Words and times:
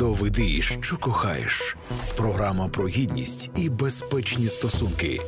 Доведи, 0.00 0.62
що 0.62 0.96
кохаєш. 0.96 1.76
Програма 2.16 2.68
про 2.68 2.88
гідність 2.88 3.50
і 3.56 3.68
безпечні 3.68 4.48
стосунки. 4.48 5.20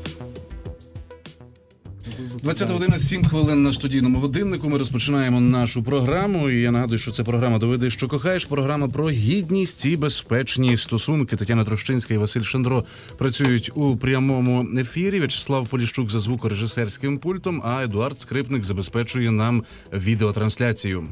20 2.43 2.71
година 2.71 2.99
7 2.99 3.25
хвилин 3.25 3.63
на 3.63 3.73
студійному 3.73 4.19
годиннику. 4.19 4.69
Ми 4.69 4.79
розпочинаємо 4.79 5.41
нашу 5.41 5.83
програму. 5.83 6.51
І 6.51 6.61
я 6.61 6.71
нагадую, 6.71 6.99
що 6.99 7.11
це 7.11 7.25
програма 7.25 7.59
Доведи, 7.59 7.91
що 7.91 8.09
кохаєш. 8.09 8.45
Програма 8.45 8.89
про 8.89 9.11
гідність 9.11 9.87
і 9.87 9.97
безпечні 9.97 10.77
стосунки. 10.77 11.37
Тетяна 11.37 11.65
Трощинська 11.65 12.15
і 12.15 12.17
Василь 12.17 12.43
Шандро 12.43 12.85
працюють 13.19 13.71
у 13.75 13.97
прямому 13.97 14.69
ефірі. 14.79 15.19
В'ячеслав 15.19 15.69
Поліщук 15.69 16.11
за 16.11 16.21
звукорежисерським 16.21 17.19
пультом. 17.19 17.63
А 17.65 17.85
Едуард 17.85 18.19
Скрипник 18.19 18.65
забезпечує 18.65 19.31
нам 19.31 19.65
відеотрансляцію. 19.93 21.09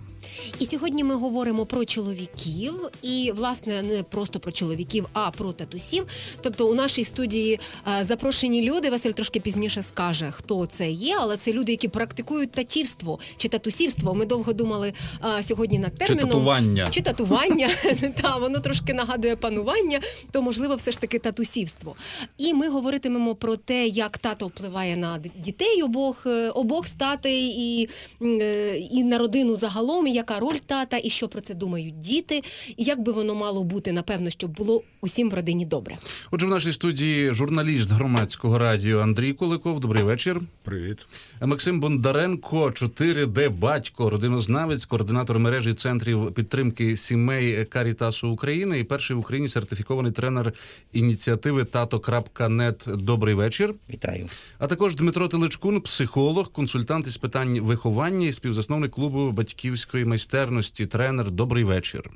І 0.59 0.67
сьогодні 0.67 1.05
ми 1.05 1.15
говоримо 1.15 1.67
про 1.67 1.85
чоловіків, 1.85 2.75
і 3.03 3.33
власне 3.37 3.83
не 3.83 4.03
просто 4.03 4.41
про 4.41 4.53
чоловіків, 4.53 5.07
а 5.13 5.31
про 5.31 5.53
татусів. 5.53 6.05
Тобто, 6.41 6.69
у 6.69 6.75
нашій 6.75 7.05
студії 7.05 7.61
е, 8.01 8.05
запрошені 8.05 8.71
люди. 8.71 8.91
Василь 8.91 9.11
трошки 9.11 9.41
пізніше 9.41 9.83
скаже, 9.83 10.31
хто 10.31 10.67
це 10.67 10.91
є, 10.91 11.20
але 11.21 11.37
це 11.37 11.53
люди, 11.53 11.73
які 11.73 11.89
практикують 11.89 12.53
татівство 12.53 13.19
чи 13.37 13.49
татусівство. 13.49 14.15
Ми 14.15 14.27
довго 14.27 14.53
думали 14.53 14.93
е, 15.39 15.43
сьогодні 15.43 15.79
над 15.79 15.95
терміном 15.95 16.29
татування. 16.29 16.89
чи 16.91 17.01
татування. 17.01 17.71
Та 18.23 18.37
воно 18.37 18.59
трошки 18.59 18.95
нагадує 18.95 19.37
панування, 19.37 20.01
то 20.31 20.43
можливо, 20.43 20.77
все 20.77 20.91
ж 20.93 21.01
таки 21.01 21.19
татусівство. 21.19 21.97
І 22.39 22.55
ми 22.55 22.69
говоритимемо 22.69 23.35
про 23.35 23.57
те, 23.57 23.87
як 23.87 24.19
тато 24.19 24.47
впливає 24.47 24.97
на 24.97 25.19
дітей 25.37 25.83
обох 25.83 26.27
е, 26.27 26.51
обох 26.51 26.87
статей 26.87 27.45
і, 27.45 27.89
е, 28.23 28.77
і 28.79 29.05
на 29.05 29.19
родину 29.19 29.57
загалом, 29.57 30.07
і 30.07 30.13
яка 30.13 30.39
роль 30.39 30.59
тата, 30.67 31.01
і 31.05 31.11
що 31.11 31.29
про 31.29 31.41
це 31.41 31.55
думають 31.55 31.99
діти, 31.99 32.43
і 32.77 32.85
як 32.85 33.01
би 33.01 33.13
воно 33.13 33.35
мало 33.35 33.65
бути, 33.65 33.93
напевно, 33.93 34.31
щоб 34.31 34.51
було 34.51 34.83
усім 35.01 35.31
в 35.31 35.35
родині 35.35 35.65
добре. 35.65 35.97
Отже, 36.31 36.47
в 36.47 36.49
нашій 36.49 36.73
студії 36.73 37.33
журналіст 37.33 37.91
громадського 37.91 38.59
радіо 38.59 39.01
Андрій 39.01 39.33
Куликов. 39.33 39.81
Добрий 39.81 40.03
вечір. 40.03 40.41
Привіт. 40.63 41.07
Максим 41.41 41.81
Бондаренко, 41.81 42.67
4D 42.67 43.51
батько, 43.51 44.11
родинознавець, 44.11 44.85
координатор 44.85 45.39
мережі 45.39 45.75
центрів 45.75 46.35
підтримки 46.35 46.97
сімей 46.97 47.65
Карітасу 47.65 48.29
України 48.29 48.79
і 48.79 48.85
перший 48.85 49.17
в 49.17 49.19
Україні 49.19 49.49
сертифікований 49.49 50.13
тренер 50.13 50.53
ініціативи 50.93 51.65
Тато.нет. 51.65 52.85
Добрий 52.89 53.35
вечір. 53.35 53.75
Вітаю. 53.91 54.27
А 54.59 54.67
також 54.67 54.97
Дмитро 54.97 55.29
Теличкун, 55.29 55.81
психолог, 55.81 56.53
консультант 56.53 57.07
із 57.07 57.17
питань 57.17 57.61
виховання 57.61 58.27
і 58.27 58.33
співзасновник 58.33 58.91
клубу 58.91 59.31
батьківської 59.31 60.05
майстерності. 60.05 60.87
Тренер. 60.87 61.31
Добрий 61.31 61.65
вечір. 61.65 62.11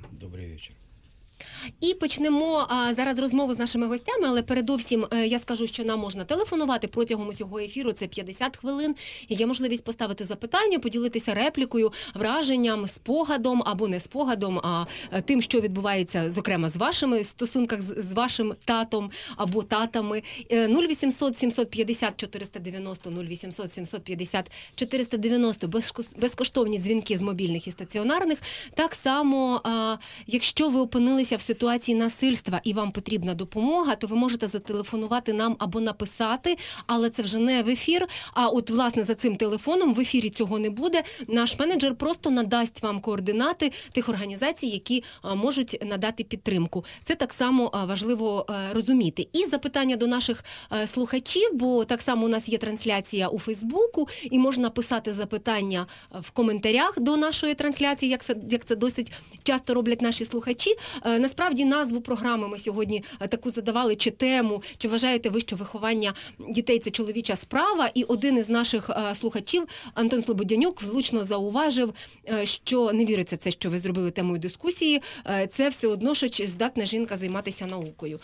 І 1.81 1.95
почнемо 1.95 2.67
а, 2.69 2.95
зараз 2.95 3.19
розмову 3.19 3.55
з 3.55 3.59
нашими 3.59 3.87
гостями, 3.87 4.27
але 4.29 4.43
передовсім 4.43 5.07
е, 5.13 5.27
я 5.27 5.39
скажу, 5.39 5.67
що 5.67 5.85
нам 5.85 6.01
можна 6.01 6.25
телефонувати 6.25 6.89
протягом 6.89 7.29
усього 7.29 7.59
ефіру. 7.59 7.93
Це 7.93 8.07
50 8.07 8.57
хвилин. 8.57 8.95
Є 9.29 9.47
можливість 9.47 9.85
поставити 9.85 10.25
запитання, 10.25 10.79
поділитися 10.79 11.35
реплікою, 11.35 11.93
враженням, 12.15 12.87
спогадом 12.87 13.63
або 13.67 13.89
не 13.89 14.01
спогадом, 14.01 14.59
а 14.59 14.85
е, 15.13 15.23
тим, 15.23 15.43
що 15.43 15.61
відбувається, 15.61 16.31
зокрема, 16.31 16.69
з 16.69 16.77
вашими 16.77 17.25
стосунках 17.25 17.83
з, 17.83 18.13
вашим 18.13 18.55
татом 18.65 19.11
або 19.37 19.63
татами. 19.63 20.23
Е, 20.51 20.69
0800 20.69 21.39
750 21.39 22.17
490 22.17 23.11
0800 23.11 23.73
750 23.73 24.51
490 24.75 25.67
безкос- 25.67 26.21
безкоштовні 26.21 26.79
дзвінки 26.79 27.19
з 27.19 27.23
мобільних 27.23 27.67
і 27.67 27.71
стаціонарних. 27.71 28.39
Так 28.75 28.95
само, 28.95 29.61
а, 29.65 29.97
якщо 30.27 30.69
ви 30.69 30.81
опинилися 30.81 31.37
в 31.37 31.41
ситуації 31.41 31.64
насильства 31.89 32.61
і 32.65 32.73
вам 32.73 32.93
потрібна 32.93 33.35
допомога, 33.35 33.95
то 33.95 34.07
ви 34.07 34.17
можете 34.17 34.47
зателефонувати 34.47 35.33
нам 35.33 35.57
або 35.59 35.81
написати, 35.81 36.57
але 36.87 37.11
це 37.11 37.23
вже 37.23 37.39
не 37.39 37.63
в 37.63 37.69
ефір. 37.69 38.07
А 38.33 38.49
от 38.49 38.71
власне 38.71 39.05
за 39.05 39.15
цим 39.15 39.37
телефоном 39.37 39.95
в 39.95 40.01
ефірі 40.01 40.31
цього 40.31 40.59
не 40.59 40.71
буде. 40.71 41.03
Наш 41.29 41.59
менеджер 41.59 41.95
просто 41.95 42.31
надасть 42.31 42.83
вам 42.83 43.01
координати 43.01 43.73
тих 43.93 44.09
організацій, 44.09 44.67
які 44.67 45.05
можуть 45.35 45.83
надати 45.85 46.25
підтримку. 46.25 46.85
Це 47.03 47.15
так 47.15 47.33
само 47.33 47.87
важливо 47.89 48.47
е, 48.51 48.55
розуміти. 48.73 49.29
І 49.33 49.47
запитання 49.47 49.97
до 49.97 50.07
наших 50.07 50.45
е, 50.73 50.87
слухачів, 50.87 51.51
бо 51.53 51.85
так 51.85 52.01
само 52.01 52.27
у 52.27 52.29
нас 52.29 52.49
є 52.49 52.59
трансляція 52.59 53.29
у 53.29 53.39
Фейсбуку, 53.39 54.09
і 54.23 54.39
можна 54.39 54.71
писати 54.71 55.13
запитання 55.13 55.87
е, 56.15 56.19
в 56.21 56.31
коментарях 56.31 57.01
до 57.01 57.17
нашої 57.17 57.55
трансляції, 57.55 58.11
як 58.11 58.25
це 58.25 58.37
як 58.51 58.65
це 58.65 58.77
досить 58.77 59.13
часто 59.43 59.75
роблять 59.75 60.03
наші 60.03 60.25
слухачі. 60.25 60.77
Е, 61.07 61.19
Насправді 61.55 61.77
назву 61.77 62.01
програми 62.01 62.49
ми 62.49 62.59
сьогодні 62.59 63.05
е, 63.21 63.29
таку 63.29 63.51
задавали 63.51 63.97
чи 63.97 64.11
тему, 64.11 64.63
чи 64.79 64.89
вважаєте 64.89 65.31
ви, 65.31 65.41
що 65.41 65.57
виховання 65.57 66.15
дітей 66.49 66.79
це 66.79 66.91
чоловіча 66.91 67.37
справа? 67.37 67.91
І 67.95 68.03
один 68.03 68.39
із 68.39 68.49
наших 68.49 68.91
е, 68.91 69.15
слухачів, 69.15 69.65
Антон 69.95 70.23
Слободянюк, 70.23 70.83
влучно 70.83 71.25
зауважив, 71.25 71.95
е, 72.29 72.47
що 72.47 72.93
не 72.93 73.05
віриться 73.05 73.37
це, 73.37 73.51
що 73.51 73.71
ви 73.71 73.79
зробили 73.79 74.11
темою 74.11 74.39
дискусії. 74.39 75.03
Це 75.51 75.69
все 75.69 75.89
одно, 75.89 76.15
що 76.15 76.29
чи 76.29 76.47
здатна 76.47 76.87
жінка 76.87 77.17
займатися 77.17 77.67
наукою. 77.67 78.21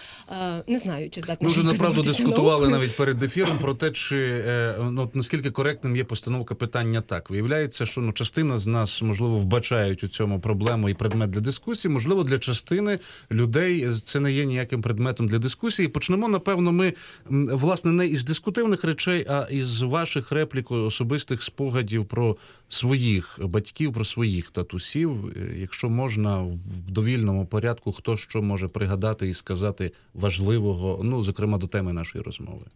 Не 0.67 0.79
знаю, 0.79 1.11
чи 1.11 1.21
здатна 1.21 1.49
Ми 1.49 1.53
вже 1.53 1.63
направду 1.63 2.03
дискутували 2.03 2.61
наукою. 2.61 2.71
навіть 2.71 2.97
перед 2.97 3.23
ефіром 3.23 3.59
про 3.59 3.75
те, 3.75 3.91
чи 3.91 4.45
ну, 4.79 5.11
наскільки 5.15 5.51
коректним 5.51 5.97
є 5.97 6.05
постановка 6.05 6.55
питання 6.55 7.01
так. 7.01 7.31
Виявляється, 7.31 7.87
що 7.87 8.01
ну 8.01 8.13
частина 8.13 8.59
з 8.59 8.67
нас 8.67 9.03
можливо 9.03 9.39
вбачають 9.39 10.05
у 10.05 10.09
цьому 10.09 10.41
проблему 10.41 10.89
і 10.89 10.95
предмет 10.95 11.31
для 11.31 11.41
дискусії. 11.41 11.93
Можливо, 11.93 12.25
для 12.25 12.39
частини 12.39 12.99
людей 13.31 13.91
це 14.05 14.21
не 14.21 14.33
є 14.33 14.45
ніяким 14.45 14.83
предметом 14.83 15.29
для 15.29 15.39
дискусії. 15.39 15.89
Почнемо, 15.89 16.29
напевно, 16.29 16.73
ми 16.73 16.95
власне 17.31 17.93
не 17.93 18.07
із 18.07 18.25
дискутивних 18.25 18.85
речей, 18.85 19.27
а 19.29 19.47
із 19.51 19.83
ваших 19.83 20.33
реплік, 20.33 20.71
особистих 20.71 21.43
спогадів 21.43 22.07
про 22.07 22.37
своїх 22.69 23.39
батьків, 23.43 23.93
про 23.93 24.05
своїх 24.05 24.51
татусів. 24.51 25.27
Е, 25.27 25.59
Якщо 25.61 25.89
можна 25.89 26.43
в 26.43 26.91
довільному 26.91 27.47
порядку, 27.47 27.93
хто 27.93 28.17
що 28.17 28.43
може 28.43 28.69
пригадати 28.69 29.29
і 29.29 29.35
сказати 29.35 29.93
важливого, 30.15 31.01
ну 31.05 31.23
зокрема 31.23 31.59
до 31.59 31.67
теми 31.67 31.93
нашої 31.93 32.25
розмови. 32.25 32.67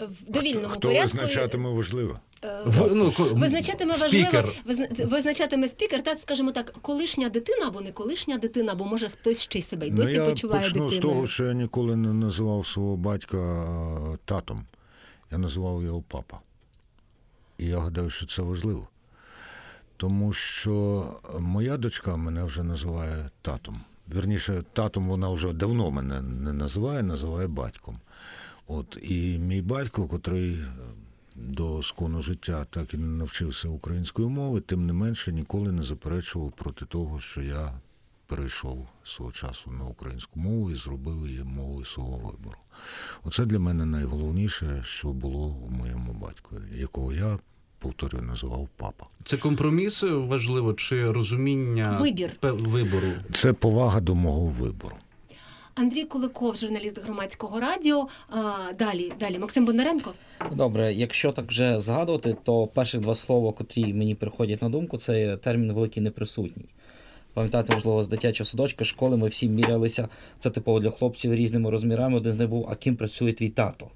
В 0.00 0.30
довільному 0.30 0.68
Хто 0.68 0.80
порядку. 0.88 1.16
визначатиме 1.18 1.70
важливо? 1.70 2.20
В, 2.66 2.94
ну, 2.94 3.12
Визначатиме 3.18 3.92
важливо, 3.96 4.24
спікер. 4.26 4.48
визна- 4.66 5.06
визначатиме 5.08 5.68
спікер, 5.68 6.02
та 6.02 6.14
скажімо 6.14 6.50
так, 6.52 6.72
колишня 6.82 7.28
дитина 7.28 7.66
або 7.66 7.80
не 7.80 7.92
колишня 7.92 8.38
дитина, 8.38 8.74
бо 8.74 8.84
може 8.84 9.08
хтось 9.08 9.42
ще 9.42 9.58
й 9.58 9.62
себе 9.62 9.86
й 9.86 9.90
досі 9.90 10.08
ну, 10.18 10.24
я 10.24 10.30
почуває 10.30 10.62
почну 10.62 10.88
дитиною. 10.88 11.00
з 11.00 11.14
того, 11.14 11.26
що 11.26 11.44
я 11.44 11.52
ніколи 11.52 11.96
не 11.96 12.12
називав 12.12 12.66
свого 12.66 12.96
батька 12.96 13.36
е, 14.14 14.18
татом. 14.24 14.66
Я 15.32 15.38
називав 15.38 15.82
його 15.82 16.02
папа. 16.08 16.40
І 17.58 17.66
я 17.66 17.78
гадаю, 17.78 18.10
що 18.10 18.26
це 18.26 18.42
важливо. 18.42 18.88
Тому 19.96 20.32
що 20.32 21.06
моя 21.40 21.76
дочка 21.76 22.16
мене 22.16 22.44
вже 22.44 22.62
називає 22.62 23.30
татом. 23.42 23.80
Вірніше, 24.14 24.62
татом 24.72 25.04
вона 25.08 25.28
вже 25.28 25.52
давно 25.52 25.90
мене 25.90 26.22
не 26.22 26.52
називає, 26.52 27.02
називає 27.02 27.46
батьком. 27.48 27.98
От 28.66 28.98
і 29.02 29.38
мій 29.38 29.62
батько, 29.62 30.06
котрий 30.06 30.52
е, 30.52 30.66
до 31.34 31.82
скону 31.82 32.22
життя 32.22 32.66
так 32.70 32.94
і 32.94 32.96
не 32.96 33.06
навчився 33.06 33.68
української 33.68 34.28
мови, 34.28 34.60
тим 34.60 34.86
не 34.86 34.92
менше 34.92 35.32
ніколи 35.32 35.72
не 35.72 35.82
заперечував 35.82 36.52
проти 36.52 36.84
того, 36.84 37.20
що 37.20 37.42
я 37.42 37.72
перейшов 38.26 38.86
свого 39.04 39.32
часу 39.32 39.70
на 39.70 39.84
українську 39.84 40.40
мову 40.40 40.70
і 40.70 40.74
зробив 40.74 41.28
її 41.28 41.44
мовою 41.44 41.84
свого 41.84 42.16
вибору. 42.16 42.58
Оце 43.24 43.44
для 43.44 43.58
мене 43.58 43.86
найголовніше, 43.86 44.82
що 44.86 45.08
було 45.08 45.46
у 45.46 45.70
моєму 45.70 46.12
батькові, 46.12 46.60
якого 46.80 47.12
я, 47.12 47.38
повторюю, 47.78 48.24
називав 48.24 48.68
папа. 48.76 49.06
Це 49.24 49.36
компроміс 49.36 50.02
важливо 50.02 50.74
чи 50.74 51.10
розуміння 51.10 51.98
Вибір. 52.00 52.32
вибору? 52.42 53.08
Це 53.32 53.52
повага 53.52 54.00
до 54.00 54.14
мого 54.14 54.46
вибору. 54.46 54.96
Андрій 55.78 56.04
Куликов, 56.04 56.56
журналіст 56.56 57.02
громадського 57.04 57.60
радіо. 57.60 58.08
Далі, 58.78 59.12
далі, 59.20 59.38
Максим 59.38 59.64
Бондаренко. 59.64 60.12
Добре, 60.52 60.94
якщо 60.94 61.32
так 61.32 61.46
вже 61.48 61.80
згадувати, 61.80 62.36
то 62.42 62.66
перших 62.66 63.00
два 63.00 63.14
слова, 63.14 63.52
котрі 63.52 63.94
мені 63.94 64.14
приходять 64.14 64.62
на 64.62 64.68
думку, 64.68 64.98
це 64.98 65.36
термін 65.36 65.72
великий 65.72 66.02
неприсутній. 66.02 66.64
Пам'ятаєте, 67.34 67.74
можливо, 67.74 68.02
з 68.02 68.08
дитячого 68.08 68.44
садочка, 68.44 68.84
школи 68.84 69.16
ми 69.16 69.28
всі 69.28 69.48
мірялися. 69.48 70.08
Це 70.38 70.50
типово 70.50 70.80
для 70.80 70.90
хлопців 70.90 71.34
різними 71.34 71.70
розмірами. 71.70 72.16
Один 72.16 72.32
з 72.32 72.36
них 72.36 72.48
був, 72.48 72.68
а 72.70 72.74
ким 72.74 72.96
працює 72.96 73.32
твій 73.32 73.48
тато? 73.48 73.86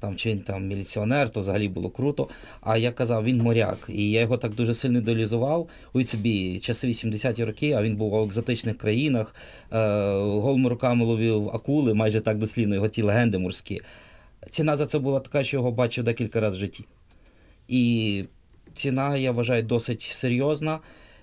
Там 0.00 0.16
чи 0.16 0.30
він 0.30 0.40
там 0.40 0.66
міліціонер, 0.66 1.30
то 1.30 1.40
взагалі 1.40 1.68
було 1.68 1.90
круто. 1.90 2.28
А 2.60 2.76
я 2.76 2.92
казав, 2.92 3.24
він 3.24 3.38
моряк. 3.38 3.86
І 3.88 4.10
я 4.10 4.20
його 4.20 4.36
так 4.36 4.54
дуже 4.54 4.74
сильно 4.74 4.98
ідеалізував. 4.98 5.68
Уявіть 5.92 6.08
собі, 6.08 6.60
часи 6.60 6.88
80-ті 6.88 7.44
роки, 7.44 7.72
а 7.72 7.82
він 7.82 7.96
був 7.96 8.14
у 8.14 8.24
екзотичних 8.24 8.78
країнах, 8.78 9.34
е, 9.72 9.78
голими 10.18 10.68
руками 10.68 11.04
ловив 11.04 11.48
акули, 11.48 11.94
майже 11.94 12.20
так 12.20 12.38
дослівно, 12.38 12.74
його 12.74 12.88
ті 12.88 13.02
легенди 13.02 13.38
морські. 13.38 13.80
Ціна 14.50 14.76
за 14.76 14.86
це 14.86 14.98
була 14.98 15.20
така, 15.20 15.44
що 15.44 15.56
його 15.56 15.70
бачив 15.70 16.04
декілька 16.04 16.40
разів 16.40 16.56
в 16.56 16.60
житті. 16.60 16.84
І 17.68 18.24
ціна, 18.74 19.16
я 19.16 19.32
вважаю, 19.32 19.62
досить 19.62 20.00
серйозна. 20.00 20.78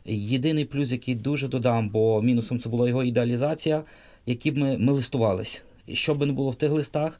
Єдиний 0.06 0.66
плюс, 0.66 0.92
який 0.92 1.16
дуже 1.16 1.48
додам, 1.48 1.90
бо 1.90 2.22
мінусом 2.22 2.60
це 2.60 2.70
була 2.70 2.90
його 2.90 3.04
ідеалізація, 3.04 3.84
які 4.26 4.52
б 4.52 4.58
ми, 4.58 4.78
ми 4.78 4.92
листувались. 4.94 5.62
І 5.88 5.96
що 5.96 6.16
би 6.16 6.26
не 6.26 6.34
було 6.34 6.50
в 6.50 6.56
тих 6.56 6.72
листах, 6.72 7.20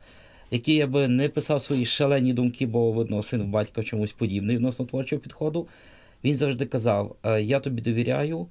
які 0.52 0.76
я 0.76 0.88
би 0.88 1.08
не 1.08 1.30
писав 1.30 1.62
свої 1.62 1.86
шалені 1.86 2.34
думки, 2.34 2.66
бо 2.66 2.92
видно, 2.92 3.24
син 3.24 3.42
в 3.42 3.48
батька 3.48 3.84
чомусь 3.84 4.14
подібний 4.14 4.56
відносно 4.56 4.86
творчого 4.86 5.22
підходу. 5.22 5.68
Він 6.24 6.38
завжди 6.38 6.66
казав: 6.66 7.16
«Е, 7.24 7.42
Я 7.42 7.60
тобі 7.60 7.82
довіряю, 7.82 8.48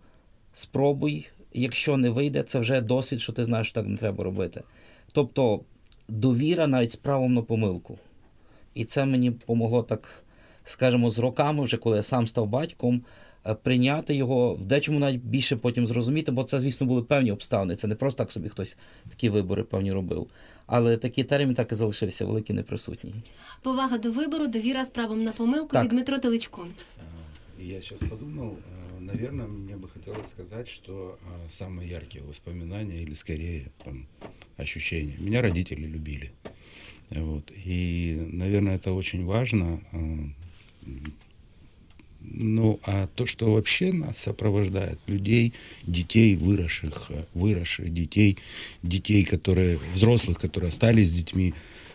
спробуй. 0.52 1.26
Якщо 1.52 1.96
не 1.96 2.10
вийде, 2.10 2.42
це 2.42 2.58
вже 2.58 2.80
досвід, 2.80 3.20
що 3.20 3.32
ти 3.32 3.44
знаєш, 3.44 3.66
що 3.66 3.74
так 3.74 3.86
не 3.86 3.96
треба 3.96 4.24
робити. 4.24 4.62
Тобто 5.12 5.60
довіра 6.08 6.66
навіть 6.66 6.90
з 6.90 6.96
правом 6.96 7.34
на 7.34 7.42
помилку. 7.42 7.98
І 8.74 8.84
це 8.84 9.04
мені 9.04 9.30
помогло 9.30 9.82
так, 9.82 10.22
скажімо, 10.64 11.10
з 11.10 11.18
роками, 11.18 11.64
вже 11.64 11.76
коли 11.76 11.96
я 11.96 12.02
сам 12.02 12.26
став 12.26 12.46
батьком, 12.46 13.02
прийняти 13.63 14.15
його, 14.15 14.53
в 14.53 14.65
дечому 14.65 14.99
навіть 14.99 15.21
більше 15.21 15.55
потім 15.55 15.87
зрозуміти, 15.87 16.31
бо 16.31 16.43
це, 16.43 16.59
звісно, 16.59 16.87
були 16.87 17.03
певні 17.03 17.31
обставини. 17.31 17.75
Це 17.75 17.87
не 17.87 17.95
просто 17.95 18.17
так 18.23 18.31
собі 18.31 18.49
хтось 18.49 18.77
такі 19.09 19.29
вибори 19.29 19.63
певні 19.63 19.91
робив. 19.91 20.27
Але 20.65 20.97
такий 20.97 21.23
термін 21.23 21.55
так 21.55 21.71
і 21.71 21.75
залишився, 21.75 22.25
великий 22.25 22.55
неприсутній. 22.55 23.13
Повага 23.61 23.97
до 23.97 24.11
вибору, 24.11 24.47
довіра 24.47 24.85
з 24.85 24.89
правом 24.89 25.23
на 25.23 25.31
помилку 25.31 25.67
Так. 25.67 25.83
від 25.83 25.89
Дмитро 25.91 26.19
Теличко. 26.19 26.67
И 27.61 27.65
Я 27.65 27.81
сейчас 27.81 27.99
подумал, 27.99 28.47
э, 28.47 28.99
наверное, 29.01 29.47
мне 29.47 29.75
бы 29.75 29.89
хотелось 29.93 30.29
сказать, 30.29 30.69
что 30.69 30.91
э, 30.91 31.49
самые 31.51 31.89
яркие 31.89 32.23
воспоминания 32.23 33.03
или 33.03 33.13
скорее 33.15 33.65
там 33.83 34.05
ощущения. 34.57 35.15
Меня 35.19 35.41
родители 35.41 35.85
любили. 35.87 36.31
Вот. 37.09 37.51
И, 37.65 38.17
наверное, 38.31 38.77
это 38.77 38.95
очень 38.95 39.25
важно. 39.25 39.79
Ну, 42.32 42.80
а 42.84 43.08
то, 43.14 43.26
что 43.26 43.52
вообще 43.52 43.92
нас 43.92 44.18
сопровождает, 44.18 44.98
людей, 45.06 45.52
детей, 45.86 46.36
выросших, 46.36 47.06
э, 47.10 47.24
выросших 47.34 47.92
детей, 47.92 48.38
детей, 48.82 49.24
которые, 49.24 49.78
взрослых, 49.92 50.38
которые 50.38 50.70
остались 50.70 51.10
с 51.10 51.14
детьми, 51.14 51.54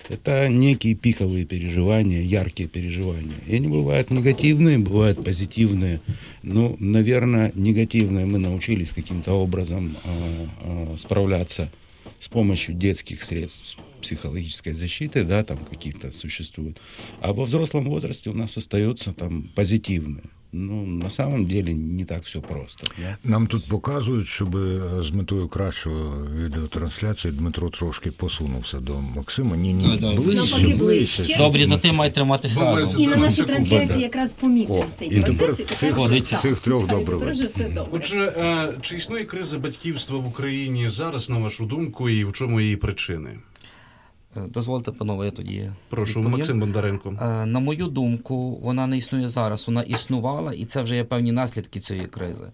это 0.10 0.50
некие 0.50 0.96
пиковые 0.96 1.46
переживания, 1.46 2.22
яркие 2.22 2.68
переживания. 2.68 3.36
И 3.48 3.56
они 3.56 3.68
бывают 3.68 4.10
негативные, 4.10 4.80
бывают 4.80 5.24
позитивные. 5.24 6.02
Ну, 6.42 6.76
наверное, 6.80 7.52
негативные 7.56 8.26
мы 8.26 8.40
научились 8.40 8.90
каким-то 8.90 9.34
образом 9.34 9.96
э, 10.04 10.46
э, 10.62 10.98
справляться 10.98 11.72
с 12.20 12.28
помощью 12.28 12.76
детских 12.76 13.24
средств 13.24 13.78
психологической 14.02 14.74
защиты, 14.74 15.24
да, 15.24 15.44
там 15.44 15.58
каких-то 15.58 16.12
существуют. 16.12 16.80
А 17.22 17.34
во 17.34 17.46
взрослом 17.46 17.86
возрасте 17.86 18.30
у 18.30 18.34
нас 18.34 18.58
остается 18.58 19.14
там 19.14 19.50
позитивные. 19.56 20.24
Ну, 20.52 20.86
на 20.86 21.10
самом 21.10 21.46
деле 21.46 21.74
не 21.74 22.06
так 22.06 22.24
все 22.24 22.40
просто. 22.40 22.88
Да? 22.98 23.18
Нам 23.24 23.48
тут 23.48 23.68
показують, 23.68 24.28
щоб 24.28 24.56
з 25.02 25.12
метою 25.12 25.48
кращої 25.48 25.96
відеотрансляції 26.36 27.34
Дмитро 27.34 27.70
трошки 27.70 28.12
посунувся 28.12 28.80
до 28.80 29.02
Максима. 29.16 29.58
Ні, 29.58 29.74
ні, 29.74 29.98
давай. 29.98 30.18
ближче, 30.18 30.58
ближче. 30.58 30.76
ближче. 30.76 31.38
Добрі, 31.38 31.68
то 31.68 31.78
ти 31.78 31.92
має 31.92 32.12
ми 32.76 32.82
разом. 32.82 33.02
І 33.02 33.08
на 33.08 33.16
нашій 33.18 33.44
трансляції 33.44 34.02
якраз 34.02 34.32
помітимо 34.40 34.80
О, 34.80 34.86
цей 35.00 35.08
і 35.08 35.22
тепер 35.22 35.48
процес. 35.48 35.72
і 35.72 35.74
всіх- 35.74 35.98
вже 35.98 36.36
всіх 36.36 36.60
трьох 36.60 36.88
добре 36.88 37.18
тепер 37.20 37.74
добре. 37.74 37.90
Отже, 37.92 38.34
е, 38.38 38.74
чи 38.82 38.96
існує 38.96 39.24
криза 39.24 39.58
батьківства 39.60 40.18
в 40.18 40.28
Україні 40.28 40.90
зараз, 40.90 41.30
на 41.30 41.38
вашу 41.38 41.66
думку, 41.66 42.10
і 42.10 42.24
в 42.24 42.34
чому 42.34 42.62
її 42.62 42.76
причини? 42.76 43.30
Е, 44.38 44.42
Дозвольте, 44.48 44.92
панове, 44.92 45.26
я 45.26 45.32
тоді. 45.32 45.72
Прошу, 45.90 46.20
відповім. 46.20 46.38
Максим 46.38 46.60
Бондаренко. 46.60 47.10
Е, 47.22 47.46
На 47.46 47.60
мою 47.60 47.88
думку, 47.88 48.56
вона 48.62 48.88
не 48.88 48.98
існує 48.98 49.28
зараз. 49.28 49.68
Вона 49.68 49.82
існувала, 49.82 50.54
і 50.54 50.66
це 50.66 50.82
вже 50.82 50.96
є 50.96 51.04
певні 51.04 51.32
наслідки 51.32 51.80
цієї 51.80 52.08
кризи. 52.08 52.46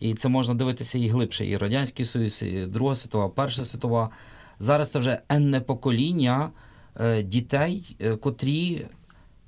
І 0.00 0.14
це 0.14 0.28
можна 0.28 0.54
дивитися 0.54 0.98
і 0.98 1.08
глибше. 1.08 1.46
І 1.46 1.56
Радянський 1.56 2.06
Союз, 2.06 2.42
і 2.42 2.66
Друга 2.66 2.94
світова, 2.94 3.28
Перша 3.28 3.64
світова. 3.64 4.10
Зараз 4.58 4.90
це 4.90 4.98
вже 4.98 5.18
енне 5.28 5.60
покоління 5.60 6.50
е, 7.00 7.22
дітей, 7.22 7.96
котрі 8.20 8.86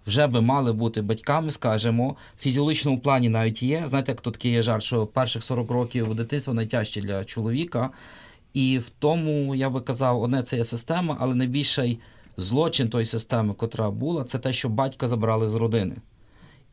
вже 0.06 0.26
би 0.26 0.40
мали 0.40 0.72
бути 0.72 1.02
батьками, 1.02 1.50
скажімо, 1.50 2.16
в 2.38 2.42
фізіологічному 2.42 2.98
плані 2.98 3.28
навіть 3.28 3.62
є. 3.62 3.84
Знаєте, 3.87 4.12
як 4.12 4.20
тут 4.20 4.32
такий 4.32 4.52
є 4.52 4.62
жарт, 4.62 4.82
що 4.82 5.06
перших 5.06 5.44
40 5.44 5.70
років 5.70 6.14
дитинства 6.14 6.54
найтяжчі 6.54 7.00
для 7.00 7.25
чоловіка. 7.25 7.90
І 8.54 8.78
в 8.78 8.88
тому, 8.88 9.54
я 9.54 9.70
би 9.70 9.80
казав, 9.80 10.22
одне 10.22 10.42
це 10.42 10.56
є 10.56 10.64
система, 10.64 11.16
але 11.20 11.34
найбільший 11.34 12.00
злочин 12.36 12.88
тої 12.88 13.06
системи, 13.06 13.54
котра 13.54 13.90
була, 13.90 14.24
це 14.24 14.38
те, 14.38 14.52
що 14.52 14.68
батька 14.68 15.08
забрали 15.08 15.48
з 15.48 15.54
родини. 15.54 15.96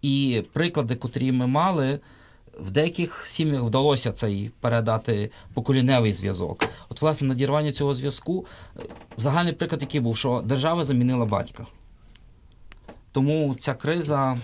І 0.01 0.43
приклади, 0.53 0.95
котрі 0.95 1.31
ми 1.31 1.47
мали, 1.47 1.99
в 2.59 2.71
деяких 2.71 3.27
сім'ях 3.27 3.61
вдалося 3.63 4.11
цей 4.11 4.51
передати 4.59 5.31
поколіневий 5.53 6.13
зв'язок. 6.13 6.65
От, 6.89 7.01
власне, 7.01 7.27
надірвання 7.27 7.71
цього 7.71 7.93
зв'язку, 7.93 8.45
е, 8.77 8.83
загальний 9.17 9.53
приклад, 9.53 9.81
який 9.81 9.99
був, 9.99 10.17
що 10.17 10.41
держава 10.45 10.83
замінила 10.83 11.25
батька. 11.25 11.65
Тому 13.11 13.55
ця 13.59 13.73
криза, 13.73 14.37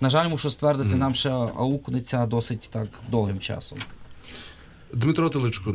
на 0.00 0.10
жаль, 0.10 0.28
мушу 0.28 0.50
ствердити, 0.50 0.96
нам 0.96 1.14
ще 1.14 1.30
аукнеться 1.30 2.26
досить 2.26 2.68
так 2.72 2.88
довгим 3.10 3.38
часом. 3.38 3.78
Дмитро 4.94 5.30
Теличко. 5.30 5.74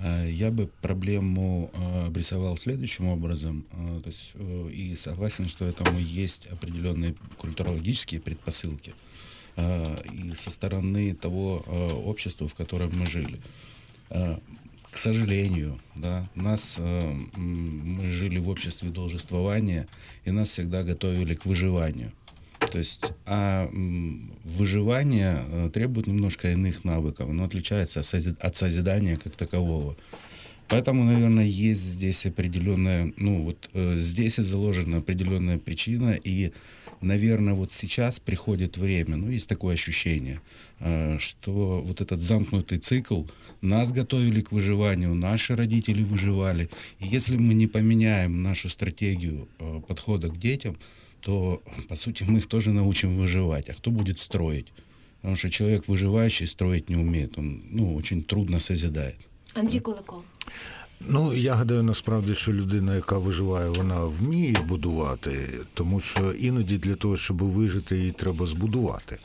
А, 0.00 0.24
Я 0.26 0.50
бы 0.50 0.68
проблему 0.80 1.70
а, 1.74 2.06
обрисовал 2.06 2.56
следующим 2.56 3.08
образом. 3.08 3.66
А, 3.72 4.00
То 4.00 4.08
есть, 4.08 4.30
э, 4.34 4.70
и 4.70 4.96
согласен, 4.96 5.48
что 5.48 5.64
этому 5.64 5.98
есть 5.98 6.46
определенные 6.46 7.14
культурологические 7.36 8.20
предпосылки 8.20 8.94
и 9.56 10.34
со 10.34 10.52
стороны 10.52 11.14
того 11.14 11.56
общества, 12.04 12.46
в 12.46 12.54
котором 12.54 12.96
мы 12.96 13.06
жили. 13.06 13.40
К 14.90 14.96
сожалению, 14.96 15.78
да, 15.94 16.28
нас, 16.34 16.76
э, 16.78 17.12
мы 17.36 18.08
жили 18.08 18.38
в 18.38 18.48
обществе 18.48 18.90
должествования, 18.90 19.86
и 20.24 20.30
нас 20.30 20.48
всегда 20.48 20.82
готовили 20.82 21.34
к 21.34 21.44
выживанию. 21.44 22.12
То 22.70 22.78
есть, 22.78 23.00
а 23.26 23.70
выживание 24.44 25.44
э, 25.46 25.70
требует 25.72 26.06
немножко 26.06 26.50
иных 26.50 26.84
навыков, 26.84 27.28
оно 27.30 27.44
отличается 27.44 28.00
от 28.00 28.56
созидания 28.56 29.16
как 29.16 29.36
такового. 29.36 29.96
Поэтому, 30.68 31.04
наверное, 31.04 31.46
есть 31.46 31.80
здесь 31.80 32.26
определенная, 32.26 33.12
ну 33.16 33.42
вот 33.42 33.70
э, 33.72 33.96
здесь 33.98 34.38
и 34.38 34.42
заложена 34.42 34.98
определенная 34.98 35.58
причина, 35.58 36.18
и, 36.22 36.52
наверное, 37.00 37.54
вот 37.54 37.72
сейчас 37.72 38.20
приходит 38.20 38.76
время, 38.76 39.16
ну 39.16 39.30
есть 39.30 39.48
такое 39.48 39.74
ощущение, 39.74 40.42
э, 40.80 41.16
что 41.18 41.80
вот 41.82 42.02
этот 42.02 42.20
замкнутый 42.20 42.78
цикл, 42.78 43.22
нас 43.62 43.92
готовили 43.92 44.42
к 44.42 44.52
выживанию, 44.52 45.14
наши 45.14 45.56
родители 45.56 46.02
выживали, 46.02 46.68
и 46.98 47.06
если 47.06 47.38
мы 47.38 47.54
не 47.54 47.66
поменяем 47.66 48.42
нашу 48.42 48.68
стратегию 48.68 49.48
э, 49.58 49.80
подхода 49.88 50.28
к 50.28 50.38
детям, 50.38 50.76
то, 51.19 51.61
по 51.89 51.95
сути, 51.95 52.23
мы 52.23 52.39
их 52.39 52.47
тоже 52.47 52.71
научим 52.71 53.17
выживать. 53.17 53.69
А 53.69 53.73
кто 53.73 53.91
будет 53.91 54.19
строить? 54.19 54.71
Потому 55.21 55.37
что 55.37 55.49
человек 55.49 55.87
выживающий 55.87 56.47
строить 56.47 56.89
не 56.89 56.97
умеет. 56.97 57.37
Он, 57.37 57.61
ну, 57.71 57.95
очень 57.95 58.23
трудно 58.23 58.59
созидает. 58.59 59.15
Андрій 59.53 59.79
Куликов. 59.79 60.23
Ну, 61.00 61.34
я 61.34 61.54
гадаю, 61.54 61.82
насправді, 61.82 62.34
що 62.34 62.52
людина, 62.52 62.94
яка 62.94 63.18
виживає, 63.18 63.68
вона 63.68 64.04
вміє 64.04 64.56
будувати, 64.68 65.60
тому 65.74 66.00
що 66.00 66.32
іноді 66.32 66.78
для 66.78 66.94
того, 66.94 67.16
щоб 67.16 67.42
вижити, 67.42 67.96
її 67.96 68.12
треба 68.12 68.46
збудувати. 68.46 69.18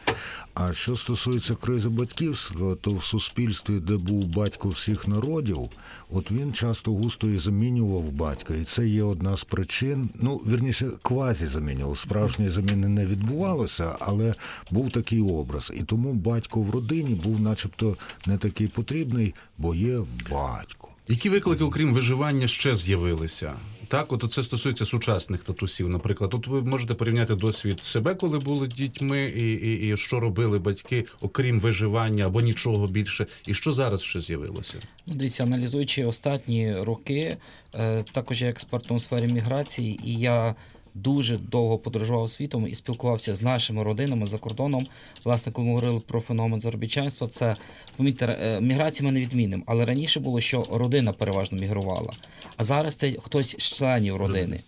А 0.54 0.74
що 0.74 0.96
стосується 0.96 1.56
кризи 1.56 1.90
батьківства, 1.90 2.76
то 2.76 2.94
в 2.94 3.04
суспільстві, 3.04 3.80
де 3.80 3.98
був 3.98 4.26
батько 4.26 4.70
всіх 4.70 5.08
народів, 5.08 5.70
от 6.10 6.32
він 6.32 6.54
часто 6.54 6.92
густо 6.92 7.28
і 7.30 7.38
замінював 7.38 8.12
батька, 8.12 8.54
і 8.54 8.64
це 8.64 8.88
є 8.88 9.04
одна 9.04 9.38
з 9.38 9.44
причин. 9.44 10.10
Ну, 10.16 10.36
вірніше, 10.38 10.92
квазі 11.02 11.48
замінював. 11.48 11.98
Справжньої 11.98 12.50
заміни 12.50 12.88
не 12.88 13.06
відбувалося, 13.06 13.96
але 14.00 14.36
був 14.72 14.92
такий 14.92 15.22
образ. 15.22 15.72
І 15.76 15.84
тому 15.84 16.14
батько 16.14 16.62
в 16.62 16.70
родині 16.70 17.16
був, 17.16 17.40
начебто, 17.40 17.98
не 18.26 18.38
такий 18.38 18.68
потрібний, 18.68 19.34
бо 19.58 19.76
є 19.76 20.00
батько. 20.32 20.93
Які 21.08 21.30
виклики, 21.30 21.64
окрім 21.64 21.94
виживання, 21.94 22.48
ще 22.48 22.76
з'явилися? 22.76 23.54
Так, 23.88 24.14
от 24.14 24.32
це 24.32 24.44
стосується 24.44 24.86
сучасних 24.86 25.44
татусів, 25.44 25.90
наприклад. 25.90 26.34
От 26.34 26.48
ви 26.48 26.62
можете 26.62 26.94
порівняти 26.94 27.36
досвід 27.36 27.82
себе, 27.82 28.16
коли 28.16 28.40
були 28.40 28.68
дітьми, 28.68 29.26
і, 29.36 29.52
і, 29.52 29.90
і 29.90 29.98
що 29.98 30.20
робили 30.20 30.60
батьки, 30.60 31.06
окрім 31.22 31.60
виживання 31.60 32.26
або 32.26 32.42
нічого 32.42 32.88
більше, 32.88 33.28
і 33.48 33.54
що 33.54 33.74
зараз 33.74 34.02
ще 34.02 34.22
з'явилося? 34.22 34.74
Ну, 35.06 35.16
дивіться, 35.16 35.44
аналізуючи 35.44 36.06
останні 36.06 36.76
роки, 36.76 37.38
е, 37.76 38.04
також 38.12 38.42
я 38.42 38.50
експертом 38.50 38.98
у 38.98 39.00
сфері 39.00 39.28
міграції, 39.28 40.00
і 40.04 40.16
я 40.16 40.56
дуже 40.96 41.38
довго 41.38 41.78
подорожував 41.78 42.30
світом 42.30 42.68
і 42.68 42.76
спілкувався 42.76 43.36
з 43.36 43.42
нашими 43.42 43.84
родинами 43.84 44.26
за 44.26 44.38
кордоном. 44.38 44.88
Власне, 45.24 45.52
коли 45.52 45.68
ми 45.68 45.74
говорили 45.74 46.00
про 46.00 46.22
феномен 46.22 46.62
заробітчанства, 46.62 47.28
це 47.28 47.56
помітьте, 47.98 48.26
е, 48.26 48.62
міграція 48.62 49.06
ми 49.08 49.12
не 49.12 49.22
відмінимо. 49.22 49.64
Але 49.66 49.86
раніше 49.86 50.20
було, 50.20 50.42
що 50.42 50.68
родина 50.72 51.14
переважно 51.14 51.58
мігрувала, 51.58 52.14
а 52.58 52.64
зараз 52.64 52.96
це 52.96 53.16
хтось 53.20 53.56
з 53.60 53.64
членів 53.64 54.16
родини. 54.18 54.60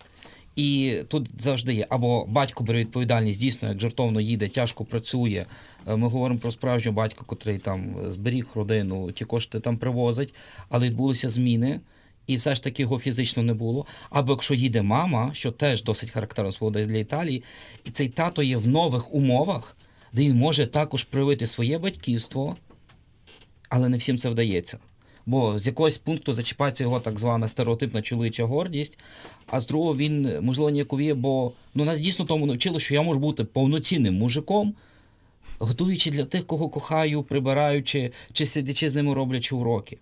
І 0.56 1.02
тут 1.08 1.30
завжди 1.38 1.74
є 1.74 1.88
або 1.90 2.26
батько 2.26 2.64
бере 2.64 2.80
відповідальність, 2.80 3.40
дійсно, 3.40 3.68
як 3.70 3.80
жартовно 3.80 4.22
їде, 4.22 4.48
тяжко 4.48 4.86
працює. 4.86 5.46
Е, 5.88 5.96
Ми 5.96 6.08
говоримо 6.08 6.40
про 6.40 6.52
справжнього 6.52 6.96
батька, 6.96 7.24
котрий 7.26 7.58
там 7.58 7.96
зберіг 8.08 8.48
родину, 8.56 9.12
ті 9.12 9.26
кошти 9.26 9.60
там 9.60 9.78
привозить, 9.78 10.34
але 10.70 10.86
відбулися 10.86 11.30
зміни. 11.30 11.80
І 12.28 12.36
все 12.36 12.56
ж 12.56 12.64
таки 12.64 12.82
його 12.82 13.00
фізично 13.00 13.44
не 13.44 13.54
було. 13.54 13.86
Або 14.10 14.32
якщо 14.32 14.54
їде 14.54 14.82
мама, 14.82 15.32
що 15.34 15.52
теж 15.52 15.84
досить 15.84 16.10
характерно 16.10 16.52
слово 16.52 16.72
для 16.72 16.98
Італії, 16.98 17.44
і 17.86 17.90
цей 17.90 18.08
тато 18.08 18.44
є 18.44 18.58
в 18.58 18.68
нових 18.68 19.14
умовах, 19.14 19.78
де 20.14 20.22
він 20.22 20.38
може 20.38 20.68
також 20.68 21.04
проявити 21.04 21.48
своє 21.48 21.78
батьківство, 21.78 22.56
але 23.70 23.90
не 23.90 23.98
всім 23.98 24.18
це 24.18 24.30
вдається. 24.30 24.80
Бо 25.26 25.60
з 25.60 25.68
якогось 25.68 25.98
пункту 25.98 26.34
зачіпається 26.34 26.84
його 26.84 27.00
так 27.00 27.20
звана 27.20 27.48
стереотипна 27.48 28.02
чоловіча 28.02 28.46
гордість, 28.46 29.00
а 29.48 29.62
з 29.62 29.66
другого 29.68 29.96
він, 29.96 30.40
можливо, 30.42 30.70
ніяковіє, 30.70 31.14
бо 31.14 31.52
ну, 31.76 31.86
нас 31.86 32.00
дійсно 32.00 32.26
тому 32.26 32.46
навчили, 32.46 32.80
що 32.80 32.94
я 32.94 33.02
можу 33.02 33.20
бути 33.20 33.44
повноцінним 33.44 34.14
мужиком, 34.14 34.74
готуючи 35.60 36.12
для 36.12 36.26
тих, 36.26 36.48
кого 36.48 36.70
кохаю, 36.70 37.24
прибираючи, 37.24 38.12
чи 38.34 38.46
сидячи 38.46 38.90
з 38.90 38.96
ними 38.96 39.14
роблячи 39.14 39.56
уроки. 39.56 39.98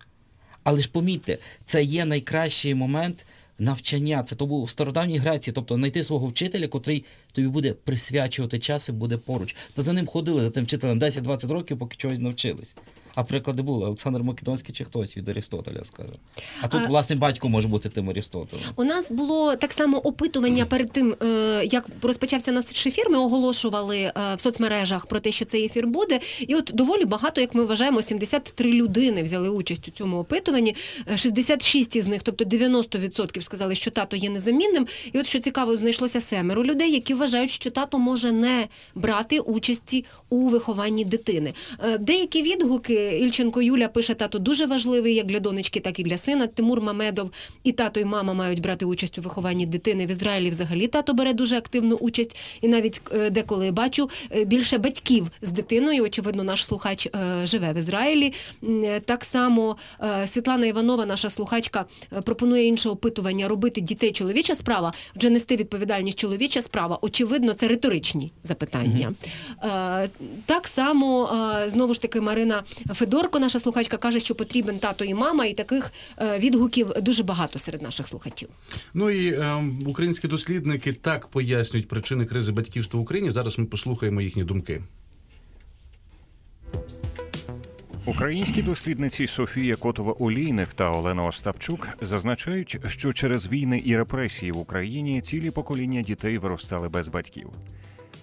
Але 0.64 0.80
ж 0.80 0.90
помітьте, 0.90 1.38
це 1.64 1.82
є 1.82 2.04
найкращий 2.04 2.74
момент 2.74 3.26
навчання. 3.58 4.22
Це 4.22 4.36
то 4.36 4.46
був 4.46 4.64
в 4.64 4.70
стародавній 4.70 5.18
Греції, 5.18 5.54
тобто 5.54 5.76
знайти 5.76 6.04
свого 6.04 6.26
вчителя, 6.26 6.68
котрий 6.68 7.04
тобі 7.32 7.48
буде 7.48 7.72
присвячувати 7.72 8.58
час 8.58 8.88
і 8.88 8.92
буде 8.92 9.16
поруч. 9.16 9.56
Та 9.74 9.82
за 9.82 9.92
ним 9.92 10.06
ходили, 10.06 10.42
за 10.42 10.50
тим 10.50 10.64
вчителем 10.64 11.00
10-20 11.00 11.52
років, 11.52 11.78
поки 11.78 11.96
чогось 11.96 12.18
навчились. 12.18 12.74
А 13.14 13.24
приклади 13.24 13.62
були 13.62 13.86
Олександр 13.86 14.22
Македонський 14.22 14.74
чи 14.74 14.84
хтось 14.84 15.16
від 15.16 15.28
Арістотеля, 15.28 15.84
скаже. 15.84 16.12
А 16.60 16.68
тут, 16.68 16.80
А- 16.84 16.88
власне, 16.88 17.16
батько 17.16 17.48
може 17.48 17.68
бути 17.68 17.88
тим 17.88 18.10
Арістотелем. 18.10 18.64
У 18.76 18.84
нас 18.84 19.10
було 19.10 19.56
так 19.56 19.72
само 19.72 19.98
опитування 19.98 20.64
перед 20.70 20.92
тим, 20.92 21.14
е, 21.22 21.62
як 21.64 21.86
розпочався 22.02 22.52
наш 22.52 22.86
ефір. 22.86 23.10
Ми 23.10 23.18
оголошували 23.18 23.96
е, 23.98 24.12
в 24.36 24.40
соцмережах 24.40 25.06
про 25.06 25.20
те, 25.20 25.30
що 25.32 25.44
цей 25.44 25.64
ефір 25.64 25.86
буде. 25.86 26.20
І 26.40 26.54
от 26.54 26.70
доволі 26.74 27.04
багато, 27.04 27.40
як 27.40 27.54
ми 27.54 27.64
вважаємо, 27.64 28.02
73 28.02 28.72
людини 28.72 29.22
взяли 29.22 29.48
участь 29.48 29.88
у 29.88 29.90
цьому 29.90 30.18
опитуванні. 30.18 30.76
Е, 31.12 31.16
66 31.16 31.96
із 31.96 32.06
них, 32.08 32.22
тобто 32.22 32.44
90% 32.44 33.42
сказали, 33.42 33.74
що 33.74 33.90
тато 33.90 34.16
є 34.16 34.30
незамінним. 34.30 34.86
І 35.12 35.18
от 35.18 35.26
що 35.26 35.38
цікаво, 35.38 35.76
знайшлося 35.76 36.20
семеро 36.20 36.64
людей, 36.64 36.92
які 36.92 37.14
вважають, 37.14 37.50
що 37.50 37.70
тато 37.70 37.98
може 37.98 38.32
не 38.32 38.68
брати 38.94 39.40
участі 39.40 40.04
у 40.30 40.48
вихованні 40.48 41.04
дитини. 41.04 41.54
Е, 41.84 41.98
Деякі 41.98 42.42
відгуки 42.42 43.03
Ільченко 43.12 43.62
Юля 43.62 43.88
пише, 43.88 44.14
тато 44.14 44.38
дуже 44.38 44.66
важливий 44.66 45.14
як 45.14 45.26
для 45.26 45.40
донечки, 45.40 45.80
так 45.80 45.98
і 45.98 46.02
для 46.02 46.18
сина. 46.18 46.46
Тимур 46.46 46.80
Мамедов 46.80 47.30
і 47.64 47.72
тато, 47.72 48.00
і 48.00 48.04
мама 48.04 48.34
мають 48.34 48.60
брати 48.60 48.84
участь 48.84 49.18
у 49.18 49.22
вихованні 49.22 49.66
дитини. 49.66 50.06
В 50.06 50.10
Ізраїлі 50.10 50.50
взагалі 50.50 50.86
тато 50.86 51.14
бере 51.14 51.32
дуже 51.32 51.56
активну 51.56 51.96
участь. 51.96 52.36
І 52.60 52.68
навіть 52.68 53.00
е, 53.14 53.30
деколи 53.30 53.70
бачу 53.70 54.10
е, 54.36 54.44
більше 54.44 54.78
батьків 54.78 55.30
з 55.42 55.52
дитиною. 55.52 56.04
Очевидно, 56.04 56.44
наш 56.44 56.66
слухач 56.66 57.06
е, 57.06 57.46
живе 57.46 57.72
в 57.72 57.76
Ізраїлі. 57.76 58.32
Так 59.04 59.24
само 59.24 59.76
Світлана 60.26 60.66
Іванова, 60.66 61.06
наша 61.06 61.30
слухачка, 61.30 61.84
пропонує 62.24 62.66
інше 62.66 62.88
опитування 62.88 63.48
робити 63.48 63.80
дітей 63.80 64.12
чоловіча 64.12 64.54
справа, 64.54 64.92
вже 65.16 65.30
нести 65.30 65.56
відповідальність 65.56 66.18
чоловіча 66.18 66.62
справа. 66.62 66.98
Очевидно, 67.02 67.52
це 67.52 67.68
риторичні 67.68 68.32
запитання. 68.42 69.12
Е, 69.62 70.10
Так 70.46 70.68
само 70.68 71.30
знову 71.66 71.94
ж 71.94 72.00
таки 72.00 72.20
Марина 72.20 72.62
Федорко, 72.94 73.38
наша 73.38 73.60
слухачка, 73.60 73.96
каже, 73.96 74.20
що 74.20 74.34
потрібен 74.34 74.78
тато 74.78 75.04
і 75.04 75.14
мама, 75.14 75.44
і 75.46 75.54
таких 75.54 75.92
е, 76.18 76.38
відгуків 76.38 76.92
дуже 77.02 77.22
багато 77.22 77.58
серед 77.58 77.82
наших 77.82 78.08
слухачів. 78.08 78.48
Ну 78.94 79.10
і 79.10 79.28
е, 79.28 79.64
українські 79.86 80.28
дослідники 80.28 80.92
так 80.92 81.26
пояснюють 81.28 81.88
причини 81.88 82.24
кризи 82.24 82.52
батьківства 82.52 83.00
в 83.00 83.02
Україні. 83.02 83.30
Зараз 83.30 83.58
ми 83.58 83.64
послухаємо 83.64 84.20
їхні 84.20 84.44
думки. 84.44 84.82
Українські 88.06 88.62
дослідниці 88.62 89.26
Софія 89.26 89.74
Котова-Олійник 89.74 90.66
та 90.74 90.90
Олена 90.90 91.22
Остапчук 91.22 91.88
зазначають, 92.00 92.78
що 92.88 93.12
через 93.12 93.46
війни 93.46 93.82
і 93.84 93.96
репресії 93.96 94.52
в 94.52 94.58
Україні 94.58 95.20
цілі 95.20 95.50
покоління 95.50 96.02
дітей 96.02 96.38
виростали 96.38 96.88
без 96.88 97.08
батьків. 97.08 97.50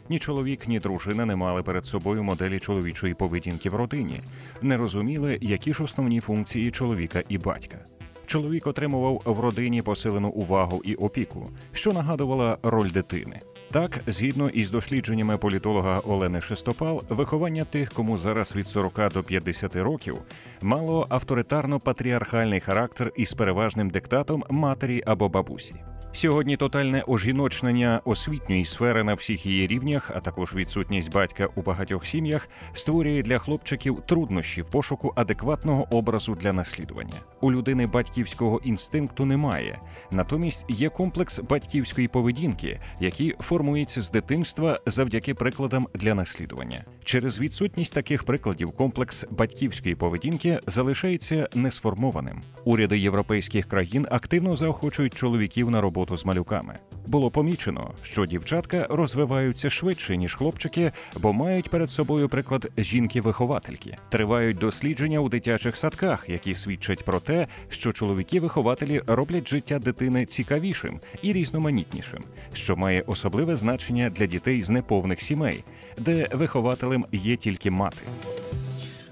Ні 0.10 0.20
чоловік, 0.20 0.68
ні 0.68 0.80
дружина 0.80 1.26
не 1.26 1.36
мали 1.36 1.64
перед 1.64 1.86
собою 1.86 2.24
моделі 2.24 2.60
чоловічої 2.60 3.14
поведінки 3.14 3.70
в 3.70 3.76
родині, 3.76 4.22
не 4.62 4.78
розуміли, 4.78 5.38
які 5.42 5.74
ж 5.74 5.84
основні 5.84 6.20
функції 6.20 6.72
чоловіка 6.72 7.24
і 7.30 7.38
батька. 7.38 7.78
Чоловік 8.26 8.68
отримував 8.68 9.22
в 9.26 9.40
родині 9.40 9.82
посилену 9.82 10.30
увагу 10.30 10.82
і 10.84 10.96
опіку, 10.96 11.50
що 11.74 11.94
нагадувала 11.94 12.58
роль 12.64 12.90
дитини. 12.92 13.40
Так, 13.72 14.00
згідно 14.08 14.50
із 14.50 14.72
дослідженнями 14.72 15.38
політолога 15.38 16.00
Олени 16.00 16.42
Шестопал, 16.42 17.04
виховання 17.10 17.66
тих, 17.66 17.90
кому 17.90 18.18
зараз 18.18 18.56
від 18.56 18.68
40 18.68 19.14
до 19.14 19.24
50 19.24 19.76
років, 19.76 20.18
мало 20.62 21.08
авторитарно-патріархальний 21.10 22.60
характер 22.60 23.12
із 23.16 23.34
переважним 23.34 23.90
диктатом 23.90 24.44
матері 24.50 25.04
або 25.06 25.30
бабусі. 25.30 25.76
Сьогодні 26.14 26.58
тотальне 26.58 27.04
ожіночнення 27.08 28.02
освітньої 28.06 28.66
сфери 28.66 29.04
на 29.04 29.14
всіх 29.14 29.46
її 29.46 29.68
рівнях, 29.68 30.12
а 30.16 30.20
також 30.20 30.56
відсутність 30.56 31.12
батька 31.12 31.48
у 31.56 31.62
багатьох 31.62 32.06
сім'ях, 32.06 32.50
створює 32.74 33.24
для 33.24 33.38
хлопчиків 33.38 34.02
труднощі 34.06 34.62
в 34.62 34.70
пошуку 34.70 35.14
адекватного 35.16 35.88
образу 35.92 36.36
для 36.36 36.54
наслідування. 36.54 37.14
У 37.42 37.52
людини 37.52 37.88
батьківського 37.88 38.62
інстинкту 38.64 39.26
немає. 39.26 39.80
Натомість 40.12 40.66
є 40.70 40.90
комплекс 40.90 41.40
батьківської 41.40 42.08
поведінки, 42.08 42.80
який 43.00 43.36
формується 43.40 44.02
з 44.02 44.12
дитинства 44.12 44.80
завдяки 44.86 45.34
прикладам 45.34 45.88
для 45.94 46.16
наслідування. 46.16 46.84
Через 47.04 47.40
відсутність 47.40 47.94
таких 47.94 48.24
прикладів 48.24 48.72
комплекс 48.72 49.26
батьківської 49.30 49.96
поведінки 49.96 50.60
залишається 50.68 51.50
несформованим. 51.56 52.42
Уряди 52.66 53.00
європейських 53.00 53.66
країн 53.66 54.08
активно 54.12 54.56
заохочують 54.56 55.14
чоловіків 55.14 55.70
на 55.70 55.82
роботу 55.82 56.01
з 56.18 56.26
малюками. 56.26 56.80
Було 57.08 57.30
помічено, 57.30 57.92
що 58.04 58.26
дівчатка 58.26 58.88
розвиваються 58.90 59.70
швидше 59.70 60.18
ніж 60.18 60.36
хлопчики, 60.36 60.92
бо 61.20 61.34
мають 61.34 61.70
перед 61.70 61.90
собою 61.90 62.30
приклад 62.30 62.72
жінки-виховательки. 62.78 63.98
Тривають 64.10 64.58
дослідження 64.58 65.20
у 65.20 65.30
дитячих 65.30 65.78
садках, 65.78 66.30
які 66.30 66.54
свідчать 66.54 67.04
про 67.06 67.20
те, 67.20 67.48
що 67.70 67.92
чоловіки-вихователі 67.92 69.02
роблять 69.08 69.48
життя 69.48 69.80
дитини 69.80 70.26
цікавішим 70.26 71.00
і 71.22 71.34
різноманітнішим, 71.34 72.24
що 72.54 72.76
має 72.76 73.02
особливе 73.02 73.56
значення 73.56 74.10
для 74.10 74.26
дітей 74.26 74.62
з 74.62 74.70
неповних 74.70 75.22
сімей, 75.22 75.64
де 75.98 76.28
вихователем 76.32 77.06
є 77.12 77.36
тільки 77.36 77.72
мати. 77.72 78.02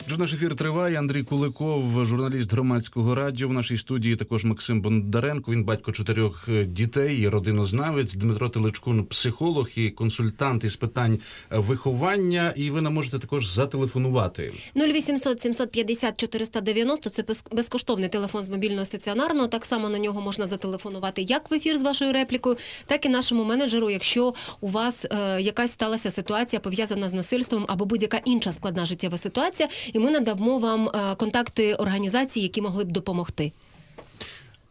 Отже, 0.10 0.18
наш 0.20 0.34
ефір 0.34 0.56
триває. 0.56 1.00
Андрій 1.00 1.24
Куликов, 1.24 2.06
журналіст 2.06 2.52
громадського 2.52 3.16
радіо. 3.16 3.48
В 3.48 3.54
нашій 3.54 3.78
студії 3.78 4.16
також 4.16 4.46
Максим 4.46 4.82
Бондаренко. 4.82 5.52
Він 5.52 5.64
батько 5.64 5.92
чотирьох 5.92 6.50
е, 6.50 6.66
дітей 6.66 7.18
і 7.18 7.28
родинознавець. 7.30 8.14
Дмитро 8.14 8.50
Теличкун, 8.50 9.04
психолог 9.06 9.70
і 9.76 9.90
консультант 9.90 10.64
із 10.64 10.76
питань 10.76 11.20
е, 11.52 11.58
виховання. 11.58 12.54
І 12.56 12.70
ви 12.70 12.82
нам 12.82 12.94
можете 12.94 13.20
також 13.20 13.48
зателефонувати. 13.48 14.52
0800 14.76 15.42
750 15.42 16.18
490– 16.20 17.10
це 17.10 17.24
без- 17.24 17.44
безкоштовний 17.52 18.10
телефон 18.10 18.44
з 18.46 18.50
мобільного 18.50 18.86
стаціонарного. 18.86 19.48
Так 19.48 19.66
само 19.66 19.90
на 19.90 20.00
нього 20.00 20.22
можна 20.22 20.48
зателефонувати 20.48 21.22
як 21.22 21.52
в 21.52 21.54
ефір 21.54 21.78
з 21.78 21.82
вашою 21.82 22.14
реплікою, 22.14 22.58
так 22.86 23.06
і 23.06 23.10
нашому 23.10 23.44
менеджеру, 23.44 23.90
якщо 23.90 24.34
у 24.62 24.68
вас 24.68 25.06
е, 25.12 25.42
якась 25.42 25.72
сталася 25.72 26.12
ситуація 26.12 26.60
пов'язана 26.60 27.10
з 27.10 27.14
насильством 27.14 27.66
або 27.68 27.86
будь-яка 27.86 28.18
інша 28.26 28.52
складна 28.52 28.86
життєва 28.86 29.18
ситуація, 29.18 29.70
і 29.94 29.99
ми 30.00 30.12
надамо 30.12 30.60
вам 30.60 30.90
е, 30.90 31.16
контакти 31.16 31.76
організацій, 31.76 32.40
які 32.40 32.62
могли 32.62 32.84
б 32.84 32.92
допомогти. 32.92 33.52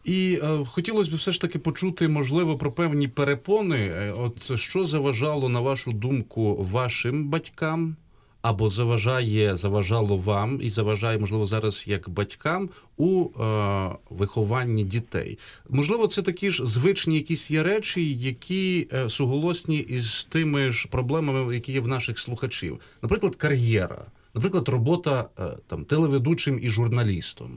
І 0.04 0.40
е, 0.42 0.64
хотілося 0.64 1.10
б 1.10 1.14
все 1.14 1.32
ж 1.32 1.40
таки 1.40 1.58
почути, 1.58 2.08
можливо, 2.08 2.58
про 2.58 2.72
певні 2.72 3.08
перепони. 3.08 3.78
Е, 3.78 4.12
От 4.12 4.58
що 4.58 4.84
заважало, 4.84 5.48
на 5.48 5.60
вашу 5.60 5.92
думку, 5.92 6.66
вашим 6.70 7.28
батькам? 7.28 7.96
Або 8.42 8.68
заважає, 8.68 9.56
заважало 9.56 10.16
вам 10.16 10.58
і 10.62 10.70
заважає, 10.70 11.18
можливо, 11.18 11.46
зараз 11.46 11.84
як 11.88 12.08
батькам 12.08 12.70
у 12.96 13.24
е, 13.24 13.90
вихованні 14.10 14.84
дітей. 14.84 15.38
Можливо, 15.68 16.06
це 16.06 16.22
такі 16.22 16.50
ж 16.50 16.66
звичні 16.66 17.14
якісь 17.14 17.50
є 17.50 17.62
речі, 17.62 18.14
які 18.14 18.88
е, 18.92 19.08
суголосні 19.08 19.78
із 19.78 20.24
тими 20.30 20.70
ж 20.72 20.88
проблемами, 20.88 21.54
які 21.54 21.72
є 21.72 21.80
в 21.80 21.88
наших 21.88 22.18
слухачів. 22.18 22.80
Наприклад, 23.02 23.36
кар'єра, 23.36 24.04
наприклад, 24.38 24.68
робота 24.68 25.28
е, 25.38 25.42
там 25.66 25.84
телеведучим 25.84 26.58
і 26.62 26.68
журналістом. 26.70 27.56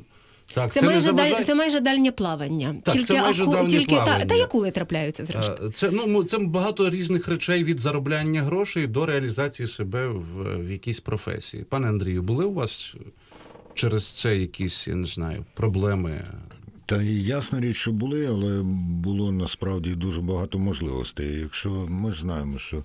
Так, 0.53 0.73
Це, 0.73 0.79
це 0.79 0.85
майже 0.85 1.01
заважає- 1.01 1.35
даль, 1.35 1.43
це 1.43 1.55
майже 1.55 1.79
дальнє 1.79 2.11
плавання. 2.11 2.75
Так, 2.83 2.93
тільки 2.93 3.05
це 3.07 3.21
майже 3.21 3.43
аку- 3.43 3.51
дальнє 3.51 3.69
тільки 3.69 3.95
Та, 3.95 4.03
плавання. 4.03 4.25
та 4.25 4.35
й 4.35 4.41
акули 4.41 4.71
трапляються 4.71 5.25
зрештою. 5.25 5.69
Е, 5.69 5.71
Це 5.71 5.91
ну 5.91 6.23
це 6.23 6.38
багато 6.39 6.89
різних 6.89 7.27
речей 7.27 7.63
від 7.63 7.79
заробляння 7.79 8.43
грошей 8.43 8.88
до 8.88 9.05
реалізації 9.05 9.67
себе 9.67 10.07
в, 10.07 10.23
в 10.67 10.71
якійсь 10.71 11.00
професії. 11.00 11.63
Пане 11.63 11.89
Андрію, 11.89 12.21
були 12.23 12.45
у 12.45 12.53
вас 12.53 12.95
через 13.73 14.07
це 14.19 14.38
якісь, 14.38 14.88
я 14.88 14.95
не 14.95 15.05
знаю, 15.05 15.45
проблеми? 15.53 16.25
Та 16.85 17.01
ясна 17.01 17.59
річ, 17.59 17.75
що 17.75 17.91
були, 17.91 18.25
але 18.27 18.61
було 19.03 19.31
насправді 19.31 19.95
дуже 19.95 20.21
багато 20.21 20.59
можливостей. 20.59 21.39
Якщо 21.39 21.69
ми 21.69 22.11
ж 22.11 22.21
знаємо, 22.21 22.59
що 22.59 22.83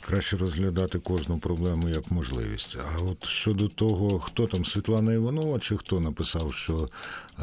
краще 0.00 0.36
розглядати 0.36 0.98
кожну 0.98 1.38
проблему 1.38 1.88
як 1.88 2.10
можливість. 2.10 2.78
А 2.96 3.02
от 3.02 3.26
щодо 3.26 3.68
того, 3.68 4.20
хто 4.20 4.46
там 4.46 4.64
Світлана 4.64 5.12
Іванова, 5.12 5.58
чи 5.58 5.76
хто 5.76 6.00
написав, 6.00 6.54
що 6.54 6.88
е, 7.38 7.42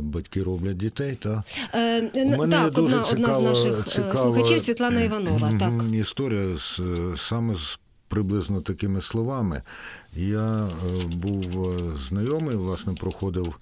батьки 0.00 0.42
роблять 0.42 0.76
дітей, 0.76 1.14
та 1.14 1.44
Е, 1.74 2.10
У 2.14 2.36
мене 2.36 2.56
так, 2.56 2.72
дуже 2.72 2.96
одна, 2.96 3.36
одна 3.36 3.38
з 3.38 3.42
наших 3.42 3.86
е, 3.86 3.90
цікава, 3.90 4.14
слухачів 4.14 4.62
Світлана 4.62 5.00
Іванова. 5.00 5.52
Так. 5.60 5.72
Історія 5.92 6.56
з, 6.56 6.80
саме 7.16 7.54
з 7.54 7.78
приблизно 8.10 8.60
такими 8.60 9.00
словами. 9.00 9.62
Я 10.16 10.66
е, 10.66 11.06
був 11.06 11.68
е, 11.68 11.78
знайомий, 12.08 12.56
власне, 12.56 12.92
проходив 12.92 13.56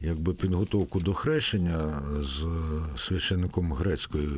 якби 0.00 0.34
підготовку 0.34 1.00
до 1.00 1.14
хрещення 1.14 2.02
з 2.20 2.44
е, 2.44 2.98
священником 2.98 3.72
грецької 3.72 4.28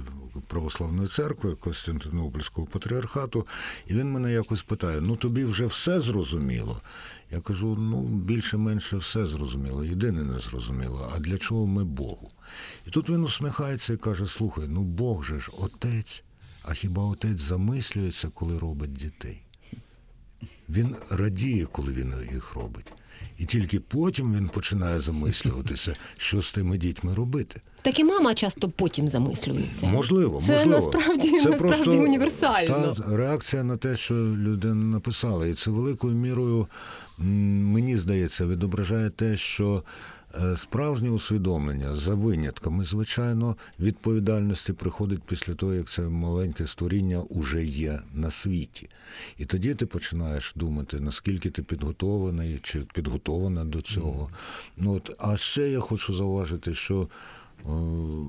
православної 0.46 1.08
церкви 1.08 1.54
Константинопольського 1.54 2.66
патріархату, 2.66 3.46
і 3.86 3.94
він 3.94 4.12
мене 4.12 4.32
якось 4.32 4.62
питає: 4.62 5.00
ну 5.00 5.16
тобі 5.16 5.44
вже 5.44 5.66
все 5.66 6.00
зрозуміло? 6.00 6.80
Я 7.30 7.40
кажу: 7.40 7.76
ну 7.76 8.02
більше-менше 8.02 8.96
все 8.96 9.26
зрозуміло. 9.26 9.84
Єдине 9.84 10.22
не 10.22 10.38
зрозуміло. 10.38 11.12
А 11.14 11.18
для 11.18 11.38
чого 11.38 11.66
ми 11.66 11.84
Богу? 11.84 12.30
І 12.86 12.90
тут 12.90 13.10
він 13.10 13.24
усміхається 13.24 13.92
і 13.92 13.96
каже: 13.96 14.26
слухай, 14.26 14.64
ну 14.68 14.82
Бог 14.82 15.24
же 15.24 15.40
ж 15.40 15.50
отець, 15.58 16.24
а 16.62 16.74
хіба 16.74 17.02
отець 17.02 17.40
замислюється, 17.40 18.28
коли 18.28 18.58
робить 18.58 18.92
дітей? 18.92 19.42
Він 20.68 20.96
радіє, 21.10 21.66
коли 21.66 21.92
він 21.92 22.14
їх 22.32 22.54
робить. 22.54 22.92
І 23.42 23.44
тільки 23.44 23.80
потім 23.80 24.34
він 24.34 24.48
починає 24.48 25.00
замислюватися, 25.00 25.92
що 26.16 26.42
з 26.42 26.52
тими 26.52 26.78
дітьми 26.78 27.14
робити. 27.14 27.60
Так 27.82 27.98
і 28.00 28.04
мама 28.04 28.34
часто 28.34 28.68
потім 28.68 29.08
замислюється. 29.08 29.86
Можливо, 29.86 30.42
Це 30.46 30.52
можливо. 30.66 30.70
насправді- 30.92 31.48
насправді 31.50 31.96
універсально. 31.98 32.94
Та 32.98 33.16
реакція 33.16 33.64
на 33.64 33.76
те, 33.76 33.96
що 33.96 34.14
людина 34.14 34.74
написала, 34.84 35.46
і 35.46 35.54
це 35.54 35.70
великою 35.70 36.14
мірою, 36.14 36.66
мені 37.18 37.96
здається, 37.96 38.46
відображає 38.46 39.10
те, 39.10 39.36
що 39.36 39.82
справжнє 40.56 41.10
усвідомлення 41.10 41.96
за 41.96 42.14
винятками, 42.14 42.84
звичайно, 42.84 43.56
відповідальності 43.80 44.72
приходить 44.72 45.22
після 45.22 45.54
того, 45.54 45.74
як 45.74 45.88
це 45.88 46.02
маленьке 46.02 46.66
створіння 46.66 47.18
уже 47.18 47.64
є 47.64 48.00
на 48.14 48.30
світі. 48.30 48.88
І 49.38 49.44
тоді 49.44 49.74
ти 49.74 49.86
починаєш 49.86 50.52
думати, 50.56 51.00
наскільки 51.00 51.50
ти 51.50 51.62
підготований 51.62 52.60
чи 52.62 52.80
підготована 52.94 53.64
до 53.64 53.82
цього. 53.82 54.30
Ну, 54.76 54.94
от, 54.94 55.16
а 55.18 55.36
ще 55.36 55.70
я 55.70 55.80
хочу 55.80 56.14
зауважити, 56.14 56.74
що 56.74 57.02
Е, 57.02 57.41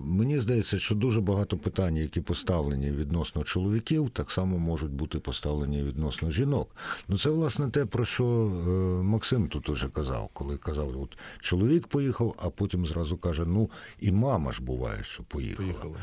Мені 0.06 0.40
здається, 0.40 0.80
що 0.80 0.96
дуже 0.96 1.22
багато 1.22 1.58
питань, 1.58 1.98
які 1.98 2.22
поставлені 2.22 2.92
відносно 2.92 3.44
чоловіків, 3.44 4.10
так 4.10 4.32
само 4.32 4.58
можуть 4.60 4.92
бути 4.92 5.20
поставлені 5.20 5.84
відносно 5.84 6.32
жінок. 6.32 6.75
Ну 7.08 7.18
це 7.18 7.30
власне 7.30 7.70
те, 7.70 7.86
про 7.86 8.06
що 8.06 8.25
е, 8.25 8.70
Максим 9.04 9.48
тут 9.48 9.70
уже 9.70 9.88
казав, 9.88 10.30
коли 10.34 10.58
казав, 10.58 11.02
от 11.02 11.18
чоловік 11.40 11.88
поїхав, 11.88 12.36
а 12.38 12.50
потім 12.50 12.86
зразу 12.86 13.18
каже: 13.18 13.46
ну 13.46 13.70
і 14.00 14.12
мама 14.12 14.52
ж 14.52 14.63
буває, 14.63 15.04
що 15.04 15.24
поїхала. 15.24 15.68
Поїхала. 15.68 15.96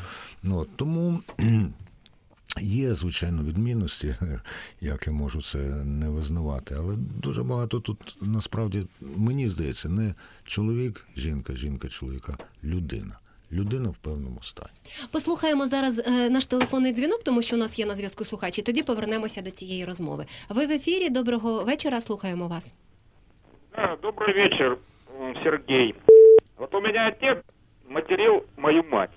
Ну, 0.43 0.65
тому. 0.75 1.19
Є, 2.60 2.94
звичайно, 2.94 3.42
відмінності, 3.42 4.14
як 4.80 5.06
я 5.06 5.12
можу 5.12 5.42
це 5.42 5.58
не 5.84 6.08
визнавати, 6.08 6.74
але 6.78 6.94
дуже 6.96 7.42
багато 7.42 7.80
тут 7.80 8.16
насправді, 8.22 8.86
мені 9.00 9.48
здається, 9.48 9.88
не 9.88 10.14
чоловік, 10.44 11.06
жінка, 11.16 11.56
жінка, 11.56 11.88
чоловіка, 11.88 12.36
людина. 12.64 13.18
Людина 13.52 13.88
в 13.90 13.96
певному 13.96 14.42
стані. 14.42 14.70
Послухаємо 15.10 15.66
зараз 15.66 15.98
е, 15.98 16.30
наш 16.30 16.46
телефонний 16.46 16.92
дзвінок, 16.92 17.22
тому 17.24 17.42
що 17.42 17.56
у 17.56 17.58
нас 17.58 17.78
є 17.78 17.86
на 17.86 17.94
зв'язку 17.94 18.24
слухач, 18.24 18.58
і 18.58 18.62
тоді 18.62 18.82
повернемося 18.82 19.42
до 19.42 19.50
цієї 19.50 19.84
розмови. 19.84 20.24
Ви 20.48 20.66
в 20.66 20.70
ефірі. 20.70 21.08
Доброго 21.08 21.64
вечора. 21.64 22.00
Слухаємо 22.00 22.48
вас. 22.48 22.74
Да, 23.76 23.96
добрый 24.02 24.34
вечер, 24.34 24.78
м, 25.20 25.34
Сергей. 25.44 25.94
Вот 26.58 26.74
у 26.74 26.80
меня 26.80 27.08
отец 27.08 27.38
материл 27.88 28.42
мою 28.56 28.82
мать. 28.92 29.10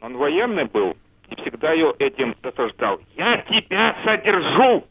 Он 0.00 0.16
военный 0.16 0.70
был 0.72 0.94
И 1.31 1.41
всегда 1.41 1.71
ее 1.73 1.93
этим 1.99 2.35
досаждал. 2.43 2.99
Я 3.15 3.37
тебя 3.37 3.95
содержу! 4.03 4.83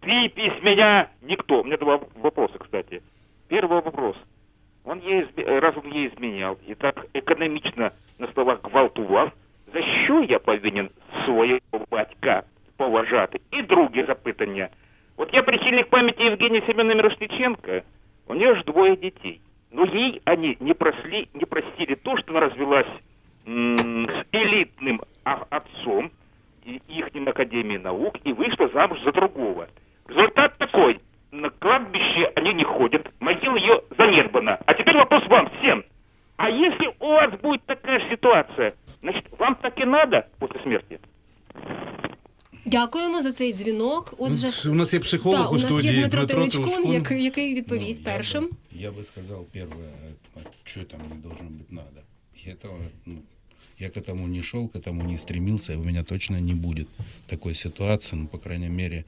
Ты 0.00 0.28
без 0.28 0.62
меня 0.62 1.08
никто. 1.22 1.60
У 1.60 1.64
меня 1.64 1.76
два 1.76 2.00
вопроса, 2.16 2.58
кстати. 2.58 3.02
Первый 3.48 3.80
вопрос. 3.82 4.16
Он 4.84 5.00
ей, 5.00 5.26
раз 5.58 5.74
он 5.76 5.90
ей 5.90 6.08
изменял 6.08 6.58
и 6.66 6.74
так 6.74 7.06
экономично 7.14 7.92
на 8.18 8.28
словах 8.32 8.60
гвалтував, 8.62 9.32
за 9.74 9.82
що 9.82 10.22
я 10.22 10.38
повинен 10.38 10.88
свого 11.24 11.58
батька 11.90 12.42
поважати? 12.76 13.40
І 13.52 13.62
друге 13.62 14.04
запитання. 14.04 14.68
От 15.16 15.34
я 15.34 15.42
прихильник 15.42 15.90
памяти 15.90 16.22
Евгения 16.22 16.60
Семеновны 16.60 16.94
Мирошниченко. 16.94 17.82
У 18.28 18.34
нее 18.34 18.54
же 18.54 18.62
двое 18.64 18.96
детей. 18.96 19.40
Но 19.72 19.84
ей 19.84 20.22
они 20.24 20.56
не 20.60 20.74
просли, 20.74 21.28
не 21.34 21.44
простили 21.44 21.94
то, 21.94 22.16
что 22.16 22.30
она 22.32 22.40
развелась 22.40 22.86
м, 23.46 24.08
с 24.08 24.24
элитным 24.32 25.00
отцом 25.27 26.11
и 26.65 26.81
их 26.87 27.05
Академии 27.27 27.77
наук 27.77 28.15
и 28.23 28.33
вышла 28.33 28.69
замуж 28.73 28.99
за 29.05 29.11
другого. 29.11 29.67
Результат 30.07 30.57
такой. 30.57 30.99
На 31.31 31.49
кладбище 31.49 32.31
они 32.35 32.53
не 32.53 32.63
ходят, 32.63 33.07
могила 33.19 33.55
ее 33.57 33.81
занербана. 33.97 34.59
А 34.65 34.73
теперь 34.73 34.95
вопрос 34.95 35.23
вам 35.29 35.49
всем. 35.57 35.83
А 36.37 36.49
если 36.49 36.87
у 36.99 37.07
вас 37.07 37.31
будет 37.41 37.65
такая 37.65 37.99
же 37.99 38.09
ситуация, 38.11 38.73
значит, 39.01 39.25
вам 39.39 39.55
так 39.55 39.79
и 39.79 39.85
надо 39.85 40.27
после 40.39 40.61
смерти? 40.63 40.99
Дякуємо 42.65 43.21
за 43.21 43.31
цей 43.31 43.53
дзвінок. 43.53 44.13
Отже, 44.17 44.69
У 44.69 44.73
нас 44.75 44.93
є 44.93 44.99
психолог 44.99 45.39
так, 45.41 45.51
у 45.51 45.55
у 45.55 45.57
нас 45.57 45.65
студії 45.65 45.93
є 45.93 45.99
Дмитро 45.99 46.19
Дмитро 46.19 46.35
Теличкун, 46.37 46.63
Теличкун. 46.63 46.93
який, 46.93 47.23
який 47.23 47.55
відповість 47.55 48.01
Ну, 48.05 48.11
я 48.11 48.15
першим. 48.17 48.43
бы- 48.43 48.49
Я 48.71 48.89
бы 48.91 49.03
сказал 49.03 49.45
первое, 49.53 49.89
а 50.35 50.39
что 50.63 50.83
там 50.83 50.99
не 51.09 51.15
должно 51.15 51.47
быть 51.49 51.71
надо. 51.71 52.01
И 52.45 52.49
этого, 52.49 52.77
ну, 53.05 53.15
я 53.78 53.90
к 53.90 53.96
этому 53.96 54.26
не 54.26 54.42
шел, 54.42 54.68
к 54.68 54.76
этому 54.76 55.02
не 55.04 55.18
стремился, 55.18 55.72
и 55.72 55.76
у 55.76 55.84
меня 55.84 56.04
точно 56.04 56.40
не 56.40 56.54
будет 56.54 56.88
такой 57.26 57.54
ситуации, 57.54 58.16
ну, 58.16 58.28
по 58.28 58.38
крайней 58.38 58.68
мере, 58.68 59.04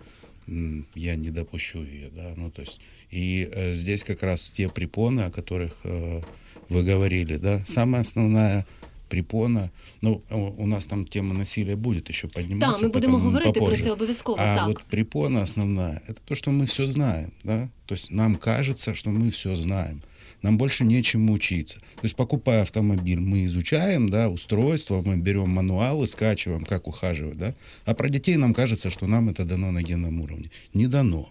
я 0.94 1.16
не 1.16 1.30
допущу 1.30 1.82
ее, 1.82 2.10
да, 2.10 2.34
ну, 2.36 2.50
то 2.50 2.62
есть, 2.62 2.80
и 3.10 3.48
э, 3.52 3.74
здесь 3.74 4.04
как 4.04 4.22
раз 4.22 4.50
те 4.50 4.68
препоны, 4.68 5.20
о 5.22 5.30
которых 5.30 5.76
э, 5.84 6.20
вы 6.68 6.82
говорили, 6.82 7.36
да, 7.36 7.64
самая 7.64 8.02
основная 8.02 8.66
препона, 9.08 9.70
ну, 10.02 10.22
у 10.30 10.66
нас 10.66 10.86
там 10.86 11.04
тема 11.04 11.34
насилия 11.34 11.76
будет 11.76 12.08
еще 12.08 12.28
подниматься. 12.28 12.74
Так, 12.74 12.82
ми 12.82 12.88
будемо 12.88 13.18
потом 13.18 13.26
говорити 13.26 13.52
про 13.52 13.60
попозже. 13.60 13.82
це 13.82 13.92
обов'язково. 13.92 14.38
А 14.40 14.56
так. 14.56 14.66
вот 14.66 14.82
препона 14.82 15.42
основная, 15.42 16.00
это 16.08 16.20
то, 16.24 16.34
что 16.34 16.50
мы 16.50 16.64
все 16.64 16.86
знаем, 16.86 17.32
да? 17.44 17.68
То 17.86 17.94
есть 17.94 18.10
нам 18.12 18.36
кажется, 18.36 18.94
что 18.94 19.10
мы 19.10 19.28
все 19.28 19.56
знаем. 19.56 20.02
Нам 20.42 20.58
больше 20.58 20.84
нечему 20.84 21.32
учиться. 21.32 21.78
То 21.78 22.04
есть 22.04 22.16
покупая 22.16 22.62
автомобиль, 22.62 23.20
мы 23.20 23.44
изучаем, 23.44 24.08
да, 24.08 24.28
устройство, 24.28 25.02
мы 25.02 25.16
берем 25.16 25.50
мануалы, 25.50 26.06
скачиваем, 26.06 26.64
как 26.64 26.86
ухаживать, 26.86 27.36
да? 27.36 27.54
А 27.84 27.94
про 27.94 28.08
детей 28.08 28.36
нам 28.36 28.54
кажется, 28.54 28.90
что 28.90 29.06
нам 29.06 29.28
это 29.28 29.44
дано 29.44 29.70
на 29.70 29.82
генном 29.82 30.20
уровне. 30.20 30.50
Не 30.72 30.86
дано. 30.86 31.30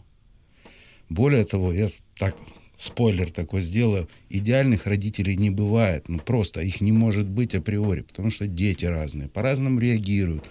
Более 1.10 1.44
того, 1.44 1.74
я 1.74 1.90
так 2.18 2.36
спойлер 2.80 3.30
такой 3.30 3.62
сделаю, 3.62 4.08
идеальных 4.30 4.88
родителей 4.88 5.36
не 5.36 5.50
бывает, 5.50 6.08
ну 6.08 6.18
просто 6.18 6.62
их 6.62 6.80
не 6.80 6.94
может 6.94 7.28
быть 7.28 7.54
априори, 7.54 8.02
потому 8.02 8.32
что 8.32 8.48
дети 8.48 8.86
разные, 8.86 9.28
по-разному 9.28 9.80
реагируют, 9.80 10.46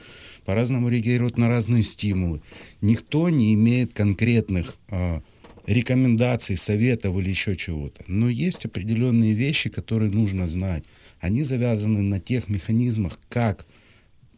по-разному 0.45 0.91
реагируют 0.91 1.39
на 1.39 1.49
разные 1.49 1.83
стимулы. 1.83 2.43
Никто 2.83 3.31
не 3.31 3.55
имеет 3.55 3.95
конкретных 3.95 4.77
а, 4.89 5.23
рекомендаций, 5.69 6.57
советов 6.57 7.17
или 7.19 7.29
еще 7.29 7.55
чего-то. 7.55 8.03
Но 8.07 8.31
есть 8.31 8.65
определенные 8.65 9.35
вещи, 9.35 9.69
которые 9.69 10.11
нужно 10.11 10.47
знать. 10.47 10.85
Они 11.21 11.45
завязаны 11.45 12.01
на 12.01 12.19
тех 12.19 12.49
механизмах, 12.49 13.19
как 13.29 13.67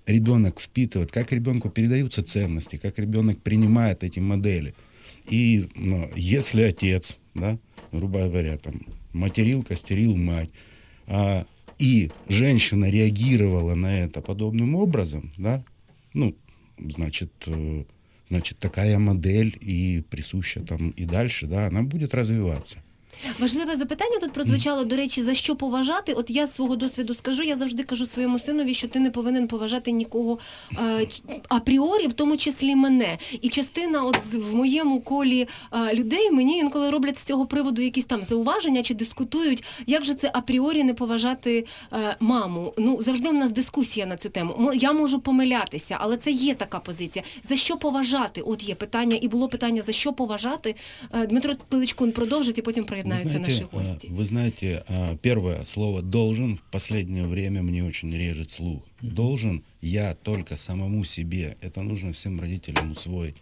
ребенок 0.06 0.60
впитывает, 0.60 1.12
как 1.12 1.30
ребенку 1.30 1.70
передаются 1.70 2.24
ценности, 2.24 2.76
как 2.76 2.98
ребенок 2.98 3.40
принимает 3.42 4.02
эти 4.02 4.18
модели. 4.18 4.74
И 5.28 5.68
ну, 5.76 6.10
если 6.16 6.62
отец, 6.62 7.16
да, 7.34 7.58
грубо 7.92 8.26
говоря, 8.26 8.58
там, 8.58 8.82
материл, 9.12 9.62
костерил 9.62 10.16
мать, 10.16 10.50
а, 11.06 11.46
и 11.78 12.10
женщина 12.28 12.90
реагировала 12.90 13.74
на 13.76 14.00
это 14.00 14.20
подобным 14.20 14.74
образом, 14.74 15.32
да, 15.38 15.64
ну, 16.12 16.34
значит, 16.76 17.32
э, 17.46 17.84
значит, 18.30 18.58
такая 18.58 18.98
модель 18.98 19.56
и 19.60 20.02
присуща 20.08 20.60
там 20.60 20.90
и 20.90 21.04
дальше, 21.04 21.46
да, 21.46 21.66
она 21.66 21.82
будет 21.82 22.14
развиваться. 22.14 22.78
Важливе 23.38 23.76
запитання 23.76 24.18
тут 24.20 24.32
прозвучало, 24.32 24.84
до 24.84 24.96
речі, 24.96 25.22
за 25.22 25.34
що 25.34 25.56
поважати? 25.56 26.12
От 26.12 26.30
я 26.30 26.46
з 26.46 26.54
свого 26.54 26.76
досвіду 26.76 27.14
скажу, 27.14 27.42
я 27.42 27.56
завжди 27.56 27.82
кажу 27.82 28.06
своєму 28.06 28.38
синові, 28.38 28.74
що 28.74 28.88
ти 28.88 29.00
не 29.00 29.10
повинен 29.10 29.48
поважати 29.48 29.90
нікого 29.90 30.38
е, 30.78 31.06
апріорі, 31.48 32.06
в 32.06 32.12
тому 32.12 32.36
числі 32.36 32.76
мене. 32.76 33.18
І 33.40 33.48
частина, 33.48 34.02
от 34.02 34.18
в 34.34 34.54
моєму 34.54 35.00
колі 35.00 35.48
е, 35.72 35.94
людей, 35.94 36.30
мені 36.30 36.58
інколи 36.58 36.90
роблять 36.90 37.18
з 37.18 37.22
цього 37.22 37.46
приводу 37.46 37.82
якісь 37.82 38.04
там 38.04 38.22
зауваження 38.22 38.82
чи 38.82 38.94
дискутують, 38.94 39.64
як 39.86 40.04
же 40.04 40.14
це 40.14 40.30
апріорі 40.34 40.84
не 40.84 40.94
поважати 40.94 41.66
е, 41.92 42.16
маму. 42.20 42.74
Ну 42.78 42.98
завжди 43.00 43.28
у 43.28 43.32
нас 43.32 43.52
дискусія 43.52 44.06
на 44.06 44.16
цю 44.16 44.28
тему. 44.28 44.72
Я 44.74 44.92
можу 44.92 45.20
помилятися, 45.20 45.96
але 46.00 46.16
це 46.16 46.30
є 46.30 46.54
така 46.54 46.78
позиція. 46.78 47.24
За 47.44 47.56
що 47.56 47.76
поважати? 47.76 48.40
От 48.40 48.62
є 48.62 48.74
питання, 48.74 49.18
і 49.20 49.28
було 49.28 49.48
питання 49.48 49.82
за 49.82 49.92
що 49.92 50.12
поважати. 50.12 50.74
Е, 51.14 51.26
Дмитро 51.26 51.54
Пиличкун 51.68 52.12
продовжить 52.12 52.58
і 52.58 52.62
потім 52.62 52.84
Вы 52.90 53.09
приєднаються 53.09 53.29
знаете, 53.29 53.51
наші 53.51 53.63
э, 53.63 53.67
гості. 53.71 54.07
вы 54.07 54.25
знаете, 54.25 54.83
э, 54.89 55.17
первое 55.17 55.65
слово 55.65 56.01
«должен» 56.01 56.55
в 56.55 56.61
последнее 56.71 57.27
время 57.27 57.61
мне 57.61 57.83
очень 57.83 58.17
режет 58.17 58.51
слух. 58.51 58.83
«Должен» 59.01 59.61
я 59.81 60.13
только 60.13 60.57
самому 60.57 61.05
себе. 61.05 61.55
Это 61.61 61.83
нужно 61.83 62.11
всем 62.11 62.41
родителям 62.41 62.91
усвоить. 62.91 63.35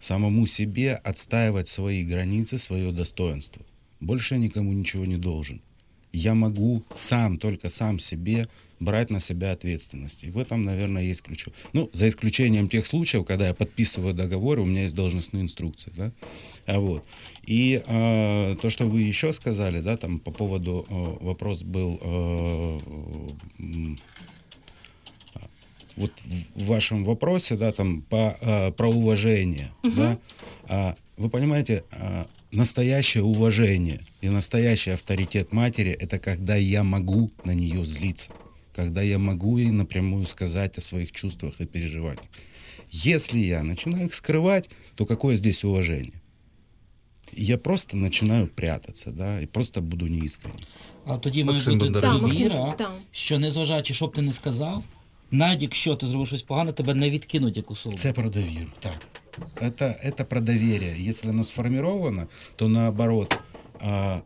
Самому 0.00 0.46
себе 0.46 1.00
отстаивать 1.04 1.68
свои 1.68 2.04
границы, 2.04 2.58
свое 2.58 2.92
достоинство. 2.92 3.62
Больше 4.00 4.34
я 4.34 4.40
никому 4.40 4.72
ничего 4.72 5.06
не 5.06 5.16
должен. 5.16 5.60
Я 6.12 6.34
могу 6.34 6.82
сам, 6.92 7.38
только 7.38 7.70
сам 7.70 7.98
себе 7.98 8.46
брать 8.80 9.10
на 9.10 9.20
себя 9.20 9.52
ответственность. 9.52 10.24
И 10.24 10.30
в 10.30 10.38
этом, 10.38 10.64
наверное, 10.64 11.02
есть 11.02 11.22
ключ. 11.22 11.46
Ну, 11.72 11.88
за 11.92 12.08
исключением 12.08 12.68
тех 12.68 12.86
случаев, 12.86 13.24
когда 13.24 13.46
я 13.46 13.54
подписываю 13.54 14.12
договор, 14.12 14.58
у 14.58 14.66
меня 14.66 14.82
есть 14.82 14.94
должностные 14.94 15.42
инструкции, 15.42 15.92
да. 15.96 16.12
А 16.67 16.79
вот. 16.79 17.05
И 17.45 17.81
э, 17.85 18.55
то, 18.61 18.69
что 18.69 18.85
вы 18.85 19.01
еще 19.01 19.33
сказали, 19.33 19.79
да, 19.79 19.95
там 19.97 20.19
по 20.19 20.31
поводу 20.31 20.85
э, 20.89 21.25
вопрос 21.25 21.63
был 21.63 21.97
э, 22.01 22.79
вот 25.95 26.11
в 26.55 26.65
вашем 26.65 27.05
вопросе, 27.05 27.55
да, 27.55 27.71
там 27.71 28.01
по, 28.01 28.37
э, 28.39 28.71
про 28.71 28.89
уважение, 28.89 29.71
да, 29.83 30.19
а, 30.69 30.95
вы 31.17 31.29
понимаете, 31.29 31.83
а, 31.91 32.27
настоящее 32.51 33.23
уважение 33.23 34.01
и 34.21 34.29
настоящий 34.29 34.91
авторитет 34.91 35.51
матери– 35.51 35.91
это 35.99 36.19
когда 36.19 36.55
я 36.55 36.83
могу 36.83 37.31
на 37.43 37.51
нее 37.51 37.85
злиться, 37.85 38.31
когда 38.75 39.01
я 39.01 39.17
могу 39.17 39.57
ей 39.57 39.71
напрямую 39.71 40.25
сказать 40.27 40.77
о 40.77 40.81
своих 40.81 41.11
чувствах 41.11 41.59
и 41.59 41.65
переживаниях. 41.65 42.27
Если 42.91 43.39
я 43.39 43.63
начинаю 43.63 44.07
их 44.07 44.13
скрывать, 44.13 44.69
то 44.95 45.05
какое 45.05 45.35
здесь 45.35 45.63
уважение? 45.63 46.16
Я 47.32 47.58
просто 47.58 47.96
начинаю 47.96 48.46
прятаться, 48.46 49.10
да, 49.10 49.40
и 49.40 49.46
просто 49.46 49.80
буду 49.80 50.06
неискренним. 50.06 50.60
А 51.06 51.18
тоді 51.18 51.44
має 51.44 51.58
Максим 51.58 51.72
бути 51.78 51.84
Бондаренко. 51.84 52.18
Так, 52.18 52.22
Максим, 52.22 52.48
довіра, 52.48 52.72
так. 52.72 52.92
що 53.12 53.38
незважаючи, 53.38 53.94
що 53.94 54.06
б 54.06 54.14
ти 54.14 54.22
не 54.22 54.32
сказав, 54.32 54.84
навіть 55.30 55.62
якщо 55.62 55.96
ти 55.96 56.06
зробив 56.06 56.26
щось 56.26 56.42
погане, 56.42 56.72
тебе 56.72 56.94
не 56.94 57.10
відкинуть 57.10 57.56
як 57.56 57.70
особу. 57.70 57.96
Это 57.96 58.12
про 58.12 58.30
доверие. 58.30 58.66
Так. 58.80 58.98
Это, 59.60 59.96
это 60.04 60.24
про 60.24 60.40
доверие. 60.40 61.08
Если 61.08 61.30
оно 61.30 61.44
сформировано, 61.44 62.28
то 62.56 62.68
наоборот, 62.68 63.38
а, 63.80 64.22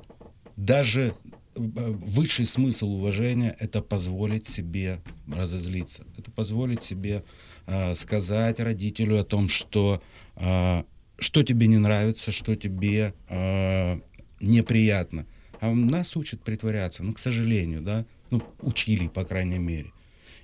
даже 0.57 1.01
э, 1.03 1.13
высший 1.55 2.45
смысл 2.45 2.87
уважения – 2.87 3.61
это 3.61 3.83
позволить 3.83 4.49
себе 4.49 5.01
разозлиться. 5.37 6.03
Это 6.19 6.31
позволить 6.31 6.83
себе 6.83 7.23
а, 7.67 7.95
сказать 7.95 8.61
родителю 8.61 9.19
о 9.19 9.25
том, 9.25 9.49
что, 9.49 10.01
а, 10.37 10.85
что 11.22 11.44
тебе 11.44 11.68
не 11.68 11.78
нравится, 11.78 12.32
что 12.32 12.56
тебе 12.56 13.14
а, 13.30 14.02
неприятно. 14.42 15.26
А 15.62 15.72
нас 15.72 16.18
учат 16.18 16.42
притворяться, 16.42 17.04
ну, 17.04 17.14
к 17.14 17.20
сожалению, 17.20 17.82
да, 17.82 18.06
ну, 18.32 18.42
учили, 18.62 19.08
по 19.08 19.24
крайней 19.24 19.60
мере. 19.60 19.92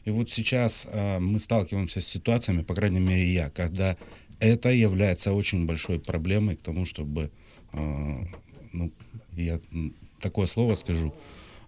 И 0.06 0.12
вот 0.12 0.30
сейчас 0.30 0.88
а, 0.90 1.20
мы 1.20 1.40
сталкиваемся 1.40 2.00
с 2.00 2.08
ситуациями, 2.08 2.62
по 2.62 2.76
крайней 2.76 3.00
мере 3.00 3.26
я, 3.26 3.50
когда 3.50 3.98
это 4.40 4.70
является 4.70 5.34
очень 5.34 5.66
большой 5.66 6.00
проблемой 6.00 6.56
к 6.56 6.62
тому, 6.62 6.86
чтобы, 6.86 7.32
а, 7.74 8.24
ну, 8.72 8.92
я 9.34 9.60
такое 10.22 10.46
слово 10.46 10.76
скажу, 10.76 11.12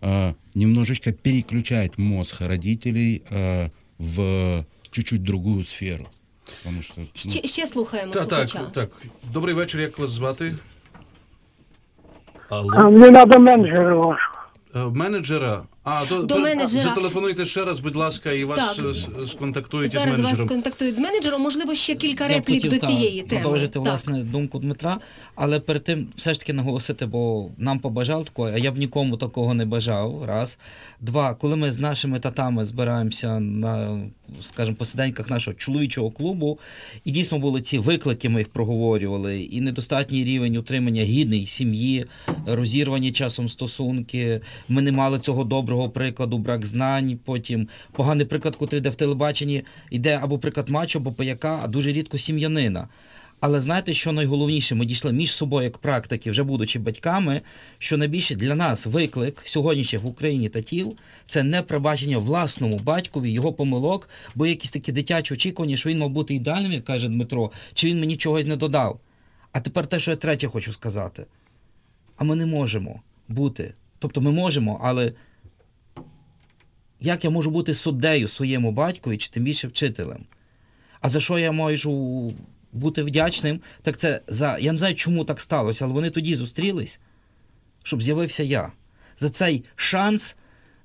а, 0.01 0.35
немножечко 0.53 1.11
переключать 1.13 1.97
мозг 1.97 2.41
родителей 2.41 3.23
а, 3.31 3.71
в 3.97 4.67
чуть-чуть 4.91 5.23
другую 5.23 5.63
сферу. 5.63 6.07
Потому 6.63 6.81
що, 6.81 6.93
ну, 6.97 7.05
Ще, 7.13 7.47
ще 7.47 7.67
слухаємо 7.67 8.11
Так, 8.13 8.23
слухача. 8.29 8.59
так, 8.59 8.71
так. 8.71 8.89
Добрий 9.33 9.55
вечір, 9.55 9.81
як 9.81 9.99
вас 9.99 10.09
звати? 10.09 10.55
А 12.49 12.61
мені 12.89 13.11
треба 13.11 13.37
менеджера 13.39 13.95
вашого. 13.95 14.35
Е, 14.75 14.79
Менеджера. 14.79 15.61
А, 15.91 16.05
до, 16.09 16.23
До 16.23 16.39
менеджера. 16.39 16.83
Зателефонуйте 16.83 17.45
ще 17.45 17.65
раз, 17.65 17.79
будь 17.79 17.95
ласка, 17.95 18.31
і 18.31 18.43
вас 18.43 18.75
Так. 18.75 18.85
е, 18.85 18.89
с- 18.89 19.31
сконтактують 19.31 19.85
із 19.93 19.99
Зараз 19.99 20.11
вас 20.13 20.19
менеджером. 20.23 20.47
контактують 20.47 20.95
з 20.95 20.99
менеджером. 20.99 21.41
Можливо, 21.41 21.75
ще 21.75 21.95
кілька 21.95 22.23
Я 22.23 22.29
б 22.29 22.33
реплік 22.33 22.55
хотів, 22.63 22.71
до 22.71 22.77
та, 22.79 22.87
цієї 22.87 23.21
теми. 23.21 23.41
Продовжити, 23.41 23.73
Так. 23.73 23.83
власне, 23.83 24.19
думку 24.23 24.59
Дмитра, 24.59 24.97
але 25.35 25.59
перед 25.59 25.83
тим 25.83 26.07
все 26.15 26.33
ж 26.33 26.39
таки 26.39 26.53
наголосити, 26.53 27.05
бо 27.05 27.49
нам 27.57 27.79
побажав 27.79 28.25
такого, 28.25 28.47
а 28.53 28.57
я 28.57 28.71
б 28.71 28.77
нікому 28.77 29.17
такого 29.17 29.53
не 29.53 29.65
бажав. 29.65 30.23
Раз. 30.27 30.59
Два, 31.01 31.33
коли 31.33 31.55
ми 31.55 31.71
з 31.71 31.79
нашими 31.79 32.19
татами 32.19 32.65
збираємося 32.65 33.39
на, 33.39 33.99
скажімо, 34.41 34.77
посиденьках 34.77 35.29
нашого 35.29 35.55
чоловічого 35.55 36.11
клубу, 36.11 36.59
і 37.05 37.11
дійсно 37.11 37.39
були 37.39 37.61
ці 37.61 37.77
виклики, 37.77 38.29
ми 38.29 38.39
їх 38.39 38.49
проговорювали, 38.49 39.41
і 39.41 39.61
недостатній 39.61 40.23
рівень 40.25 40.57
утримання 40.57 41.03
гідної 41.03 41.47
сім'ї, 41.47 42.05
розірвані 42.47 43.11
часом 43.11 43.49
стосунки. 43.49 44.41
Ми 44.69 44.81
не 44.81 44.91
мали 44.91 45.19
цього 45.19 45.43
доброго 45.43 45.78
прикладу, 45.87 46.37
брак 46.37 46.65
знань. 46.65 47.19
Потім 47.25 47.67
поганий 47.91 48.25
приклад, 48.25 48.55
котрий 48.55 48.79
йде 48.79 48.89
в 48.89 48.95
телебаченні, 48.95 49.63
йде 49.89 50.19
або 50.21 50.39
приклад 50.39 50.69
мачо, 50.69 50.99
або 50.99 51.11
паяка, 51.11 51.59
а 51.63 51.67
дуже 51.67 51.91
рідко 51.91 52.17
сім'янина. 52.17 52.87
Але 53.39 53.61
знаєте, 53.61 53.93
що 53.93 54.11
найголовніше, 54.11 54.75
ми 54.75 54.85
дійшли 54.85 55.11
між 55.11 55.31
собою 55.31 55.63
як 55.63 55.77
практики, 55.77 56.31
вже 56.31 56.43
будучи 56.43 56.79
батьками, 56.79 57.41
що 57.77 57.97
найбільше 57.97 58.35
для 58.35 58.55
нас 58.55 58.85
виклик 58.85 59.41
сьогоднішніх 59.45 60.01
в 60.01 60.07
Україні 60.07 60.49
татів 60.49 60.97
це 61.25 61.43
не 61.43 61.61
пробачення 61.61 62.17
власному 62.17 62.79
батькові 62.79 63.31
його 63.31 63.53
помилок, 63.53 64.09
бо 64.35 64.45
якісь 64.45 64.71
такі 64.71 64.91
дитячі 64.91 65.33
очікування, 65.33 65.77
що 65.77 65.89
він 65.89 65.99
мав 65.99 66.09
бути 66.09 66.33
ідеальним, 66.33 66.71
як 66.71 66.85
каже 66.85 67.07
Дмитро, 67.07 67.51
чи 67.73 67.87
він 67.87 67.99
мені 67.99 68.17
чогось 68.17 68.45
не 68.45 68.55
додав. 68.55 68.99
А 69.51 69.59
тепер 69.59 69.87
те, 69.87 69.99
що 69.99 70.11
я 70.11 70.17
третє 70.17 70.47
хочу 70.47 70.73
сказати. 70.73 71.25
А 72.17 72.23
ми 72.23 72.35
не 72.35 72.45
можемо 72.45 73.01
бути. 73.27 73.73
Тобто 73.99 74.21
ми 74.21 74.31
можемо, 74.31 74.81
але 74.83 75.13
як 77.01 77.23
я 77.23 77.29
можу 77.29 77.51
бути 77.51 77.73
суддею 77.73 78.27
своєму 78.27 78.71
батькові, 78.71 79.17
чи 79.17 79.29
тим 79.29 79.43
більше 79.43 79.67
вчителем? 79.67 80.25
А 81.01 81.09
за 81.09 81.19
що 81.19 81.39
я 81.39 81.51
можу 81.51 82.33
бути 82.73 83.03
вдячним? 83.03 83.61
Так 83.81 83.97
це 83.97 84.21
за. 84.27 84.57
Я 84.57 84.71
не 84.71 84.77
знаю, 84.77 84.95
чому 84.95 85.25
так 85.25 85.41
сталося, 85.41 85.85
але 85.85 85.93
вони 85.93 86.09
тоді 86.09 86.35
зустрілись, 86.35 86.99
щоб 87.83 88.01
з'явився 88.01 88.43
я. 88.43 88.71
За 89.19 89.29
цей 89.29 89.63
шанс, 89.75 90.35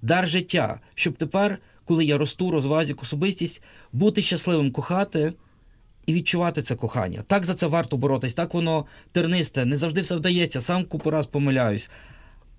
дар 0.02 0.28
життя, 0.28 0.80
щоб 0.94 1.14
тепер, 1.14 1.58
коли 1.84 2.04
я 2.04 2.18
росту, 2.18 2.50
розвиваюся 2.50 2.92
як 2.92 3.02
особистість, 3.02 3.62
бути 3.92 4.22
щасливим, 4.22 4.70
кохати 4.70 5.32
і 6.06 6.14
відчувати 6.14 6.62
це 6.62 6.76
кохання. 6.76 7.22
Так 7.26 7.44
за 7.44 7.54
це 7.54 7.66
варто 7.66 7.96
боротись, 7.96 8.34
так 8.34 8.54
воно 8.54 8.86
тернисте, 9.12 9.64
не 9.64 9.76
завжди 9.76 10.00
все 10.00 10.16
вдається, 10.16 10.60
сам 10.60 10.84
купу 10.84 11.10
раз 11.10 11.26
помиляюсь. 11.26 11.90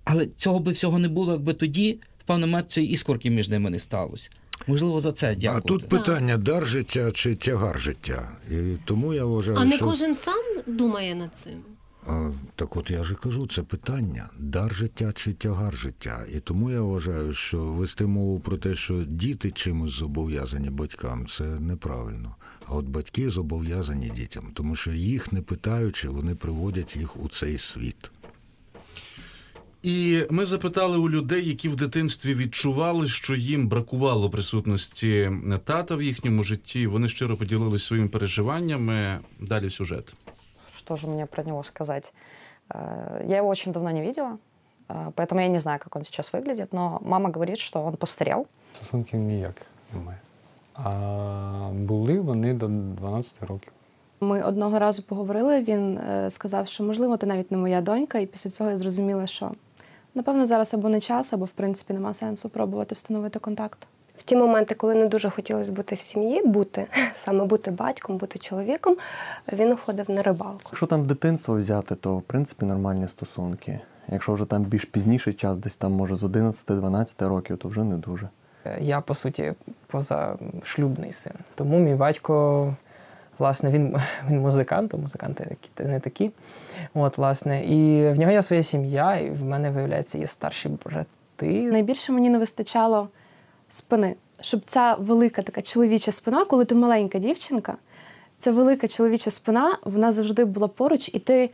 Але 0.04 0.26
цього 0.26 0.58
би 0.58 0.72
всього 0.72 0.98
не 0.98 1.08
було, 1.08 1.32
якби 1.32 1.54
тоді, 1.54 1.98
певний 2.26 2.50
момент, 2.50 2.70
цієї 2.70 2.92
іскорки 2.92 3.30
між 3.30 3.48
ними 3.48 3.70
не 3.70 3.78
сталося. 3.78 4.30
Можливо, 4.66 5.00
за 5.00 5.12
це 5.12 5.36
дякую. 5.36 5.62
А 5.64 5.68
тут 5.68 5.88
питання 5.88 6.36
дар 6.36 6.66
життя 6.66 7.10
чи 7.12 7.34
тягар 7.34 7.80
життя. 7.80 8.28
І 8.50 8.76
тому 8.84 9.14
я 9.14 9.24
вважаю, 9.24 9.58
А 9.58 9.64
не 9.64 9.76
що 9.76 9.84
кожен 9.84 10.14
сам 10.14 10.42
думає 10.66 11.14
над 11.14 11.36
цим. 11.36 11.52
А, 12.08 12.30
так 12.56 12.76
от 12.76 12.90
я 12.90 13.04
ж 13.04 13.14
кажу, 13.14 13.46
це 13.46 13.62
питання 13.62 14.28
дар 14.38 14.74
життя 14.74 15.12
чи 15.12 15.32
тягар 15.32 15.76
життя. 15.76 16.24
І 16.34 16.40
тому 16.40 16.70
я 16.70 16.80
вважаю, 16.80 17.32
що 17.32 17.64
вести 17.64 18.06
мову 18.06 18.40
про 18.40 18.56
те, 18.56 18.74
що 18.74 19.04
діти 19.04 19.50
чимось 19.50 19.92
зобов'язані 19.92 20.70
батькам, 20.70 21.26
це 21.26 21.44
неправильно. 21.44 22.36
А 22.66 22.74
от 22.74 22.84
батьки 22.84 23.30
зобов'язані 23.30 24.10
дітям, 24.10 24.50
тому 24.54 24.76
що 24.76 24.92
їх 24.92 25.32
не 25.32 25.42
питаючи, 25.42 26.08
вони 26.08 26.34
приводять 26.34 26.96
їх 26.96 27.24
у 27.24 27.28
цей 27.28 27.58
світ. 27.58 28.10
І 29.85 30.23
ми 30.29 30.45
запитали 30.45 30.97
у 30.97 31.09
людей, 31.09 31.47
які 31.47 31.69
в 31.69 31.75
дитинстві 31.75 32.33
відчували, 32.33 33.07
що 33.07 33.35
їм 33.35 33.67
бракувало 33.67 34.29
присутності 34.29 35.31
тата 35.63 35.95
в 35.95 36.01
їхньому 36.01 36.43
житті. 36.43 36.87
Вони 36.87 37.09
щиро 37.09 37.37
поділилися 37.37 37.85
своїми 37.85 38.07
переживаннями. 38.07 39.19
Далі 39.39 39.69
сюжет. 39.69 40.13
Что 40.77 40.97
же 40.97 41.07
мне 41.07 41.25
про 41.25 41.43
него 41.43 41.63
сказать? 41.63 42.13
Э, 42.69 43.25
Я 43.27 43.37
его 43.37 43.49
очень 43.49 43.71
давно 43.73 43.91
не 43.91 44.01
видела, 44.01 44.37
э, 44.89 45.11
поэтому 45.15 45.41
я 45.41 45.47
не 45.47 45.59
знаю, 45.59 45.79
как 45.79 45.95
он 45.95 46.03
сейчас 46.03 46.33
выглядит, 46.33 46.73
но 46.73 46.99
мама 47.01 47.29
говорит, 47.29 47.57
что 47.59 47.85
он 47.85 47.95
постарел. 47.95 48.45
Стосунків 48.73 49.19
ніяких 49.19 49.67
немає. 49.93 50.19
А 50.73 51.69
були 51.73 52.19
вони 52.19 52.53
до 52.53 52.67
12 52.67 53.33
років. 53.43 53.71
Ми 54.21 54.43
одного 54.43 54.79
разу 54.79 55.03
поговорили. 55.03 55.61
Він 55.61 55.97
е, 55.97 56.29
сказав, 56.31 56.67
що 56.67 56.83
можливо, 56.83 57.17
ти 57.17 57.25
навіть 57.25 57.51
не 57.51 57.57
моя 57.57 57.81
донька, 57.81 58.19
і 58.19 58.25
після 58.25 58.49
цього 58.49 58.69
я 58.69 58.77
зрозуміла, 58.77 59.27
що 59.27 59.51
напевно 60.16 60.46
зараз 60.46 60.74
або 60.74 60.88
не 60.88 61.00
час, 61.00 61.32
або 61.32 61.44
в 61.44 61.50
принципі 61.50 61.94
нема 61.94 62.14
сенсу 62.14 62.48
пробувати 62.48 62.94
встановити 62.94 63.38
контакт. 63.38 63.78
В 64.18 64.22
ті 64.22 64.36
моменти, 64.36 64.74
коли 64.74 64.94
не 64.94 65.06
дуже 65.06 65.30
хотілося 65.30 65.72
бути 65.72 65.94
в 65.94 65.98
сім'ї, 65.98 66.46
бути 66.46 66.86
саме 67.24 67.44
бути 67.44 67.70
батьком, 67.70 68.16
бути 68.16 68.38
чоловіком, 68.38 68.96
він 69.52 69.72
уходив 69.72 70.10
на 70.10 70.22
рибалку. 70.22 70.60
Якщо 70.64 70.86
там 70.86 71.06
дитинство 71.06 71.56
взяти, 71.56 71.94
то 71.94 72.16
в 72.16 72.22
принципі 72.22 72.64
нормальні 72.64 73.08
стосунки. 73.08 73.80
Якщо 74.08 74.32
вже 74.32 74.44
там 74.44 74.62
більш 74.62 74.84
пізніший 74.84 75.34
час, 75.34 75.58
десь 75.58 75.76
там 75.76 75.92
може 75.92 76.16
з 76.16 76.22
11-12 76.22 77.28
років, 77.28 77.56
то 77.58 77.68
вже 77.68 77.84
не 77.84 77.96
дуже. 77.96 78.28
Я, 78.80 79.00
по 79.00 79.14
суті, 79.14 79.54
позашлюбний 79.86 81.12
син. 81.12 81.32
Тому 81.54 81.78
мій 81.78 81.94
батько, 81.94 82.74
власне, 83.38 83.70
він, 83.70 83.96
він 84.30 84.40
музикант, 84.40 84.94
а 84.94 84.96
музиканти 84.96 85.56
не 85.78 86.00
такі. 86.00 86.30
От, 86.94 87.18
власне, 87.18 87.64
і 87.64 88.08
в 88.12 88.18
нього 88.18 88.32
є 88.32 88.42
своя 88.42 88.62
сім'я, 88.62 89.16
і 89.16 89.30
в 89.30 89.44
мене, 89.44 89.70
виявляється, 89.70 90.18
є 90.18 90.26
старші 90.26 90.68
брати. 90.68 91.62
Найбільше 91.62 92.12
мені 92.12 92.30
не 92.30 92.38
вистачало 92.38 93.08
спини, 93.68 94.16
щоб 94.40 94.62
ця 94.66 94.94
велика 94.94 95.42
така 95.42 95.62
чоловіча 95.62 96.12
спина, 96.12 96.44
коли 96.44 96.64
ти 96.64 96.74
маленька 96.74 97.18
дівчинка, 97.18 97.74
ця 98.38 98.52
велика 98.52 98.88
чоловіча 98.88 99.30
спина, 99.30 99.78
вона 99.84 100.12
завжди 100.12 100.44
була 100.44 100.68
поруч, 100.68 101.10
і 101.12 101.18
ти 101.18 101.50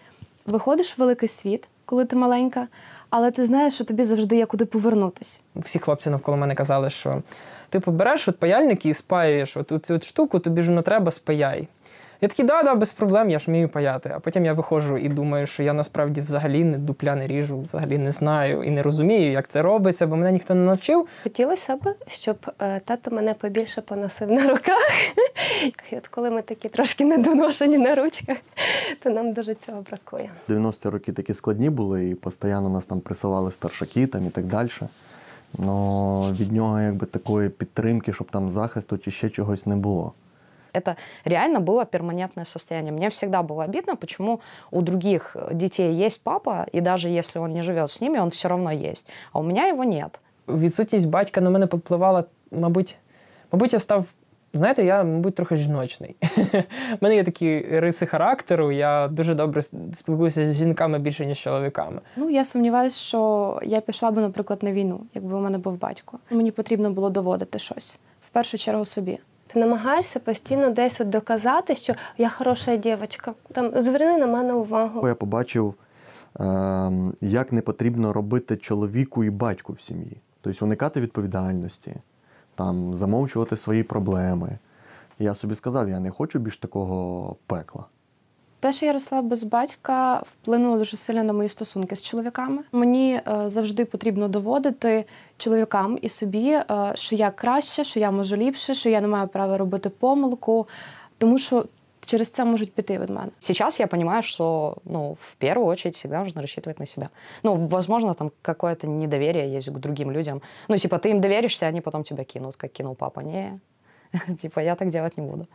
виходиш 0.47 0.99
в 0.99 1.01
великий 1.01 1.29
світ, 1.29 1.69
коли 1.85 2.05
ти 2.05 2.17
маленька, 2.17 2.69
але 3.13 3.31
ти 3.31 3.47
знаєш, 3.47 3.75
що 3.75 3.85
тобі 3.85 4.05
завжди 4.05 4.37
є 4.37 4.47
куди 4.47 4.65
повернутися. 4.65 5.41
Всі 5.57 5.79
хлопці 5.79 6.11
навколо 6.11 6.37
мене 6.37 6.55
казали, 6.55 6.91
що 6.91 7.23
ти 7.69 7.81
побереш 7.81 8.29
от 8.29 8.39
паяльники 8.39 8.89
і 8.89 8.95
спаюєш 8.95 9.57
от 9.57 9.87
цю 9.87 10.01
штуку, 10.01 10.39
тобі 10.39 10.63
ж 10.63 10.71
не 10.71 10.83
треба, 10.83 11.11
спаяй. 11.11 11.69
Я 12.23 12.29
такий, 12.29 12.45
да, 12.45 12.63
да, 12.63 12.75
без 12.75 12.93
проблем, 12.93 13.31
я 13.31 13.39
ж 13.39 13.45
вмію 13.47 13.69
паяти. 13.69 14.13
А 14.15 14.21
потім 14.21 14.45
я 14.45 14.53
виходжу 14.53 14.97
і 14.97 15.09
думаю, 15.09 15.47
що 15.47 15.63
я 15.63 15.73
насправді 15.73 16.21
взагалі 16.21 16.65
не 16.65 16.79
дупля 16.79 17.15
не 17.15 17.27
ріжу, 17.27 17.61
взагалі 17.61 17.99
не 17.99 18.11
знаю 18.11 18.63
і 18.63 18.71
не 18.71 18.83
розумію, 18.83 19.33
як 19.33 19.49
це 19.49 19.63
робиться, 19.63 20.07
бо 20.07 20.17
мене 20.17 20.33
ніхто 20.33 20.55
не 20.55 20.61
навчив. 20.61 21.09
Хотілося 21.23 21.77
б, 21.77 21.95
щоб 22.07 22.37
е, 22.61 22.81
тато 22.81 23.11
мене 23.11 23.35
побільше 23.35 23.81
поносив 23.81 24.33
на 24.33 24.43
руках. 24.43 24.91
І 25.93 25.97
от 25.97 26.09
коли 26.09 26.31
ми 26.31 26.43
такі 26.43 26.69
трошки 26.69 27.05
недоношені 27.05 27.79
на 27.79 27.95
ручках, 27.95 28.37
то 29.03 29.11
нам 29.11 29.33
дуже 29.33 29.55
цього 29.55 29.83
бракує. 29.91 30.31
90-ті 30.49 30.89
роки 30.89 31.13
такі 31.13 31.35
складні 31.35 31.71
були, 31.71 32.09
і 32.09 32.15
постійно 32.15 32.69
нас 32.69 32.87
там 32.87 33.01
присували 33.01 33.53
старшаки 33.53 34.07
там 34.07 34.27
і 34.27 34.31
так 34.31 34.45
далі. 34.45 34.71
Но 35.59 36.33
від 36.41 36.53
нього 36.53 36.81
якби 36.81 37.07
такої 37.07 37.49
підтримки, 37.49 38.13
щоб 38.13 38.31
там 38.31 38.51
захисту 38.51 38.99
чи 38.99 39.11
ще 39.11 39.31
чогось 39.31 39.67
не 39.67 39.77
було. 39.77 40.13
Это 40.74 40.96
реально 41.26 41.60
было 41.60 41.86
перманентное 41.86 42.46
состояние. 42.46 42.92
Мне 42.92 43.10
всегда 43.10 43.44
было 43.44 43.64
обидно, 43.64 43.96
почему 43.96 44.40
у 44.72 44.82
других 44.82 45.36
детей 45.52 46.06
есть 46.06 46.24
папа, 46.24 46.68
и 46.72 46.82
даже 46.82 47.10
если 47.10 47.40
он 47.40 47.54
не 47.54 47.64
живет 47.64 47.90
с 47.90 48.02
ними, 48.02 48.20
он 48.20 48.30
все 48.30 48.48
равно 48.48 48.72
есть. 48.72 49.08
А 49.34 49.40
у 49.40 49.44
меня 49.44 49.68
его 49.68 49.84
нет. 49.84 50.20
Відсутність 50.48 51.08
батька 51.08 51.42
на 51.42 51.50
мене 51.50 51.68
попливала, 51.68 52.26
мабуть, 52.52 52.96
мабуть, 53.52 53.74
я 53.74 53.80
став. 53.80 54.06
Знаєте, 54.54 54.86
я, 54.86 55.04
мабуть, 55.04 55.36
трохи 55.36 55.56
жіночний. 55.56 56.16
У 56.92 56.98
мене 57.02 57.16
є 57.16 57.24
такі 57.24 57.60
риси 57.60 58.06
характеру, 58.06 58.72
я 58.72 59.08
дуже 59.08 59.34
добре 59.36 59.62
спілкуюся 59.94 60.54
з 60.54 60.56
жінками 60.56 61.00
більше, 61.00 61.26
ніж 61.26 61.38
з 61.38 61.42
чоловіками. 61.42 62.02
Ну, 62.16 62.30
я 62.30 62.46
сумніваюся, 62.46 62.98
що 62.98 63.60
я 63.64 63.82
пішла 63.82 64.12
би, 64.12 64.22
наприклад, 64.22 64.64
на 64.64 64.72
війну, 64.72 65.00
якби 65.14 65.36
у 65.36 65.40
мене 65.40 65.58
був 65.58 65.80
батько. 65.80 66.20
Мені 66.32 66.52
потрібно 66.52 66.92
було 66.92 67.10
доводити 67.10 67.60
щось. 67.60 67.98
В 68.22 68.30
першу 68.30 68.58
чергу 68.58 68.86
собі. 68.86 69.20
Ти 69.53 69.61
намагаєшся 69.61 70.21
постійно 70.21 70.71
десь 70.71 71.01
от 71.01 71.09
доказати, 71.09 71.75
що 71.75 71.95
я 72.19 72.29
хороша 72.29 72.77
дівчинка. 72.77 73.35
Там 73.53 73.83
зверни 73.83 74.19
на 74.19 74.27
мене 74.27 74.53
увагу. 74.53 75.09
Я 75.09 75.15
побачив, 75.15 75.75
ем, 76.41 77.15
як 77.21 77.53
не 77.53 77.61
потрібно 77.61 78.13
робити 78.13 78.57
чоловіку 78.57 79.25
і 79.25 79.31
батьку 79.31 79.73
в 79.73 79.81
сім'ї. 79.81 80.21
Тобто 80.41 80.65
уникати 80.65 81.01
відповідальності, 81.01 81.95
там, 82.55 82.95
замовчувати 82.95 83.57
свої 83.57 83.83
проблеми. 83.83 84.59
Я 85.19 85.35
собі 85.35 85.55
сказав, 85.55 85.89
я 85.89 86.01
не 86.01 86.11
хочу 86.11 86.39
більш 86.39 86.57
такого 86.57 87.37
пекла. 87.47 87.85
Те, 88.63 88.73
що 88.73 88.87
я 88.87 88.93
росла 88.93 89.23
без 89.23 89.45
батька, 89.45 90.23
вплинуло 90.27 90.79
дуже 90.79 90.97
сильно 90.97 91.25
на 91.25 91.33
мої 91.33 91.49
стосунки 91.49 91.97
з 91.97 92.03
чоловіками. 92.03 92.63
Мені 92.73 93.15
е, 93.15 93.51
завжди 93.51 93.85
потрібно 93.85 94.29
доводити 94.29 95.05
чоловікам 95.37 95.99
і 96.03 96.09
собі, 96.09 96.51
е, 96.51 96.65
що 96.95 97.17
я 97.17 97.31
краще, 97.31 97.85
що 97.85 98.01
я 98.01 98.11
можу 98.11 98.37
ліпше, 98.37 98.75
що 98.75 98.89
я 98.89 99.01
не 99.01 99.09
маю 99.09 99.29
права 99.29 99.59
робити 99.59 99.89
помилку, 99.89 100.69
тому 101.19 101.39
що 101.39 101.65
через 102.01 102.31
це 102.31 102.45
можуть 102.45 102.73
піти 102.73 102.99
від 102.99 103.11
мене. 103.11 103.29
Сейчас 103.41 103.81
я 103.81 103.87
понимаю, 103.87 104.23
что, 104.23 104.77
ну, 104.85 105.17
в 105.21 105.35
первую 105.35 105.67
очередь 105.67 105.97
всегда 105.97 106.25
нужно 106.25 106.43
рассчитывать 106.43 106.81
на 106.81 106.87
себя. 106.87 107.09
Ну, 107.43 107.57
возможно, 107.57 108.15
там 108.15 108.31
какое-то 108.43 108.87
недоверие 108.87 109.57
есть 109.57 109.69
к 109.69 109.79
другим 109.79 110.13
людям. 110.13 110.41
Ну, 110.69 110.79
типа, 110.79 110.97
ты 110.97 111.11
им 111.11 111.21
доверишься, 111.21 111.67
они 111.67 111.81
потом 111.81 112.05
тебя 112.05 112.25
кинут, 112.25 112.57
как 112.57 112.73
кинул 112.73 112.95
папа. 112.95 113.23
Не, 113.23 113.59
типа, 114.43 114.61
я 114.61 114.75
так 114.75 114.89
делать 114.89 115.19
не 115.19 115.25
буду. 115.25 115.47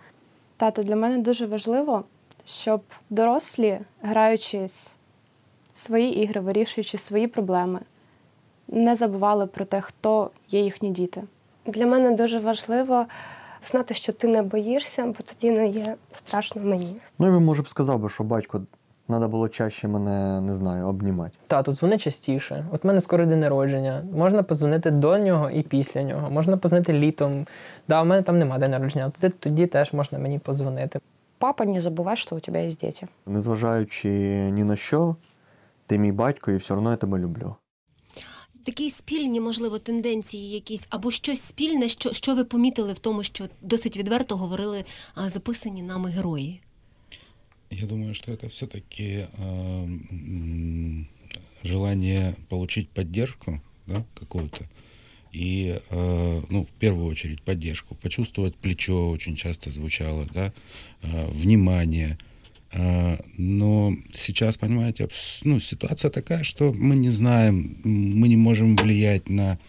Тато, 0.57 0.83
для 0.83 0.95
мене 0.95 1.17
дуже 1.17 1.45
важливо, 1.45 2.03
щоб 2.47 2.81
дорослі, 3.09 3.79
граючись 4.01 4.93
свої 5.73 6.23
ігри, 6.23 6.41
вирішуючи 6.41 6.97
свої 6.97 7.27
проблеми, 7.27 7.79
не 8.67 8.95
забували 8.95 9.47
про 9.47 9.65
те, 9.65 9.81
хто 9.81 10.29
є 10.49 10.61
їхні 10.61 10.89
діти. 10.89 11.23
Для 11.65 11.85
мене 11.85 12.11
дуже 12.11 12.39
важливо 12.39 13.05
знати, 13.71 13.93
що 13.93 14.13
ти 14.13 14.27
не 14.27 14.41
боїшся, 14.41 15.05
бо 15.05 15.13
тоді 15.13 15.51
не 15.51 15.67
є 15.67 15.95
страшно 16.11 16.61
мені. 16.61 16.95
Ну, 17.19 17.27
і 17.27 17.31
він, 17.31 17.45
може 17.45 17.61
б 17.61 17.69
сказав 17.69 17.99
би, 17.99 18.09
що 18.09 18.23
батько 18.23 18.61
треба 19.07 19.27
було 19.27 19.49
чаще 19.49 19.87
мене, 19.87 20.41
не 20.41 20.55
знаю, 20.55 20.87
обнімати. 20.87 21.37
Тату, 21.47 21.73
дзвони 21.73 21.97
частіше. 21.97 22.65
От 22.71 22.83
в 22.83 22.87
мене 22.87 23.01
скоро 23.01 23.25
день 23.25 23.39
народження. 23.39 24.03
Можна 24.13 24.43
подзвонити 24.43 24.91
до 24.91 25.17
нього 25.17 25.49
і 25.49 25.63
після 25.63 26.03
нього. 26.03 26.31
Можна 26.31 26.57
позвонити 26.57 26.93
літом. 26.93 27.45
Да, 27.87 28.01
у 28.01 28.05
мене 28.05 28.21
там 28.21 28.39
немає 28.39 28.59
день 28.59 28.71
народження, 28.71 29.11
тоді, 29.19 29.33
тоді 29.39 29.67
теж 29.67 29.93
можна 29.93 30.19
мені 30.19 30.39
подзвонити. 30.39 30.99
Папа, 31.37 31.65
не 31.65 31.81
забувай, 31.81 32.17
що 32.17 32.35
у 32.35 32.39
тебе 32.39 32.65
є 32.65 32.71
діти. 32.71 33.07
Незважаючи 33.25 34.09
ні 34.51 34.63
на 34.63 34.75
що, 34.75 35.15
ти 35.85 35.97
мій 35.97 36.11
батько 36.11 36.51
і 36.51 36.55
все 36.57 36.73
одно 36.73 36.91
я 36.91 36.95
тебе 36.95 37.17
люблю. 37.17 37.55
Такі 38.63 38.89
спільні, 38.89 39.39
можливо, 39.39 39.79
тенденції 39.79 40.49
якісь, 40.49 40.87
або 40.89 41.11
щось 41.11 41.41
спільне, 41.41 41.87
що, 41.87 42.13
що 42.13 42.35
ви 42.35 42.43
помітили 42.43 42.93
в 42.93 42.99
тому, 42.99 43.23
що 43.23 43.45
досить 43.61 43.97
відверто 43.97 44.37
говорили 44.37 44.85
а, 45.15 45.29
записані 45.29 45.83
нами 45.83 46.09
герої. 46.09 46.61
Я 47.69 47.85
думаю, 47.85 48.13
что 48.13 48.31
это 48.31 48.47
все-таки 48.47 49.27
э, 49.37 51.05
желание 51.63 52.35
получить 52.49 52.89
поддержку 52.89 53.59
да, 53.87 54.05
какую-то. 54.13 54.65
И, 55.31 55.79
э, 55.89 56.41
ну, 56.49 56.65
в 56.65 56.79
первую 56.79 57.07
очередь, 57.07 57.41
поддержку. 57.41 57.95
Почувствовать 57.95 58.55
плечо 58.55 59.09
очень 59.09 59.35
часто 59.35 59.69
звучало, 59.69 60.27
да, 60.33 60.53
э, 61.03 61.27
внимание. 61.31 62.17
Э, 62.71 63.17
но 63.37 63.95
сейчас, 64.13 64.57
понимаете, 64.57 65.07
ну, 65.43 65.59
ситуация 65.59 66.11
такая, 66.11 66.43
что 66.43 66.73
мы 66.73 66.95
не 66.95 67.09
знаем, 67.09 67.77
мы 67.83 68.27
не 68.27 68.37
можем 68.37 68.75
влиять 68.75 69.29
на 69.29 69.59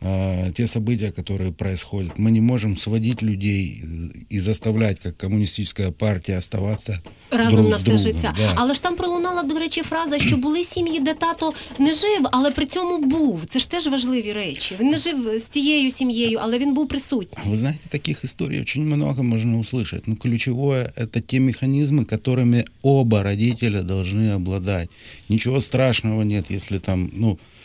э, 0.00 0.52
те 0.54 0.66
события, 0.66 1.12
которые 1.12 1.52
происходят. 1.52 2.18
Мы 2.18 2.30
не 2.30 2.40
можем 2.40 2.76
сводить 2.76 3.22
людей 3.22 3.82
э, 3.82 4.34
и 4.34 4.40
заставлять, 4.40 4.98
как 5.00 5.16
коммунистическая 5.16 5.90
партия, 5.90 6.38
оставаться 6.38 7.02
Разом 7.30 7.54
друг 7.56 7.70
на 7.70 7.76
с 7.76 7.80
все 7.82 7.90
другом. 7.92 8.02
життя. 8.16 8.34
Да. 8.36 8.52
Але 8.54 8.74
ж 8.74 8.82
там 8.82 8.96
пролунала, 8.96 9.42
до 9.42 9.58
речі, 9.58 9.82
фраза, 9.82 10.18
що 10.18 10.36
були 10.36 10.64
сім'ї, 10.64 11.00
де 11.00 11.14
тато 11.14 11.52
не 11.78 11.92
жив, 11.92 12.26
але 12.32 12.50
при 12.50 12.66
цьому 12.66 12.98
був. 12.98 13.44
Це 13.44 13.58
ж 13.58 13.70
теж 13.70 13.86
важливі 13.86 14.32
речі. 14.32 14.74
Він 14.80 14.88
не 14.88 14.98
жив 14.98 15.16
з 15.38 15.42
тією 15.42 15.90
сім'єю, 15.90 16.38
але 16.42 16.58
він 16.58 16.74
був 16.74 16.88
присутній. 16.88 17.52
Вы 17.52 17.56
знаете, 17.56 17.88
таких 17.88 18.24
историй 18.24 18.60
очень 18.60 18.86
много 18.86 19.22
можно 19.22 19.58
услышать. 19.58 20.02
Но 20.08 20.16
ключевое – 20.16 20.96
это 20.96 21.20
те 21.20 21.38
механизмы, 21.40 22.04
которыми 22.04 22.64
оба 22.82 23.22
родителя 23.22 23.82
должны 23.82 24.34
обладать. 24.34 24.88
Ничего 25.28 25.60
страшного 25.60 26.22
нет, 26.22 26.50
если 26.50 26.78
там, 26.78 27.10
ну, 27.14 27.30
э, 27.32 27.55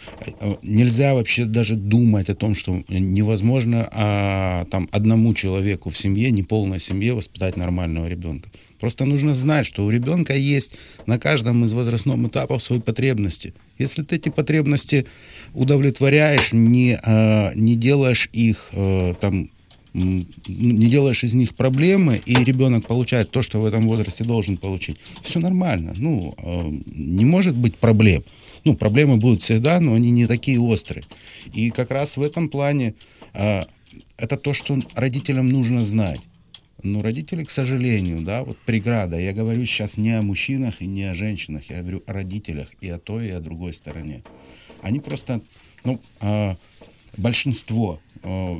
Нельзя 0.63 1.15
вообще 1.15 1.45
даже 1.45 1.77
думать 1.77 2.29
о 2.29 2.35
том, 2.35 2.55
что 2.55 2.83
невозможно 2.89 3.89
а, 3.93 4.65
там 4.71 4.89
одному 4.93 5.35
человеку 5.35 5.91
в 5.91 5.97
семье, 5.97 6.31
неполной 6.31 6.81
семье 6.81 7.15
воспитать 7.15 7.57
нормального 7.57 8.07
ребенка. 8.07 8.51
Просто 8.81 9.05
нужно 9.05 9.35
знать, 9.35 9.67
что 9.67 9.85
у 9.85 9.91
ребенка 9.91 10.35
есть 10.35 10.75
на 11.07 11.19
каждом 11.19 11.65
из 11.65 11.73
возрастных 11.73 12.27
этапов 12.27 12.63
свои 12.63 12.81
потребности. 12.81 13.55
Если 13.79 14.03
ты 14.03 14.17
эти 14.17 14.29
потребности 14.29 15.07
удовлетворяешь, 15.55 16.53
не, 16.53 16.99
а, 17.03 17.53
не 17.55 17.77
делаешь 17.77 18.29
их 18.33 18.71
э, 18.73 19.15
там 19.21 19.51
не 19.95 20.87
делаешь 20.87 21.25
из 21.25 21.35
них 21.35 21.55
проблемы, 21.55 22.21
и 22.25 22.35
ребенок 22.35 22.87
получает 22.87 23.31
то, 23.31 23.43
что 23.43 23.61
в 23.61 23.67
этом 23.67 23.87
возрасте 23.87 24.25
должен 24.25 24.57
получить, 24.57 24.97
все 25.21 25.39
нормально. 25.39 25.93
Ну, 25.97 26.35
э, 26.39 26.71
не 26.87 27.25
может 27.25 27.55
быть 27.55 27.77
проблем. 27.77 28.25
Ну, 28.65 28.77
проблемы 28.77 29.17
будут 29.17 29.43
всегда, 29.43 29.81
но 29.81 29.95
они 29.95 30.11
не 30.11 30.27
такие 30.27 30.61
острые. 30.61 31.05
И 31.53 31.71
как 31.71 31.91
раз 31.91 32.17
в 32.17 32.23
этом 32.23 32.49
плане 32.49 32.95
э, 33.35 33.63
это 34.17 34.37
то, 34.37 34.53
что 34.53 34.79
родителям 34.95 35.49
нужно 35.49 35.85
знать. 35.85 36.21
Но 36.83 37.03
родители, 37.03 37.45
к 37.45 37.51
сожалению, 37.51 38.23
да, 38.23 38.43
вот 38.45 38.59
преграда. 38.59 39.19
Я 39.19 39.33
говорю 39.33 39.65
сейчас 39.65 39.97
не 39.97 40.13
о 40.13 40.23
мужчинах 40.23 40.83
и 40.83 40.87
не 40.87 41.05
о 41.05 41.15
женщинах, 41.15 41.71
я 41.71 41.81
говорю 41.81 42.03
о 42.07 42.13
родителях 42.13 42.69
и 42.81 42.89
о 42.89 42.99
той, 42.99 43.29
и 43.29 43.31
о 43.31 43.41
другой 43.41 43.73
стороне. 43.73 44.23
Они 44.81 44.99
просто, 44.99 45.41
ну, 45.85 46.01
э, 46.21 46.57
большинство, 47.17 48.01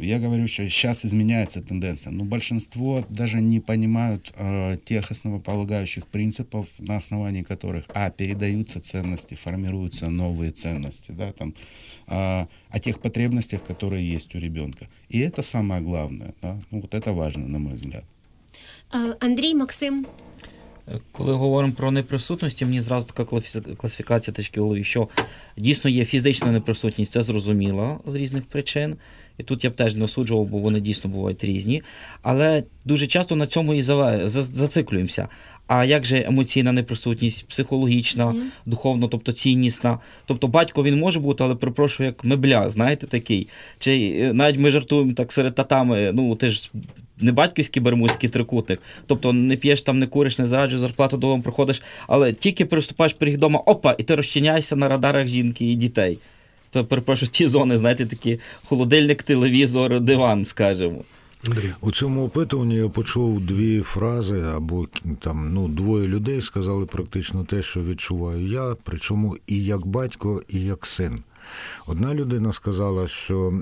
я 0.02 0.20
говорю, 0.20 0.48
что 0.48 0.70
сейчас 0.70 1.06
изменяется 1.06 1.62
тенденция, 1.62 2.12
но 2.12 2.24
большинство 2.24 3.04
даже 3.10 3.42
не 3.42 3.60
понимают 3.60 4.34
э, 4.38 4.78
тех 4.86 5.12
основополагающих 5.12 6.06
принципов, 6.06 6.68
на 6.80 6.98
основании 6.98 7.44
которых, 7.44 7.86
а, 7.94 8.10
передаются 8.10 8.80
ценности, 8.80 9.36
формируются 9.36 10.10
новые 10.10 10.52
ценности, 10.52 11.12
да, 11.12 11.32
там, 11.32 11.54
э, 12.08 12.46
о 12.70 12.80
тех 12.80 13.00
потребностях, 13.00 13.64
которые 13.64 14.16
есть 14.16 14.36
у 14.36 14.40
ребенка. 14.40 14.88
И 15.10 15.20
это 15.20 15.42
самое 15.42 15.82
главное, 15.82 16.34
да, 16.42 16.58
ну, 16.72 16.82
вот 16.82 16.94
это 16.94 17.14
важно, 17.14 17.48
на 17.48 17.60
мой 17.60 17.74
взгляд. 17.74 18.04
Е, 18.96 19.16
Андрій, 19.20 19.56
Максим, 19.56 20.06
Коли 21.12 21.34
говоримо 21.34 21.74
про 21.74 21.92
неприсутності, 21.92 22.66
мені 22.66 22.82
зразу 22.82 23.08
така 23.08 23.24
клафі- 23.24 23.76
класифікація 23.76 24.34
точки 24.36 24.60
в 24.60 24.64
голові, 24.64 24.84
що 24.84 25.10
дійсно 25.58 25.90
є 25.90 26.06
фізична 26.06 26.52
неприсутність, 26.52 27.12
це 27.12 27.24
зрозуміло 27.24 28.00
з 28.06 28.16
різних 28.16 28.46
причин. 28.46 28.96
І 29.43 29.45
тут 29.45 29.65
я 29.65 29.71
б 29.71 29.75
теж 29.75 29.95
не 29.95 30.05
осуджував, 30.05 30.47
бо 30.47 30.59
вони 30.59 30.81
дійсно 30.81 31.11
бувають 31.11 31.45
різні. 31.45 31.83
Але 32.23 32.63
дуже 32.85 33.07
часто 33.07 33.37
на 33.37 33.47
цьому 33.47 33.75
і 33.75 33.83
зациклюємося. 33.83 35.29
А 35.67 35.85
як 35.85 36.05
же 36.05 36.25
емоційна 36.27 36.73
неприсутність, 36.73 37.47
психологічна, 37.49 38.35
духовно, 38.67 39.09
тобто 39.09 39.33
ціннісна? 39.33 39.99
Тобто 40.27 40.49
батько 40.49 40.83
він 40.83 40.99
може 40.99 41.21
бути, 41.21 41.45
але 41.45 41.55
перепрошую, 41.55 42.07
як 42.07 42.25
мебля, 42.25 42.71
знаєте, 42.71 43.07
такий. 43.07 43.49
Чи 43.79 44.19
е, 44.21 44.33
навіть 44.33 44.59
ми 44.59 44.71
жартуємо 44.71 45.13
так 45.13 45.33
серед 45.33 45.55
татами, 45.55 46.11
ну 46.15 46.37
ти 46.37 46.51
ж 46.51 46.71
не 47.21 47.33
батьківський 47.33 47.83
бермудський 47.83 48.29
трикутник. 48.29 48.83
Тобто 49.07 49.33
не 49.33 49.57
п'єш 49.57 49.83
там, 49.83 49.99
не 49.99 50.07
куриш, 50.07 50.39
не 50.39 50.47
зраджуєш, 50.47 50.81
зарплату 50.81 51.17
додому 51.17 51.43
приходиш, 51.43 51.83
але 52.07 52.33
тільки 52.33 52.65
переступаєш 52.65 53.13
поріг 53.13 53.39
дома, 53.39 53.59
опа, 53.59 53.97
і 53.99 54.03
ти 54.03 54.15
розчиняєшся 54.15 54.77
на 54.77 54.89
радарах 54.89 55.27
жінки 55.27 55.65
і 55.65 55.75
дітей. 55.75 56.19
То 56.73 56.85
перепрошую, 56.85 57.31
ті 57.31 57.47
зони, 57.47 57.79
знаєте, 57.79 58.07
такі 58.07 58.41
холодильник, 58.65 59.23
телевізор, 59.23 60.01
диван, 60.01 60.45
скажімо. 60.45 61.05
У 61.81 61.93
цьому 61.93 62.25
опитуванні 62.25 62.75
я 62.75 62.89
почув 62.89 63.41
дві 63.41 63.81
фрази, 63.81 64.41
або 64.41 64.87
там 65.21 65.53
ну, 65.55 65.69
двоє 65.69 66.09
людей 66.09 66.41
сказали 66.41 66.87
практично 66.87 67.45
те, 67.45 67.63
що 67.63 67.83
відчуваю 67.83 68.47
я, 68.47 68.77
причому 68.83 69.37
і 69.47 69.65
як 69.65 69.87
батько, 69.87 70.43
і 70.49 70.61
як 70.65 70.87
син. 70.87 71.23
Одна 71.87 72.15
людина 72.15 72.53
сказала, 72.53 73.09
що 73.09 73.53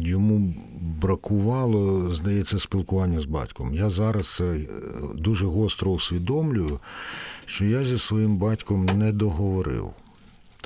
йому 0.00 0.54
бракувало, 0.80 2.10
здається, 2.12 2.58
спілкування 2.58 3.20
з 3.20 3.24
батьком. 3.24 3.74
Я 3.74 3.90
зараз 3.90 4.38
е, 4.40 4.68
дуже 5.14 5.46
гостро 5.46 5.92
усвідомлюю, 5.92 6.80
що 7.46 7.64
я 7.64 7.84
зі 7.84 7.98
своїм 7.98 8.36
батьком 8.36 8.84
не 8.84 9.12
договорив. 9.12 9.90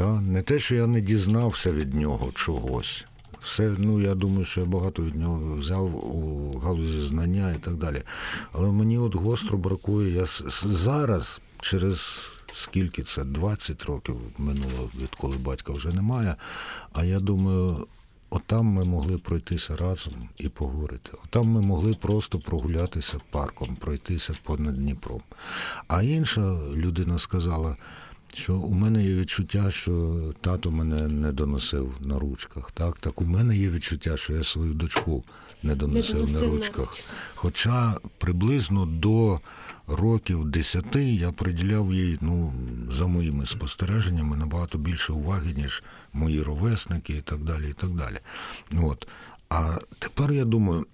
Та? 0.00 0.20
Не 0.20 0.42
те, 0.42 0.58
що 0.58 0.74
я 0.74 0.86
не 0.86 1.00
дізнався 1.00 1.72
від 1.72 1.94
нього 1.94 2.32
чогось. 2.34 3.06
Все, 3.40 3.74
ну 3.78 4.00
я 4.00 4.14
думаю, 4.14 4.44
що 4.44 4.60
я 4.60 4.66
багато 4.66 5.02
від 5.02 5.14
нього 5.14 5.56
взяв 5.56 6.14
у 6.16 6.58
галузі 6.58 7.00
знання 7.00 7.52
і 7.52 7.58
так 7.58 7.74
далі. 7.74 8.02
Але 8.52 8.68
мені 8.72 8.98
от 8.98 9.14
гостро 9.14 9.58
бракує. 9.58 10.12
Я 10.12 10.26
зараз, 10.64 11.40
через 11.60 12.30
скільки 12.52 13.02
це, 13.02 13.24
20 13.24 13.84
років 13.84 14.16
минуло, 14.38 14.90
відколи 15.02 15.36
батька 15.36 15.72
вже 15.72 15.92
немає. 15.92 16.36
А 16.92 17.04
я 17.04 17.20
думаю, 17.20 17.86
отам 18.30 18.66
ми 18.66 18.84
могли 18.84 19.18
пройтися 19.18 19.76
разом 19.76 20.28
і 20.38 20.48
поговорити. 20.48 21.10
Отам 21.24 21.46
ми 21.46 21.60
могли 21.60 21.94
просто 21.94 22.38
прогулятися 22.38 23.18
парком, 23.30 23.76
пройтися 23.76 24.34
понад 24.42 24.74
Дніпром. 24.74 25.20
А 25.88 26.02
інша 26.02 26.58
людина 26.74 27.18
сказала, 27.18 27.76
що 28.34 28.54
у 28.54 28.74
мене 28.74 29.04
є 29.04 29.14
відчуття, 29.14 29.70
що 29.70 30.20
тато 30.40 30.70
мене 30.70 31.08
не 31.08 31.32
доносив 31.32 31.96
на 32.00 32.18
ручках. 32.18 32.70
Так, 32.70 32.96
так 33.00 33.20
у 33.20 33.24
мене 33.24 33.56
є 33.56 33.70
відчуття, 33.70 34.16
що 34.16 34.32
я 34.32 34.44
свою 34.44 34.74
дочку 34.74 35.24
не 35.62 35.74
доносив, 35.74 36.14
доносив 36.14 36.42
на 36.42 36.48
ручках. 36.48 36.94
Хоча 37.34 37.96
приблизно 38.18 38.86
до 38.86 39.40
років 39.86 40.44
10 40.44 40.96
я 40.96 41.32
приділяв 41.32 41.94
їй, 41.94 42.18
ну, 42.20 42.52
за 42.90 43.06
моїми 43.06 43.46
спостереженнями, 43.46 44.36
набагато 44.36 44.78
більше 44.78 45.12
уваги, 45.12 45.54
ніж 45.56 45.82
мої 46.12 46.42
ровесники 46.42 47.12
і 47.12 47.20
так 47.20 47.38
далі. 47.38 47.70
і 47.70 47.72
так 47.72 47.90
далі. 47.90 48.18
От. 48.82 49.08
А 49.48 49.76
тепер 49.98 50.32
я 50.32 50.44
думаю, 50.44 50.86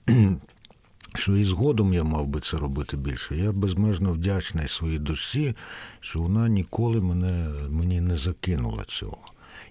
що 1.17 1.37
і 1.37 1.45
згодом 1.45 1.95
я 1.95 2.05
мав 2.05 2.27
би 2.27 2.41
це 2.41 2.57
робити 2.57 2.97
більше. 2.97 3.37
Я 3.37 3.53
безмежно 3.53 4.13
вдячний 4.13 4.69
своїй 4.69 4.99
дочці, 4.99 5.55
що 6.01 6.21
вона 6.21 6.49
ніколи 6.49 7.01
мене, 7.01 7.49
мені 7.71 8.01
не 8.01 8.17
закинула 8.17 8.85
цього. 8.85 9.19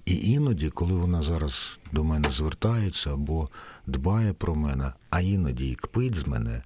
І 0.05 0.31
іноді, 0.31 0.69
коли 0.69 0.93
вона 0.93 1.21
зараз 1.21 1.79
до 1.91 2.03
мене 2.03 2.31
звертається 2.31 3.13
або 3.13 3.49
дбає 3.87 4.33
про 4.33 4.55
мене, 4.55 4.93
а 5.09 5.21
іноді 5.21 5.69
і 5.69 5.75
кпить 5.75 6.15
з 6.15 6.27
мене, 6.27 6.63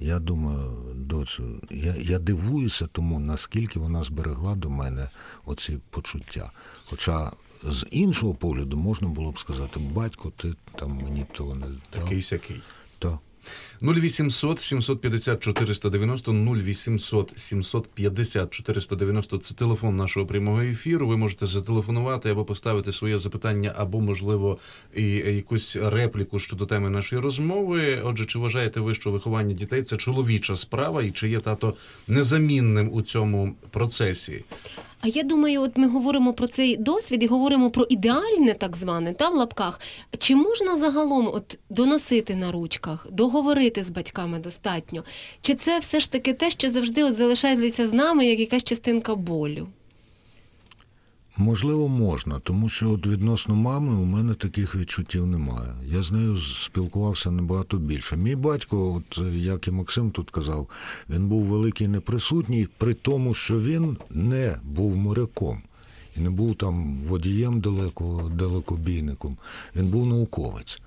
я 0.00 0.18
думаю, 0.18 0.70
доцю, 0.94 1.60
я, 1.70 1.94
я 2.00 2.18
дивуюся 2.18 2.86
тому, 2.86 3.20
наскільки 3.20 3.78
вона 3.78 4.04
зберегла 4.04 4.54
до 4.54 4.70
мене 4.70 5.08
оці 5.44 5.78
почуття. 5.90 6.50
Хоча 6.84 7.32
з 7.64 7.86
іншого 7.90 8.34
погляду 8.34 8.76
можна 8.76 9.08
було 9.08 9.30
б 9.32 9.38
сказати, 9.38 9.80
батько, 9.80 10.32
ти 10.36 10.54
там 10.78 11.00
мені 11.02 11.26
того 11.32 11.54
не 11.54 11.66
дав. 11.66 11.78
Такий 11.90 12.22
сякий. 12.22 12.60
Так. 12.98 13.18
0800 13.82 14.60
750 14.60 15.40
490 15.40 16.32
0800 16.32 17.32
750 17.36 18.50
490– 18.50 19.38
це 19.38 19.54
телефон 19.54 19.96
нашого 19.96 20.26
прямого 20.26 20.62
ефіру. 20.62 21.08
Ви 21.08 21.16
можете 21.16 21.46
зателефонувати 21.46 22.30
або 22.30 22.44
поставити 22.44 22.92
своє 22.92 23.18
запитання, 23.18 23.72
або, 23.76 24.00
можливо, 24.00 24.58
і 24.94 25.06
якусь 25.10 25.76
репліку 25.76 26.38
щодо 26.38 26.66
теми 26.66 26.90
нашої 26.90 27.22
розмови. 27.22 28.02
Отже, 28.04 28.24
чи 28.24 28.38
вважаєте 28.38 28.80
ви, 28.80 28.94
що 28.94 29.10
виховання 29.10 29.54
дітей 29.54 29.82
це 29.82 29.96
чоловіча 29.96 30.56
справа, 30.56 31.02
і 31.02 31.10
чи 31.10 31.28
є 31.28 31.40
тато 31.40 31.74
незамінним 32.08 32.92
у 32.92 33.02
цьому 33.02 33.54
процесі? 33.70 34.44
А 35.00 35.08
я 35.08 35.22
думаю, 35.22 35.62
от 35.62 35.76
ми 35.76 35.88
говоримо 35.88 36.32
про 36.32 36.46
цей 36.46 36.76
досвід 36.76 37.22
і 37.22 37.26
говоримо 37.26 37.70
про 37.70 37.84
ідеальне, 37.84 38.54
так 38.54 38.76
зване, 38.76 39.12
та 39.12 39.28
в 39.28 39.34
лапках. 39.34 39.80
Чи 40.18 40.36
можна 40.36 40.76
загалом 40.76 41.30
от 41.34 41.58
доносити 41.70 42.34
на 42.34 42.52
ручках, 42.52 43.06
договорити 43.10 43.82
з 43.82 43.90
батьками 43.90 44.38
достатньо? 44.38 45.04
Чи 45.40 45.54
це 45.54 45.78
все 45.78 46.00
ж 46.00 46.12
таки 46.12 46.32
те, 46.32 46.50
що 46.50 46.70
завжди 46.70 47.04
от 47.04 47.14
залишається 47.14 47.88
з 47.88 47.92
нами, 47.92 48.26
як 48.26 48.40
якась 48.40 48.64
частинка 48.64 49.14
болю? 49.14 49.68
Можливо, 51.40 51.88
можна, 51.88 52.40
тому 52.40 52.68
що 52.68 52.90
от 52.90 53.06
відносно 53.06 53.56
мами 53.56 53.94
у 53.94 54.04
мене 54.04 54.34
таких 54.34 54.74
відчуттів 54.74 55.26
немає. 55.26 55.74
Я 55.86 56.02
з 56.02 56.12
нею 56.12 56.38
спілкувався 56.38 57.30
набагато 57.30 57.76
більше. 57.76 58.16
Мій 58.16 58.36
батько, 58.36 58.94
от 58.94 59.18
е, 59.18 59.36
як 59.36 59.68
і 59.68 59.70
Максим 59.70 60.10
тут 60.10 60.30
казав, 60.30 60.68
він 61.10 61.28
був 61.28 61.44
великий 61.44 61.88
неприсутній, 61.88 62.68
при 62.78 62.94
тому, 62.94 63.34
що 63.34 63.60
він 63.60 63.96
не 64.10 64.58
був 64.64 64.96
моряком 64.96 65.62
і 66.16 66.20
не 66.20 66.30
був 66.30 66.54
там 66.54 66.98
водієм 67.08 67.60
далеко, 67.60 68.30
далекобійником. 68.34 69.36
Він 69.76 69.88
був 69.88 70.06
науковець. 70.06 70.80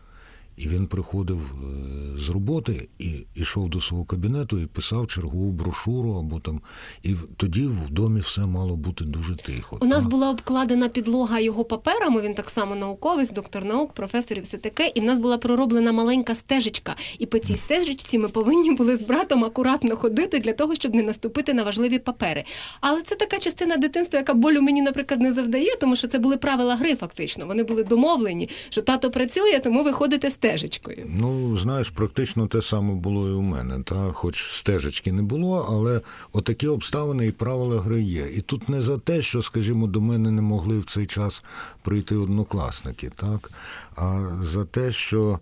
І 0.61 0.67
він 0.67 0.87
приходив 0.87 1.37
е, 1.37 2.19
з 2.19 2.29
роботи 2.29 2.89
і 2.99 3.25
йшов 3.35 3.69
до 3.69 3.81
свого 3.81 4.05
кабінету 4.05 4.59
і 4.59 4.65
писав 4.65 5.07
чергову 5.07 5.51
брошуру 5.51 6.13
або 6.13 6.39
там. 6.39 6.61
І 7.03 7.15
тоді 7.37 7.65
в 7.65 7.89
домі 7.89 8.19
все 8.19 8.41
мало 8.41 8.75
бути 8.75 9.05
дуже 9.05 9.35
тихо. 9.35 9.77
У 9.81 9.85
нас 9.85 10.05
була 10.05 10.29
обкладена 10.29 10.89
підлога 10.89 11.39
його 11.39 11.65
паперами. 11.65 12.21
Він 12.21 12.33
так 12.33 12.49
само 12.49 12.75
науковець, 12.75 13.31
доктор 13.31 13.65
наук, 13.65 13.93
професор 13.93 14.37
і 14.37 14.41
все 14.41 14.57
таке. 14.57 14.91
І 14.95 14.99
в 14.99 15.03
нас 15.03 15.19
була 15.19 15.37
пророблена 15.37 15.91
маленька 15.91 16.35
стежечка. 16.35 16.95
І 17.19 17.25
по 17.25 17.39
цій 17.39 17.57
стежечці 17.57 18.17
ми 18.17 18.29
повинні 18.29 18.71
були 18.71 18.95
з 18.95 19.01
братом 19.01 19.45
акуратно 19.45 19.95
ходити 19.95 20.39
для 20.39 20.53
того, 20.53 20.75
щоб 20.75 20.95
не 20.95 21.03
наступити 21.03 21.53
на 21.53 21.63
важливі 21.63 21.99
папери. 21.99 22.43
Але 22.81 23.01
це 23.01 23.15
така 23.15 23.39
частина 23.39 23.77
дитинства, 23.77 24.19
яка 24.19 24.33
болю 24.33 24.61
мені, 24.61 24.81
наприклад, 24.81 25.21
не 25.21 25.33
завдає, 25.33 25.75
тому 25.81 25.95
що 25.95 26.07
це 26.07 26.19
були 26.19 26.37
правила 26.37 26.75
гри, 26.75 26.95
фактично. 26.95 27.45
Вони 27.45 27.63
були 27.63 27.83
домовлені, 27.83 28.49
що 28.69 28.81
тато 28.81 29.11
працює, 29.11 29.59
тому 29.59 29.83
ви 29.83 29.91
ходите 29.91 30.29
стежечкою. 30.51 31.05
Ну, 31.17 31.57
знаєш, 31.57 31.89
практично 31.89 32.47
те 32.47 32.61
саме 32.61 32.93
було 32.95 33.29
і 33.29 33.31
у 33.31 33.41
мене. 33.41 33.83
Та? 33.83 34.11
Хоч 34.11 34.51
стежечки 34.51 35.11
не 35.11 35.21
було, 35.21 35.65
але 35.69 36.01
отакі 36.33 36.67
обставини 36.67 37.27
і 37.27 37.31
правила 37.31 37.81
гри 37.81 38.01
є. 38.01 38.29
І 38.35 38.41
тут 38.41 38.69
не 38.69 38.81
за 38.81 38.97
те, 38.97 39.21
що, 39.21 39.41
скажімо, 39.41 39.87
до 39.87 40.01
мене 40.01 40.31
не 40.31 40.41
могли 40.41 40.79
в 40.79 40.85
цей 40.85 41.05
час 41.05 41.43
прийти 41.81 42.15
однокласники, 42.15 43.11
так? 43.15 43.51
а 43.95 44.37
за 44.41 44.65
те, 44.65 44.91
що 44.91 45.39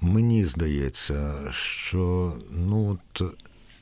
мені 0.00 0.44
здається, 0.44 1.34
що 1.50 2.32
ну, 2.50 2.98
от, 3.14 3.32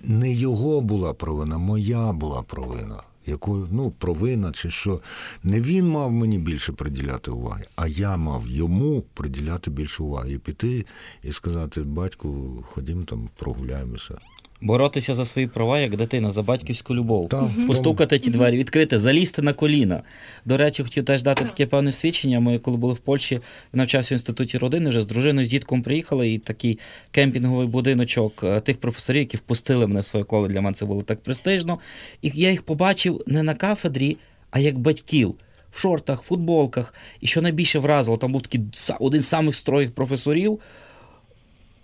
не 0.02 0.32
його 0.32 0.80
була 0.80 1.14
провина, 1.14 1.58
моя 1.58 2.12
була 2.12 2.42
провина. 2.42 2.96
Якою, 3.26 3.68
ну, 3.70 3.90
провина, 3.90 4.52
чи 4.52 4.70
що 4.70 5.00
не 5.42 5.60
він 5.60 5.88
мав 5.88 6.12
мені 6.12 6.38
більше 6.38 6.72
приділяти 6.72 7.30
уваги, 7.30 7.64
а 7.76 7.86
я 7.86 8.16
мав 8.16 8.46
йому 8.46 9.04
приділяти 9.14 9.70
більше 9.70 10.02
уваги 10.02 10.32
і 10.32 10.38
піти 10.38 10.86
і 11.22 11.32
сказати: 11.32 11.80
батьку, 11.80 12.64
ходім 12.72 13.04
там 13.04 13.28
прогуляємося. 13.36 14.18
Боротися 14.60 15.14
за 15.14 15.24
свої 15.24 15.46
права, 15.46 15.78
як 15.78 15.96
дитина, 15.96 16.30
за 16.30 16.42
батьківську 16.42 16.94
любов. 16.94 17.28
Так. 17.28 17.66
Постукати 17.66 18.18
ті 18.18 18.30
двері, 18.30 18.58
відкрити, 18.58 18.98
залізти 18.98 19.42
на 19.42 19.52
коліна. 19.52 20.02
До 20.44 20.56
речі, 20.56 20.82
хотів 20.82 21.04
теж 21.04 21.22
дати 21.22 21.44
таке 21.44 21.66
певне 21.66 21.92
свідчення. 21.92 22.40
Ми, 22.40 22.58
коли 22.58 22.76
були 22.76 22.94
в 22.94 22.98
Польщі, 22.98 23.40
навчався 23.72 24.14
в 24.14 24.16
інституті 24.16 24.58
родини, 24.58 24.90
вже 24.90 25.02
з 25.02 25.06
дружиною, 25.06 25.46
з 25.46 25.50
дітком 25.50 25.82
приїхали, 25.82 26.30
і 26.30 26.38
такий 26.38 26.78
кемпінговий 27.10 27.66
будиночок 27.66 28.40
е, 28.44 28.60
тих 28.60 28.76
професорів, 28.78 29.18
які 29.18 29.36
впустили 29.36 29.86
мене 29.86 30.00
в 30.00 30.04
своє 30.04 30.24
коло. 30.24 30.48
Для 30.48 30.60
мене 30.60 30.74
це 30.74 30.86
було 30.86 31.02
так 31.02 31.20
престижно. 31.20 31.78
І 32.22 32.32
я 32.34 32.50
їх 32.50 32.62
побачив 32.62 33.24
не 33.26 33.42
на 33.42 33.54
кафедрі, 33.54 34.16
а 34.50 34.58
як 34.58 34.78
батьків. 34.78 35.34
В 35.70 35.80
шортах, 35.80 36.22
футболках. 36.22 36.94
І 37.20 37.26
що 37.26 37.42
найбільше 37.42 37.78
вразило, 37.78 38.16
там 38.16 38.32
був 38.32 38.42
такий 38.42 38.60
один 39.00 39.22
з 39.22 39.26
самих 39.26 39.54
строгих 39.54 39.94
професорів, 39.94 40.60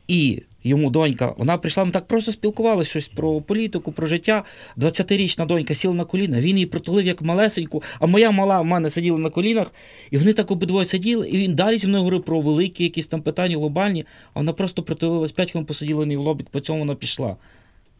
і 0.09 0.43
йому 0.65 0.91
донька, 0.91 1.35
вона 1.39 1.59
прийшла, 1.59 1.85
ми 1.85 1.91
так 1.91 2.07
просто 2.07 2.33
спілкувалися 2.33 2.91
щось 2.91 3.09
про 3.09 3.41
політику, 3.41 3.93
про 3.93 4.07
життя. 4.07 4.45
20-річна 4.77 5.47
донька 5.47 5.75
сіла 5.75 5.95
на 5.95 6.05
коліна, 6.05 6.41
він 6.41 6.57
її 6.57 6.67
притулив 6.67 7.07
як 7.07 7.23
малесеньку, 7.23 7.83
а 8.01 8.07
моя 8.07 8.31
мала 8.31 8.61
в 8.61 8.65
мене 8.65 8.91
сиділа 8.91 9.19
на 9.19 9.31
колінах, 9.31 9.75
і 10.11 10.19
вони 10.19 10.33
так 10.33 10.51
обидвоє 10.51 10.87
сиділи, 10.87 11.29
і 11.29 11.39
він 11.39 11.55
далі 11.55 11.79
зі 11.79 11.87
мною 11.87 12.03
говорив 12.03 12.23
про 12.23 12.41
великі 12.41 12.85
якісь 12.85 13.07
там 13.07 13.23
питання 13.23 13.57
глобальні, 13.57 14.05
а 14.35 14.41
вона 14.41 14.53
просто 14.53 14.83
притулилась 14.83 15.33
5 15.33 15.51
хвилин 15.51 15.67
посиділа 15.67 16.05
в 16.05 16.21
лобік, 16.21 16.47
по 16.51 16.61
цьому 16.61 16.79
вона 16.79 16.95
пішла. 16.95 17.37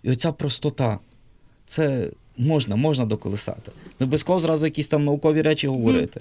І 0.03 0.11
оця 0.11 0.33
простота. 0.33 0.99
Це 1.67 2.11
можна, 2.39 2.77
можна 2.77 3.05
доколисати. 3.05 3.73
Не 4.01 4.05
обов'язково 4.05 4.41
зразу 4.41 4.65
якісь 4.67 4.89
там 4.89 5.05
наукові 5.05 5.43
речі 5.43 5.69
говорити. 5.69 6.21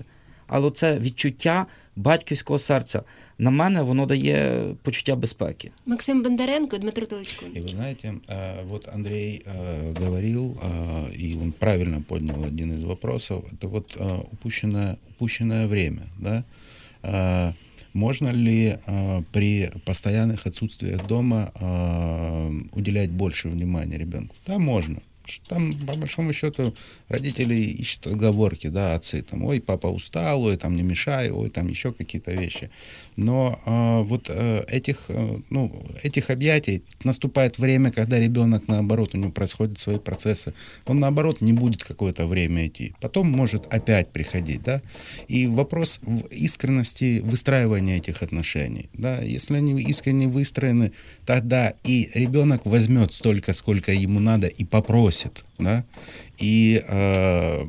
Але 0.51 0.71
це 0.71 0.99
відчуття 0.99 1.67
батьківського 1.97 2.59
серця. 2.59 3.03
На 3.39 3.51
мене 3.51 3.83
воно 3.83 4.07
дає 4.07 4.65
почуття 4.83 5.17
безпеки. 5.17 5.71
Максим 5.87 6.23
Бондаренко, 6.23 6.79
Дмитро 6.79 7.07
Теличко. 7.07 7.47
И 7.57 7.61
вы 7.61 7.69
знаете, 7.69 8.15
э, 8.29 8.65
вот 8.69 8.89
Андрей 8.89 9.43
э, 9.45 9.93
говорил, 10.01 10.59
э, 10.63 11.13
и 11.13 11.37
он 11.43 11.53
правильно 11.53 12.03
поднял 12.09 12.45
один 12.45 12.73
из 12.77 12.83
вопросов, 12.83 13.45
это 13.53 13.69
вот 13.69 13.97
э, 14.01 14.21
упущенное, 14.33 14.97
упущенное 15.11 15.67
время, 15.67 16.03
да? 16.19 16.45
Э, 17.03 17.53
Можно 17.97 18.29
ли 18.33 18.77
э, 18.87 19.23
при 19.33 19.71
постоянных 19.87 20.47
отсутствиях 20.47 21.07
дома 21.07 21.51
э, 21.55 22.51
уделять 22.73 23.11
больше 23.11 23.49
внимания 23.49 23.99
ребенку? 23.99 24.35
Да, 24.47 24.59
можно. 24.59 25.01
Там, 25.48 25.74
по 25.88 25.96
большому 25.96 26.34
счету, 26.34 26.74
родители 27.08 27.56
ищут 27.56 28.08
отговорки, 28.08 28.68
да, 28.68 28.96
отцы, 28.96 29.22
там, 29.22 29.44
ой, 29.44 29.62
папа 29.62 29.88
устал, 29.88 30.44
ой, 30.44 30.58
там, 30.58 30.76
не 30.76 30.84
мешай, 30.84 31.30
ой, 31.32 31.50
там, 31.50 31.68
еще 31.68 31.94
какие-то 31.94 32.32
вещи. 32.32 32.70
Но 33.16 33.60
э, 33.66 34.02
вот 34.08 34.30
э, 34.30 34.64
этих, 34.68 35.06
э, 35.10 35.38
ну, 35.50 35.86
этих 36.02 36.30
объятий 36.30 36.84
наступает 37.04 37.60
время, 37.60 37.92
когда 37.92 38.20
ребенок, 38.20 38.68
наоборот, 38.68 39.14
у 39.14 39.18
него 39.18 39.32
происходят 39.32 39.78
свои 39.78 40.00
процессы. 40.00 40.54
Он, 40.86 41.00
наоборот, 41.00 41.42
не 41.42 41.54
будет 41.54 41.84
какое-то 41.84 42.26
время 42.26 42.68
идти. 42.68 42.96
Потом 43.00 43.30
может 43.30 43.72
опять 43.74 44.12
приходить, 44.12 44.64
да. 44.64 44.82
И 45.28 45.48
вопрос 45.48 46.00
в 46.02 46.28
искренности 46.28 47.20
выстраивания 47.20 47.98
этих 47.98 48.24
отношений, 48.24 48.90
да. 48.94 49.22
Если 49.22 49.56
они 49.56 49.80
искренне 49.82 50.28
выстроены, 50.28 50.92
тогда 51.26 51.74
и 51.84 52.10
ребенок 52.14 52.66
возьмет 52.66 53.14
столько, 53.14 53.54
сколько 53.54 53.92
ему 53.92 54.20
надо, 54.20 54.48
и 54.48 54.66
попросит, 54.66 55.21
да. 55.60 55.86
И, 56.38 56.84
э, 56.88 57.64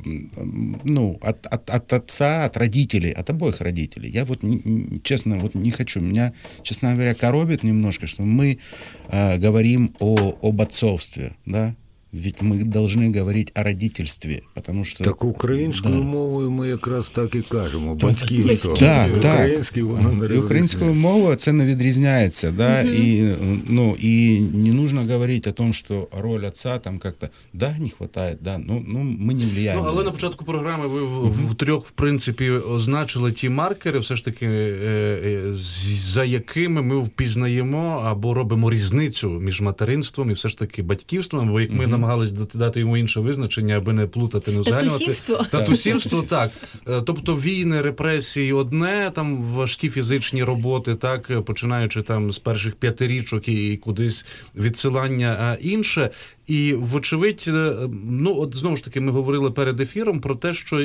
ну, 0.83 1.19
от, 1.21 1.45
от, 1.45 1.69
от 1.69 1.93
отца, 1.93 2.45
от 2.45 2.57
родителей, 2.57 3.11
от 3.11 3.29
обоих 3.29 3.61
родителей. 3.61 4.09
Я 4.09 4.25
вот, 4.25 4.41
честно, 5.03 5.37
вот 5.37 5.55
не 5.55 5.71
хочу. 5.71 6.01
Меня, 6.01 6.33
честно 6.63 6.93
говоря, 6.93 7.13
коробит 7.13 7.63
немножко, 7.63 8.07
что 8.07 8.23
мы 8.23 8.59
э, 9.09 9.37
говорим 9.37 9.95
о, 9.99 10.37
об 10.41 10.61
отцовстве, 10.61 11.33
да. 11.45 11.75
Ведь 12.12 12.40
мы 12.42 12.64
должны 12.64 13.18
говорить 13.18 13.52
о 13.54 13.62
родительстве, 13.62 14.40
потому 14.54 14.84
что... 14.84 15.04
Так 15.04 15.24
українською 15.24 15.94
Да. 15.94 16.00
мовою 16.00 16.50
ми 16.50 16.68
якраз 16.68 17.10
так 17.10 17.34
і 17.34 17.42
кажемо. 17.42 17.94
Батьківство. 17.94 18.74
Так, 18.74 19.16
І 19.16 19.20
так. 19.20 19.34
Українською 19.34 19.88
воно 19.88 20.02
не 20.02 20.06
І 20.08 20.12
розрізняється. 20.12 20.44
українською 20.44 20.94
мовою 20.94 21.36
це 21.36 21.52
не 21.52 21.66
відрізняється, 21.66 22.50
да, 22.50 22.80
і, 22.82 23.34
ну, 23.66 23.96
і 24.00 24.40
не 24.40 24.72
нужно 24.72 25.06
говорить 25.12 25.46
о 25.46 25.52
том, 25.52 25.72
що 25.72 26.08
роль 26.20 26.44
отца 26.44 26.78
там 26.78 26.98
как-то, 26.98 27.28
да, 27.52 27.76
не 27.78 27.88
хватает, 27.88 28.38
да, 28.40 28.58
ну, 28.58 28.84
ну 28.88 28.98
мы 29.00 29.32
не 29.34 29.44
влияем. 29.46 29.78
Ну, 29.78 29.84
на 29.84 29.90
але 29.90 30.00
это. 30.02 30.04
на 30.04 30.10
початку 30.10 30.44
програми 30.44 30.86
ви 30.86 31.02
в, 31.02 31.50
в 31.50 31.54
трьох, 31.54 31.86
в 31.86 31.90
принципі, 31.90 32.50
означили 32.50 33.32
ті 33.32 33.48
маркери, 33.48 33.98
все 33.98 34.16
ж 34.16 34.24
таки, 34.24 34.46
е, 34.46 34.50
е, 35.24 35.54
з- 35.54 36.12
за 36.12 36.24
якими 36.24 36.82
ми 36.82 36.98
впізнаємо 36.98 38.02
або 38.04 38.34
робимо 38.34 38.70
різницю 38.70 39.30
між 39.30 39.60
материнством 39.60 40.30
і 40.30 40.32
все 40.32 40.48
ж 40.48 40.58
таки 40.58 40.82
батьківством, 40.82 41.48
бо 41.48 41.60
як 41.60 41.72
ми 41.72 41.86
намагались 42.03 42.31
дати, 42.31 42.57
дати 42.57 42.79
йому 42.79 42.97
інше 42.97 43.19
визначення, 43.19 43.77
аби 43.77 43.93
не 43.93 44.07
плутати, 44.07 44.51
не 44.51 44.59
узагальнювати. 44.59 45.05
Татусівство? 45.05 45.45
Татусівство, 45.51 46.21
так. 46.21 46.51
Е, 46.87 47.01
Тобто 47.01 47.35
війни, 47.35 47.81
репресії 47.81 48.53
одне, 48.53 49.11
там 49.15 49.43
важкі 49.43 49.89
фізичні 49.89 50.43
роботи, 50.43 50.95
так, 50.95 51.45
починаючи 51.45 52.01
там 52.01 52.33
з 52.33 52.39
перших 52.39 52.75
п'ятирічок 52.75 53.47
і 53.47 53.77
кудись 53.77 54.25
відсилання 54.55 55.37
а, 55.39 55.57
інше. 55.61 56.09
І, 56.47 56.73
вочевидь, 56.73 57.45
е, 57.47 57.73
ну 58.05 58.35
от 58.39 58.55
знову 58.55 58.75
ж 58.75 58.83
таки, 58.83 59.01
ми 59.01 59.11
говорили 59.11 59.51
перед 59.51 59.79
ефіром 59.79 60.19
про 60.19 60.35
те, 60.35 60.53
що 60.53 60.81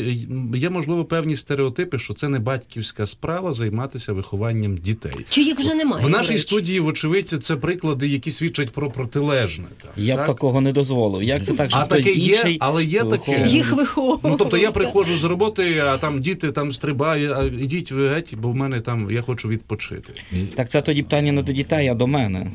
є 0.55 0.71
можливо 0.71 1.05
певні 1.05 1.37
стереотипи, 1.37 1.99
що 1.99 2.15
це 2.15 2.29
не 2.29 2.39
батьківська 2.39 3.07
справа 3.07 3.53
займатися 3.53 4.13
вихованням 4.13 4.77
дітей. 4.77 5.13
Чи 5.29 5.43
їх 5.43 5.59
вже 5.59 5.75
немає? 5.75 6.07
В 6.07 6.11
нашій 6.11 6.33
речі? 6.33 6.43
студії, 6.43 6.81
вочевидь, 6.81 7.29
це 7.29 7.57
приклади, 7.57 8.09
які 8.09 8.31
свідчать 8.31 8.71
про 8.71 8.91
протилежне. 8.91 9.65
Так, 9.83 9.91
Я 9.97 10.17
б 10.17 10.27
такого 10.27 10.61
не 10.61 10.73
дозволив. 10.73 11.23
Як 11.23 11.45
це 11.45 11.53
так, 11.53 11.71
що 11.71 11.79
А 11.79 11.85
хтось 11.85 11.99
таке 11.99 12.13
є, 12.13 12.35
інший 12.35 12.57
але 12.61 12.85
є 12.85 13.05
таке. 13.05 13.45
Їх 13.47 13.73
виховують. 13.73 14.25
Ну, 14.25 14.37
тобто 14.37 14.57
я 14.57 14.73
приходжу 14.73 15.17
з 15.17 15.25
роботи, 15.25 15.79
а 15.79 15.99
там 15.99 16.21
діти 16.21 16.51
там 16.53 16.73
стрибають, 16.73 17.33
а 17.37 17.45
ідіть 17.45 17.93
ви 17.93 18.09
геть, 18.09 18.35
бо 18.35 18.51
в 18.51 18.55
мене 18.57 18.81
там 18.81 19.11
я 19.11 19.23
хочу 19.23 19.49
відпочити. 19.49 20.13
Так 20.55 20.71
це 20.71 20.83
тоді 20.83 21.03
питання 21.03 21.33
не 21.33 21.43
до 21.43 21.53
дітей, 21.53 21.89
а 21.89 21.95
до 21.95 22.07
мене. 22.07 22.51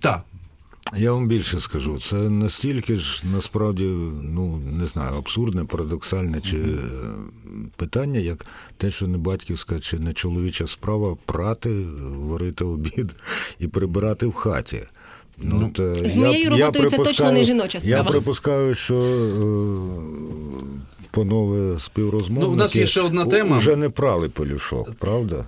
Так. 0.00 0.24
Я 0.94 1.12
вам 1.12 1.28
більше 1.28 1.60
скажу, 1.60 2.00
це 2.00 2.16
настільки 2.16 2.96
ж 2.96 3.22
насправді, 3.34 3.84
ну 4.22 4.56
не 4.56 4.86
знаю, 4.86 5.16
абсурдне, 5.18 5.64
парадоксальне 5.64 6.40
чи 6.40 6.56
е, 6.56 6.78
питання, 7.76 8.20
як 8.20 8.46
те, 8.76 8.90
що 8.90 9.06
не 9.06 9.18
батьківська 9.18 9.80
чи 9.80 9.98
не 9.98 10.12
чоловіча 10.12 10.66
справа 10.66 11.16
прати, 11.24 11.86
варити 12.16 12.64
обід 12.64 13.16
і 13.58 13.66
прибирати 13.68 14.26
в 14.26 14.32
хаті. 14.32 14.82
Ну, 15.38 15.70
от, 15.70 15.80
е, 15.80 16.08
З 16.08 16.16
моєю 16.16 16.50
роботою 16.50 16.90
це 16.90 16.98
точно 16.98 17.32
не 17.32 17.44
жіноча 17.44 17.80
справа. 17.80 17.96
Я 17.96 18.04
припускаю, 18.04 18.74
що 18.74 18.94
е, 18.94 19.36
панове 21.16 21.78
співрозмовники 21.78 22.46
Ну, 22.48 22.52
у 22.52 22.56
нас 22.56 22.76
є 22.76 22.86
ще 22.86 23.00
одна 23.00 23.24
тема. 23.24 23.58
вже 23.58 23.76
не 23.76 23.88
прали 23.88 24.28
пелюшок, 24.28 24.94
правда? 24.94 25.44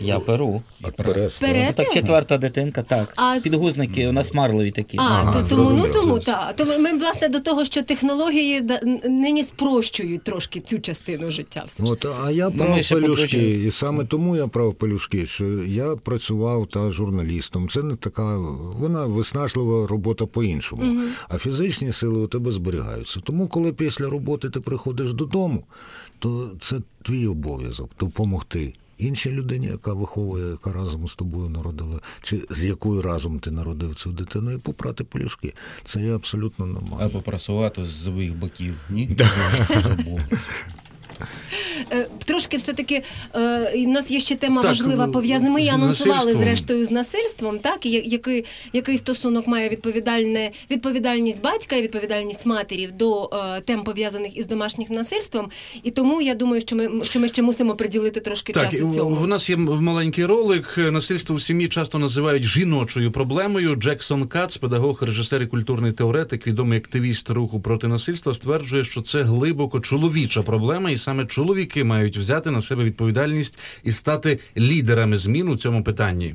Я 0.00 0.18
перу. 0.20 0.62
От? 0.82 0.94
Ну, 1.06 1.72
так 1.74 1.92
четверта 1.92 2.38
дитинка, 2.38 2.82
так. 2.82 3.12
А- 3.16 3.40
Підгузники 3.42 4.08
у 4.08 4.12
нас 4.12 4.34
марлеві 4.34 4.70
такі. 4.70 4.98
А, 4.98 5.02
Ага, 5.02 5.32
то 5.32 5.48
тому, 5.48 5.62
ну 5.62 5.68
тому 5.70 5.88
зрозуміло. 5.92 6.18
так. 6.18 6.56
То 6.56 6.64
ми, 6.64 6.98
власне 6.98 7.28
до 7.28 7.40
того, 7.40 7.64
що 7.64 7.82
технології 7.82 8.62
нині 9.04 9.42
спрощують 9.42 10.22
трошки 10.24 10.60
цю 10.60 10.78
частину 10.78 11.30
життя. 11.30 11.64
Все. 11.66 11.82
От, 11.82 12.06
а 12.24 12.30
я 12.30 12.50
Ну, 12.54 12.64
ми 12.68 12.82
ще 12.82 12.94
пелюшки, 12.94 13.50
і 13.66 13.70
саме 13.70 14.04
тому 14.04 14.36
я 14.36 14.46
брав 14.46 14.74
пелюшки, 14.74 15.26
що 15.26 15.44
я 15.64 15.96
працював 15.96 16.66
та 16.66 16.90
журналістом. 16.90 17.68
Це 17.68 17.82
не 17.82 17.96
така, 17.96 18.38
вона 18.78 19.04
виснажлива 19.06 19.86
робота 19.86 20.26
по-іншому. 20.26 21.00
А 21.28 21.38
фізичні 21.38 21.92
сили 21.92 22.18
у 22.20 22.26
тебе 22.26 22.52
зберігаються. 22.52 23.20
Тому, 23.24 23.46
коли 23.48 23.72
після 23.72 24.08
роботи 24.08 24.50
ти 24.50 24.60
приходиш 24.60 25.03
додому, 25.12 25.64
то 26.18 26.50
це 26.60 26.80
твій 27.02 27.26
обов'язок 27.26 27.90
допомогти. 28.00 28.72
Іншій 28.98 29.30
людині, 29.30 29.66
яка 29.66 29.92
виховує, 29.92 30.50
яка 30.50 30.72
разом 30.72 31.08
з 31.08 31.14
тобою 31.14 31.48
народила, 31.48 32.00
чи 32.22 32.46
з 32.50 32.64
якою 32.64 33.02
разом 33.02 33.38
ти 33.38 33.50
народив 33.50 33.94
цю 33.94 34.12
дитину, 34.12 34.52
і 34.52 34.58
попрати 34.58 35.04
полюшки. 35.04 35.54
Це 35.84 36.00
є 36.00 36.14
абсолютно 36.14 36.66
нормально. 36.66 36.98
А 37.00 37.08
попрасувати 37.08 37.84
з 37.84 38.04
своїх 38.04 38.36
боків, 38.36 38.74
ні? 38.90 39.16
Е, 41.92 42.06
Трошки 42.24 42.56
все-таки 42.56 43.02
е, 43.34 43.72
і 43.76 43.86
в 43.86 43.88
нас 43.88 44.10
є 44.10 44.20
ще 44.20 44.34
тема 44.34 44.62
Так, 44.62 44.70
важлива 44.70 45.06
пов'язана. 45.06 45.50
Ми 45.50 45.68
анонсували 45.68 46.32
зрештою 46.32 46.84
з 46.84 46.90
насильством, 46.90 47.58
так 47.58 47.86
який, 47.86 48.44
який 48.72 48.98
стосунок 48.98 49.46
має 49.46 49.68
відповідальне 49.68 50.50
відповідальність 50.70 51.42
батька 51.42 51.76
і 51.76 51.82
відповідальність 51.82 52.46
матері 52.46 52.86
до 52.86 53.30
е, 53.32 53.60
тем 53.60 53.84
пов'язаних 53.84 54.36
із 54.36 54.46
домашнім 54.46 54.86
насильством. 54.90 55.50
І 55.82 55.90
тому 55.90 56.20
я 56.20 56.34
думаю, 56.34 56.60
що 56.60 56.76
ми 56.76 56.90
що 57.02 57.20
ми 57.20 57.28
ще 57.28 57.42
мусимо 57.42 57.74
приділити 57.74 58.20
трошки 58.20 58.52
Так, 58.52 58.70
часу 58.70 58.92
цьому. 58.94 59.14
в 59.16 59.28
нас 59.28 59.50
є 59.50 59.56
маленький 59.56 60.24
ролик. 60.24 60.74
Насильство 60.78 61.36
в 61.36 61.42
сім'ї 61.42 61.68
часто 61.68 61.98
називають 61.98 62.42
жіночою 62.42 63.12
проблемою. 63.12 63.76
Джексон 63.76 64.28
Кац, 64.28 64.56
педагог, 64.56 65.02
режисер 65.02 65.42
і 65.42 65.46
культурний 65.46 65.92
теоретик, 65.92 66.46
відомий 66.46 66.78
активіст 66.78 67.30
руху 67.30 67.60
проти 67.60 67.88
насильства, 67.88 68.34
стверджує, 68.34 68.84
що 68.84 69.00
це 69.00 69.22
глибоко 69.22 69.80
чоловіча 69.80 70.42
проблема, 70.42 70.90
і 70.90 70.98
саме 71.14 71.26
чоловіки 71.26 71.84
мають 71.84 72.16
взяти 72.16 72.50
на 72.50 72.60
себе 72.60 72.84
відповідальність 72.84 73.58
і 73.84 73.92
стати 73.92 74.38
лідерами 74.56 75.16
змін 75.16 75.48
у 75.48 75.56
цьому 75.56 75.84
питанні. 75.84 76.34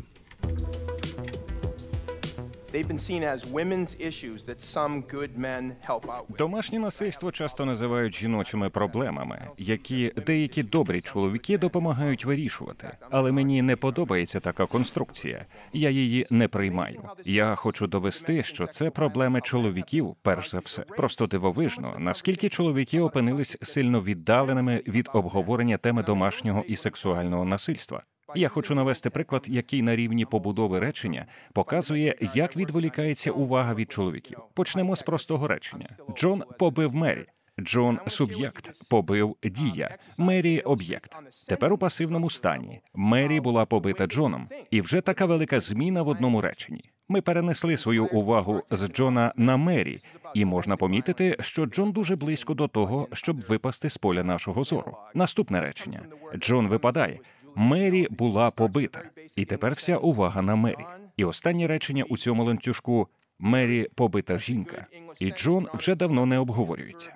Домашнє 6.38 6.80
насильство 6.80 7.32
часто 7.32 7.66
називають 7.66 8.16
жіночими 8.16 8.70
проблемами, 8.70 9.48
які 9.58 10.14
деякі 10.26 10.64
добрі 10.64 11.02
чоловіки 11.02 11.58
допомагають 11.58 12.26
вирішувати. 12.26 12.98
Але 13.10 13.32
мені 13.32 13.62
не 13.62 13.76
подобається 13.76 14.40
така 14.40 14.66
конструкція. 14.66 15.46
Я 15.74 15.90
її 15.90 16.28
не 16.30 16.48
приймаю. 16.48 17.02
Я 17.26 17.56
хочу 17.56 17.88
довести, 17.88 18.44
що 18.44 18.68
це 18.68 18.90
проблеми 18.90 19.42
чоловіків, 19.42 20.16
перш 20.22 20.52
за 20.52 20.60
все. 20.60 20.82
Просто 20.82 21.28
дивовижно, 21.28 21.96
наскільки 22.00 22.50
чоловіки 22.50 23.00
опинились 23.00 23.58
сильно 23.62 24.02
віддаленими 24.02 24.84
від 24.88 25.10
обговорення 25.14 25.78
теми 25.78 26.04
домашнього 26.04 26.64
і 26.68 26.76
сексуального 26.76 27.46
насильства. 27.46 28.04
Я 28.36 28.50
хочу 28.50 28.76
навести 28.76 29.10
приклад, 29.10 29.46
який 29.48 29.82
на 29.82 29.96
рівні 29.96 30.26
побудови 30.26 30.80
речення 30.80 31.26
показує, 31.54 32.16
як 32.34 32.58
відволікається 32.58 33.32
увага 33.32 33.74
від 33.74 33.92
чоловіків. 33.92 34.40
Почнемо 34.54 34.96
з 34.96 35.02
простого 35.02 35.48
речення: 35.48 35.88
Джон 36.16 36.44
побив 36.60 36.96
Мері. 36.96 37.26
Джон 37.60 38.00
суб'єкт 38.08 38.90
побив 38.90 39.36
дія, 39.44 39.98
Мері 40.18 40.60
об'єкт. 40.60 41.16
Тепер 41.48 41.74
у 41.74 41.78
пасивному 41.78 42.30
стані. 42.30 42.82
Мері 42.94 43.40
була 43.40 43.66
побита 43.66 44.08
Джоном, 44.08 44.48
і 44.72 44.82
вже 44.82 45.02
така 45.02 45.26
велика 45.26 45.60
зміна 45.60 46.02
в 46.02 46.08
одному 46.08 46.42
реченні. 46.42 46.84
Ми 47.12 47.22
перенесли 47.22 47.78
свою 47.78 48.06
увагу 48.06 48.64
з 48.72 48.88
Джона 48.88 49.34
на 49.36 49.58
Мері, 49.58 50.00
і 50.34 50.46
можна 50.46 50.78
помітити, 50.78 51.38
що 51.40 51.66
Джон 51.66 51.92
дуже 51.92 52.16
близько 52.16 52.54
до 52.54 52.68
того, 52.68 53.08
щоб 53.14 53.42
випасти 53.42 53.90
з 53.90 53.98
поля 53.98 54.24
нашого 54.24 54.64
зору. 54.64 54.98
Наступне 55.14 55.62
речення: 55.62 56.02
Джон 56.36 56.68
випадає. 56.68 57.20
Мері 57.62 58.08
була 58.10 58.52
побита, 58.52 59.02
і 59.36 59.46
тепер 59.46 59.74
вся 59.74 59.98
увага 59.98 60.42
на 60.42 60.56
Мері. 60.56 60.86
І 61.18 61.26
останнє 61.26 61.68
речення 61.68 62.04
у 62.10 62.18
цьому 62.18 62.44
ланцюжку 62.44 63.08
Мері 63.40 63.88
побита 63.96 64.40
жінка, 64.40 64.86
і 65.20 65.32
Джон 65.32 65.68
вже 65.74 65.96
давно 65.96 66.26
не 66.26 66.38
обговорюється. 66.38 67.14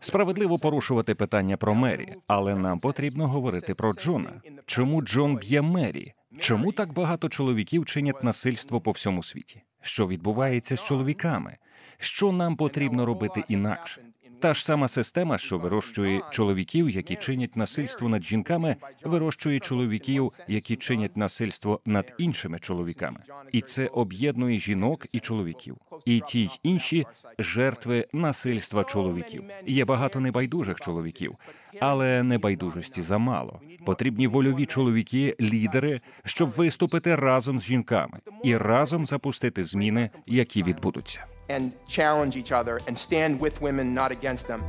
Справедливо 0.00 0.58
порушувати 0.58 1.14
питання 1.14 1.56
про 1.56 1.74
Мері, 1.74 2.14
але 2.26 2.54
нам 2.54 2.78
потрібно 2.78 3.28
говорити 3.28 3.74
про 3.74 3.92
Джона. 3.92 4.42
Чому 4.66 5.02
Джон 5.02 5.36
б'є 5.36 5.62
Мері? 5.62 6.14
Чому 6.38 6.72
так 6.72 6.92
багато 6.92 7.28
чоловіків 7.28 7.86
чинять 7.86 8.24
насильство 8.24 8.80
по 8.80 8.90
всьому 8.90 9.22
світі? 9.22 9.62
Що 9.80 10.08
відбувається 10.08 10.76
з 10.76 10.84
чоловіками? 10.84 11.56
Що 11.98 12.32
нам 12.32 12.56
потрібно 12.56 13.06
робити 13.06 13.44
інакше? 13.48 14.02
Та 14.42 14.54
ж 14.54 14.64
сама 14.64 14.88
система, 14.88 15.38
що 15.38 15.58
вирощує 15.58 16.20
чоловіків, 16.30 16.90
які 16.90 17.16
чинять 17.16 17.56
насильство 17.56 18.08
над 18.08 18.24
жінками, 18.24 18.76
вирощує 19.04 19.60
чоловіків, 19.60 20.32
які 20.48 20.76
чинять 20.76 21.16
насильство 21.16 21.80
над 21.86 22.12
іншими 22.18 22.58
чоловіками, 22.58 23.20
і 23.52 23.60
це 23.60 23.86
об'єднує 23.86 24.60
жінок 24.60 25.06
і 25.12 25.20
чоловіків. 25.20 25.76
І 26.04 26.22
ті 26.28 26.44
й 26.44 26.50
інші 26.62 27.06
жертви 27.38 28.06
насильства 28.12 28.84
чоловіків. 28.84 29.44
Є 29.66 29.84
багато 29.84 30.20
небайдужих 30.20 30.80
чоловіків, 30.80 31.34
але 31.80 32.22
небайдужості 32.22 33.02
замало. 33.02 33.60
Потрібні 33.86 34.26
вольові 34.26 34.66
чоловіки, 34.66 35.36
лідери, 35.40 36.00
щоб 36.24 36.50
виступити 36.50 37.16
разом 37.16 37.58
з 37.58 37.62
жінками 37.62 38.18
і 38.44 38.56
разом 38.56 39.06
запустити 39.06 39.64
зміни, 39.64 40.10
які 40.26 40.62
відбудуться. 40.62 41.26
And 41.48 41.72
challenge 41.86 42.36
each 42.36 42.52
other 42.52 42.80
and 42.86 42.96
stand 42.96 43.40
with 43.40 43.60
women, 43.60 43.94
not 43.94 44.12
against 44.12 44.46
them. 44.48 44.62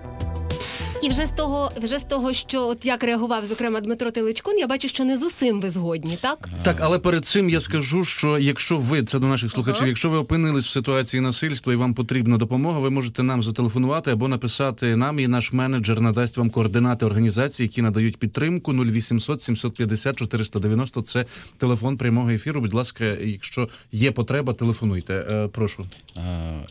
І 1.04 1.10
вже 1.10 1.26
з 1.26 1.32
того, 1.32 1.72
вже 1.82 2.00
з 2.00 2.04
того, 2.04 2.34
що 2.34 2.68
от 2.68 2.86
як 2.86 3.04
реагував 3.04 3.46
зокрема 3.46 3.82
Дмитро 3.82 4.12
Теличкун, 4.12 4.58
я 4.58 4.68
бачу, 4.68 4.88
що 4.88 5.06
не 5.06 5.18
з 5.18 5.24
усім 5.24 5.62
ви 5.62 5.70
згодні, 5.70 6.18
так? 6.22 6.50
Так, 6.64 6.78
але 6.82 7.00
перед 7.00 7.26
цим 7.26 7.50
я 7.50 7.60
скажу, 7.60 8.06
що 8.06 8.38
якщо 8.38 8.78
ви 8.78 9.04
це 9.04 9.20
до 9.20 9.28
наших 9.28 9.52
слухачів, 9.52 9.88
якщо 9.88 10.10
ви 10.10 10.18
опинились 10.18 10.68
в 10.68 10.72
ситуації 10.72 11.22
насильства 11.22 11.74
і 11.74 11.76
вам 11.76 11.94
потрібна 11.94 12.38
допомога, 12.38 12.80
ви 12.80 12.90
можете 12.90 13.24
нам 13.24 13.44
зателефонувати 13.44 14.12
або 14.12 14.28
написати 14.28 14.96
нам, 14.96 15.20
і 15.20 15.28
наш 15.28 15.54
менеджер 15.54 16.02
надасть 16.02 16.38
вам 16.38 16.50
координати 16.50 17.06
організації, 17.06 17.68
які 17.68 17.82
надають 17.82 18.18
підтримку 18.18 18.74
0800 18.74 19.42
750 19.42 20.16
490. 20.16 21.02
Це 21.02 21.26
телефон 21.58 21.98
прямого 21.98 22.30
ефіру. 22.30 22.62
Будь 22.62 22.74
ласка, 22.74 23.04
якщо 23.06 23.70
є 23.92 24.12
потреба, 24.12 24.54
телефонуйте. 24.54 25.14
Е, 25.14 25.48
Прошу. 25.48 25.86
А, 26.16 26.20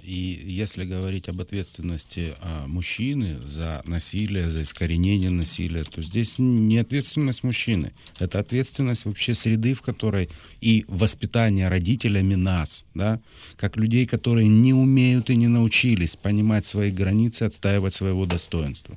И 0.09 0.39
если 0.63 0.85
говорить 0.85 1.29
об 1.29 1.41
а, 1.41 2.67
мужчины 2.67 3.37
за 3.47 3.83
насилие, 4.23 4.49
за 4.49 4.63
искоренение 4.63 5.31
насилия, 5.31 5.85
то 5.85 6.03
здесь 6.03 6.39
не 6.39 6.79
ответственность 6.79 7.45
мужчины. 7.45 7.91
Это 8.21 8.39
ответственность 8.39 9.05
вообще 9.05 9.35
среды, 9.35 9.75
в 9.75 9.81
которой 9.81 10.29
и 10.61 10.85
воспитание 10.89 11.69
родителями 11.69 12.37
нас, 12.37 12.85
да, 12.95 13.19
как 13.57 13.77
людей, 13.77 14.07
которые 14.07 14.49
не 14.49 14.75
умеют 14.75 15.31
и 15.31 15.37
не 15.37 15.49
научились 15.49 16.17
понимать 16.17 16.67
свои 16.67 16.91
границы, 16.91 17.45
отстаивать 17.45 17.95
своего 17.95 18.27
достоинства. 18.27 18.97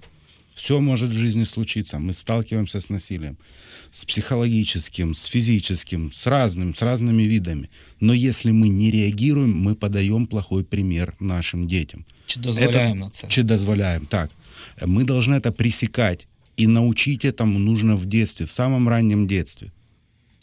Все 0.55 0.79
может 0.79 1.09
в 1.09 1.17
жизни 1.17 1.45
случиться. 1.45 1.99
Мы 1.99 2.13
сталкиваемся 2.13 2.79
с 2.79 2.89
насилием, 2.89 3.37
с 3.91 4.05
психологическим, 4.05 5.13
с 5.13 5.25
физическим, 5.25 6.11
с 6.13 6.27
разным, 6.27 6.73
с 6.73 6.81
разными 6.81 7.23
видами. 7.23 7.69
Но 7.99 8.13
если 8.13 8.51
мы 8.51 8.69
не 8.69 8.91
реагируем, 8.91 9.51
мы 9.51 9.75
подаем 9.75 10.25
плохой 10.27 10.63
пример 10.63 11.13
нашим 11.19 11.67
детям. 11.67 12.05
Чи 12.27 12.39
дозволяем 12.39 12.97
на 12.97 13.09
це? 13.09 13.27
Чи 13.27 13.43
дозволяем, 13.43 14.05
так. 14.05 14.29
Мы 14.86 15.04
должны 15.04 15.34
это 15.36 15.52
пресекать. 15.52 16.26
И 16.56 16.66
научить 16.66 17.24
этому 17.24 17.58
нужно 17.58 17.96
в 17.96 18.04
детстве, 18.06 18.44
в 18.44 18.50
самом 18.50 18.88
раннем 18.88 19.26
детстве. 19.26 19.68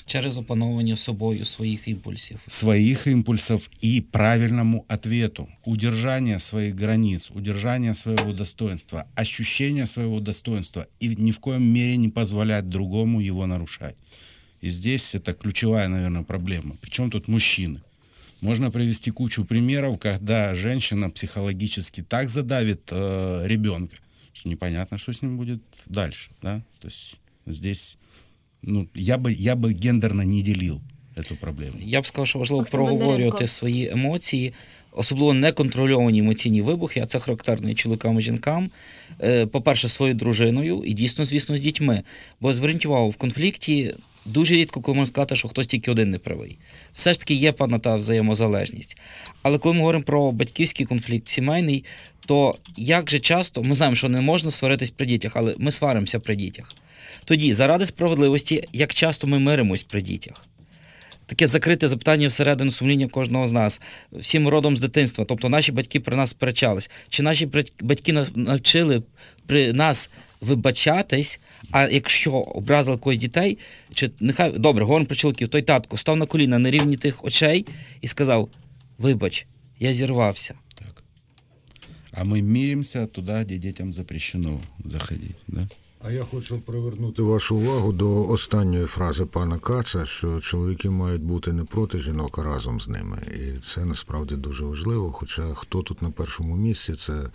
Через 0.05 0.37
опановування 0.37 0.95
собою 0.95 1.45
своїх 1.45 1.87
імпульсів. 1.87 2.39
своих 2.47 3.07
импульсов 3.07 3.69
и 3.83 4.01
правильному 4.11 4.85
ответу. 4.89 5.47
Удержание 5.65 6.39
своих 6.39 6.75
границ, 6.75 7.31
удержание 7.35 7.95
своего 7.95 8.33
достоинства, 8.33 9.03
ощущение 9.15 9.85
своего 9.85 10.19
достоинства 10.19 10.85
и 11.01 11.15
ни 11.17 11.31
в 11.31 11.39
коем 11.39 11.63
мере 11.73 11.97
не 11.97 12.09
позволять 12.09 12.69
другому 12.69 13.21
его 13.21 13.45
нарушать. 13.45 13.95
И 14.63 14.69
здесь 14.69 15.15
это 15.15 15.33
ключевая, 15.33 15.87
наверное, 15.87 16.23
проблема. 16.23 16.75
Причем 16.81 17.09
тут 17.11 17.27
мужчины. 17.27 17.81
Можно 18.41 18.71
привести 18.71 19.11
кучу 19.11 19.45
примеров, 19.45 19.99
когда 19.99 20.55
женщина 20.55 21.09
психологически 21.09 22.03
так 22.03 22.29
задавит 22.29 22.81
э, 22.91 23.43
ребенка, 23.47 23.95
что 24.33 24.49
непонятно, 24.49 24.97
что 24.97 25.11
с 25.11 25.21
ним 25.21 25.37
будет 25.37 25.61
дальше. 25.87 26.29
Да? 26.41 26.61
То 26.79 26.87
есть 26.87 27.15
здесь 27.45 27.97
ну, 28.61 28.87
я, 28.93 29.17
бы, 29.17 29.33
я 29.33 29.55
бы 29.55 29.73
гендерно 29.73 30.21
не 30.21 30.43
делил 30.43 30.81
эту 31.15 31.35
проблему. 31.35 31.79
Я 31.79 32.01
б 32.01 32.05
сказав, 32.05 32.27
що 32.27 32.39
важливо 32.39 32.61
Максим 32.61 32.71
проговорювати 32.71 33.21
Бондаренко. 33.21 33.47
свої 33.47 33.89
емоції, 33.89 34.53
особливо 34.91 35.33
неконтрольовані 35.33 36.19
емоційні 36.19 36.61
вибухи, 36.61 36.99
а 36.99 37.05
це 37.05 37.19
характерно 37.19 37.69
і 37.69 37.75
чоловікам 37.75 38.19
і 38.19 38.21
жінкам. 38.21 38.69
Е, 39.21 39.45
По-перше, 39.45 39.89
своєю 39.89 40.15
дружиною 40.15 40.83
і 40.85 40.93
дійсно, 40.93 41.25
звісно, 41.25 41.57
з 41.57 41.61
дітьми. 41.61 42.03
Бо 42.39 42.53
зверніть 42.53 42.85
увагу, 42.85 43.09
в 43.09 43.15
конфлікті 43.15 43.93
дуже 44.25 44.55
рідко, 44.55 44.81
коли 44.81 44.95
можна 44.95 45.07
сказати, 45.07 45.35
що 45.35 45.47
хтось 45.47 45.67
тільки 45.67 45.91
один 45.91 46.11
не 46.11 46.17
правий. 46.17 46.57
Все 46.93 47.13
ж 47.13 47.19
таки 47.19 47.33
є 47.33 47.51
певна 47.51 47.79
та 47.79 47.95
взаємозалежність. 47.95 48.97
Але 49.41 49.57
коли 49.57 49.73
ми 49.73 49.79
говоримо 49.79 50.03
про 50.03 50.31
батьківський 50.31 50.85
конфлікт 50.85 51.27
сімейний, 51.27 51.85
то 52.26 52.54
як 52.76 53.10
же 53.10 53.18
часто 53.18 53.62
ми 53.62 53.74
знаємо, 53.74 53.96
що 53.96 54.08
не 54.08 54.20
можна 54.20 54.50
сваритись 54.50 54.90
при 54.90 55.06
дітях, 55.06 55.32
але 55.34 55.54
ми 55.58 55.72
сваримося 55.72 56.20
при 56.20 56.36
дітях. 56.36 56.74
Тоді, 57.24 57.54
заради 57.54 57.86
справедливості, 57.86 58.68
як 58.72 58.94
часто 58.94 59.26
ми 59.26 59.38
миримось 59.38 59.82
при 59.82 60.02
дітях 60.02 60.46
таке 61.26 61.46
закрите 61.46 61.88
запитання 61.88 62.28
всередину 62.28 62.70
сумління 62.70 63.08
кожного 63.08 63.48
з 63.48 63.52
нас, 63.52 63.80
всім 64.12 64.48
родом 64.48 64.76
з 64.76 64.80
дитинства. 64.80 65.24
Тобто 65.24 65.48
наші 65.48 65.72
батьки 65.72 66.00
при 66.00 66.16
нас 66.16 66.30
сперечались. 66.30 66.90
Чи 67.08 67.22
наші 67.22 67.48
батьки 67.80 68.24
навчили 68.34 69.02
при 69.46 69.72
нас 69.72 70.10
вибачатись, 70.40 71.40
а 71.70 71.88
якщо 71.88 72.32
образили 72.32 72.96
когось 72.96 73.18
дітей, 73.18 73.58
чи 73.94 74.10
нехай 74.20 74.50
добре, 74.50 74.84
говоримо 74.84 75.06
про 75.06 75.32
той 75.32 75.62
татко 75.62 75.96
став 75.96 76.16
на 76.16 76.26
коліна 76.26 76.58
на 76.58 76.70
рівні 76.70 76.96
тих 76.96 77.24
очей 77.24 77.66
і 78.00 78.08
сказав: 78.08 78.48
Вибач, 78.98 79.46
я 79.80 79.94
зірвався. 79.94 80.54
А 82.12 82.24
ми 82.24 82.42
міримося 82.42 83.06
туди, 83.06 83.44
де 83.48 83.58
дітям 83.58 83.92
запрещено 83.92 84.60
заходити. 84.84 85.34
Да? 85.48 85.68
А 86.04 86.10
я 86.10 86.24
хочу 86.24 86.60
привернути 86.60 87.22
вашу 87.22 87.56
увагу 87.56 87.92
до 87.92 88.28
останньої 88.28 88.86
фрази 88.86 89.24
пана 89.24 89.58
Каца, 89.58 90.06
що 90.06 90.40
чоловіки 90.40 90.90
мають 90.90 91.22
бути 91.22 91.52
не 91.52 91.64
проти 91.64 91.98
жінок, 91.98 92.38
а 92.38 92.42
разом 92.42 92.80
з 92.80 92.88
ними. 92.88 93.18
І 93.34 93.58
це 93.58 93.84
насправді 93.84 94.34
дуже 94.34 94.64
важливо. 94.64 95.12
Хоча 95.12 95.54
хто 95.54 95.82
тут 95.82 96.02
на 96.02 96.10
першому 96.10 96.56
місці, 96.56 96.94
це 96.94 97.30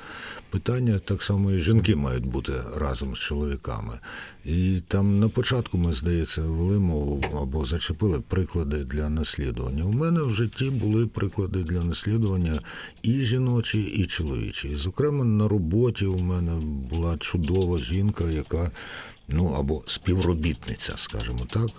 питання 0.50 1.00
так 1.00 1.24
само 1.24 1.52
і 1.52 1.60
жінки 1.60 1.96
мають 1.96 2.26
бути 2.26 2.54
разом 2.76 3.16
з 3.16 3.20
чоловіками. 3.20 4.00
І 4.48 4.82
там 4.88 5.20
на 5.20 5.30
початку 5.30 5.78
ми, 5.78 5.94
здається, 5.94 6.42
вели 6.42 6.80
мову 6.80 7.22
або 7.42 7.66
зачепили 7.66 8.20
приклади 8.20 8.78
для 8.78 9.10
наслідування. 9.10 9.84
У 9.84 9.92
мене 9.92 10.22
в 10.22 10.34
житті 10.34 10.70
були 10.70 11.08
приклади 11.08 11.64
для 11.64 11.84
наслідування 11.84 12.62
і 13.02 13.12
жіночі, 13.12 13.82
і 13.82 14.06
чоловічі. 14.06 14.70
І, 14.70 14.76
зокрема, 14.76 15.26
на 15.26 15.48
роботі 15.48 16.06
у 16.06 16.20
мене 16.20 16.52
була 16.90 17.18
чудова 17.18 17.80
жінка, 17.80 18.24
яка 18.24 18.72
ну 19.28 19.48
або 19.48 19.84
співробітниця, 19.88 20.94
скажімо 20.96 21.42
так, 21.50 21.72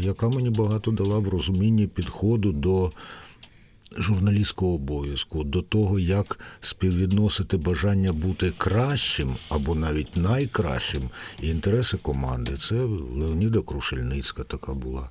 яка 0.00 0.28
мені 0.28 0.50
багато 0.50 0.90
дала 0.90 1.18
в 1.18 1.28
розумінні 1.28 1.86
підходу 1.86 2.52
до 2.52 2.92
журналістського 3.98 4.74
обов'язку, 4.74 5.44
до 5.44 5.62
того, 5.62 5.98
як 5.98 6.38
співвідносити 6.60 7.56
бажання 7.56 8.12
бути 8.12 8.52
кращим 8.58 9.36
або 9.48 9.74
навіть 9.74 10.16
найкращим 10.16 11.10
і 11.42 11.48
інтереси 11.48 11.96
команди. 11.96 12.56
Це 12.56 12.74
Леоніда 13.14 13.60
Крушельницька 13.60 14.44
така 14.44 14.74
була. 14.74 15.10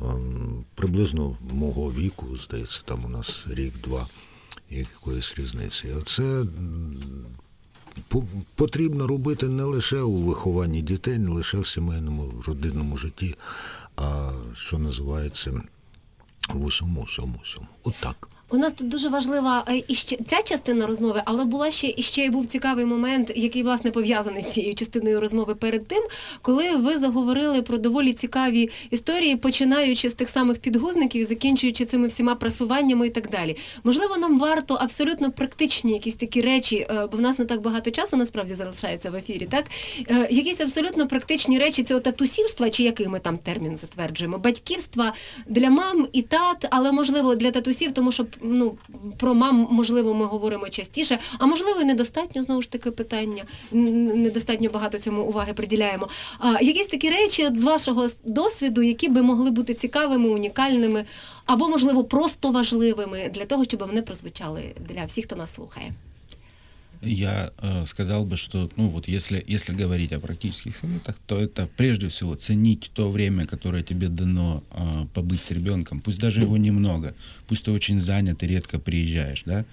Ем, 0.00 0.64
Приблизно 0.74 1.36
мого 1.52 1.92
віку, 1.92 2.36
здається, 2.36 2.82
там 2.84 3.04
у 3.04 3.08
нас 3.08 3.44
рік-два 3.46 4.06
якоїсь 4.70 5.34
різниці. 5.38 5.88
Оце 6.00 6.44
потрібно 8.54 9.06
робити 9.06 9.48
не 9.48 9.62
лише 9.62 10.00
у 10.00 10.16
вихованні 10.16 10.82
дітей, 10.82 11.18
не 11.18 11.30
лише 11.30 11.58
в 11.58 11.66
сімейному 11.66 12.42
родинному 12.46 12.96
житті, 12.96 13.34
а 13.96 14.32
що 14.54 14.78
називається 14.78 15.62
усьому, 16.54 17.04
всьому, 17.04 17.38
всьому. 17.42 17.66
Отак. 17.84 18.28
У 18.50 18.56
нас 18.56 18.72
тут 18.72 18.88
дуже 18.88 19.08
важлива 19.08 19.64
е, 19.68 19.82
і 19.88 19.94
ще 19.94 20.16
ця 20.26 20.42
частина 20.42 20.86
розмови, 20.86 21.22
але 21.24 21.44
була 21.44 21.70
ще 21.70 21.94
і 21.96 22.02
ще 22.02 22.24
й 22.24 22.30
був 22.30 22.46
цікавий 22.46 22.84
момент, 22.84 23.32
який 23.36 23.62
власне 23.62 23.90
пов'язаний 23.90 24.42
з 24.42 24.50
цією 24.50 24.74
частиною 24.74 25.20
розмови 25.20 25.54
перед 25.54 25.88
тим, 25.88 26.02
коли 26.42 26.76
ви 26.76 26.98
заговорили 26.98 27.62
про 27.62 27.78
доволі 27.78 28.12
цікаві 28.12 28.70
історії, 28.90 29.36
починаючи 29.36 30.08
з 30.08 30.14
тих 30.14 30.28
самих 30.28 30.58
підгузників, 30.58 31.28
закінчуючи 31.28 31.84
цими 31.84 32.08
всіма 32.08 32.34
прасуваннями 32.34 33.06
і 33.06 33.10
так 33.10 33.30
далі. 33.30 33.56
Можливо, 33.84 34.16
нам 34.16 34.38
варто 34.38 34.74
абсолютно 34.74 35.32
практичні 35.32 35.92
якісь 35.92 36.16
такі 36.16 36.40
речі, 36.40 36.76
е, 36.76 37.08
бо 37.12 37.18
в 37.18 37.20
нас 37.20 37.38
не 37.38 37.44
так 37.44 37.60
багато 37.60 37.90
часу 37.90 38.16
насправді 38.16 38.54
залишається 38.54 39.10
в 39.10 39.14
ефірі. 39.14 39.46
Так 39.50 39.64
Е, 40.10 40.28
якісь 40.30 40.60
абсолютно 40.60 41.08
практичні 41.08 41.58
речі 41.58 41.82
цього 41.82 42.00
татусівства, 42.00 42.70
чи 42.70 42.82
який 42.82 43.08
ми 43.08 43.20
там 43.20 43.38
термін 43.38 43.76
затверджуємо, 43.76 44.38
батьківства 44.38 45.12
для 45.46 45.70
мам 45.70 46.08
і 46.12 46.22
тат, 46.22 46.66
але 46.70 46.92
можливо 46.92 47.34
для 47.34 47.50
татусів, 47.50 47.92
тому 47.92 48.12
що 48.12 48.26
ну 48.42 48.76
про 49.18 49.34
мам 49.34 49.68
можливо 49.70 50.14
ми 50.14 50.24
говоримо 50.24 50.68
частіше, 50.68 51.18
а 51.38 51.46
можливо 51.46 51.80
і 51.80 51.84
недостатньо 51.84 52.42
знову 52.42 52.62
ж 52.62 52.70
таки 52.70 52.90
питання. 52.90 53.44
Недостатньо 53.72 54.70
багато 54.70 54.98
цьому 54.98 55.22
уваги 55.22 55.52
приділяємо. 55.52 56.08
А 56.38 56.60
якісь 56.60 56.86
такі 56.86 57.10
речі 57.10 57.46
от 57.46 57.56
з 57.56 57.64
вашого 57.64 58.08
досвіду, 58.24 58.82
які 58.82 59.08
би 59.08 59.22
могли 59.22 59.50
бути 59.50 59.74
цікавими, 59.74 60.28
унікальними, 60.28 61.04
або 61.46 61.68
можливо 61.68 62.04
просто 62.04 62.50
важливими 62.50 63.30
для 63.34 63.44
того, 63.44 63.64
щоб 63.64 63.80
вони 63.80 64.02
прозвучали 64.02 64.62
для 64.88 65.04
всіх, 65.04 65.24
хто 65.24 65.36
нас 65.36 65.54
слухає. 65.54 65.92
Я 67.06 67.52
э, 67.60 67.84
сказал 67.84 68.24
бы, 68.24 68.36
что, 68.36 68.70
ну 68.76 68.88
вот, 68.88 69.08
если, 69.08 69.42
если 69.46 69.72
говорить 69.72 70.12
о 70.12 70.20
практических 70.20 70.76
советах, 70.76 71.16
то 71.26 71.40
это 71.40 71.68
прежде 71.76 72.08
всего 72.08 72.34
ценить 72.34 72.90
то 72.94 73.10
время, 73.10 73.46
которое 73.46 73.82
тебе 73.82 74.08
дано 74.08 74.62
э, 74.72 75.06
побыть 75.14 75.44
с 75.44 75.50
ребенком, 75.50 76.00
пусть 76.00 76.20
даже 76.20 76.42
его 76.42 76.56
немного, 76.56 77.14
пусть 77.46 77.64
ты 77.64 77.70
очень 77.70 78.00
занят 78.00 78.42
и 78.42 78.46
редко 78.46 78.78
приезжаешь, 78.78 79.42
да, 79.44 79.64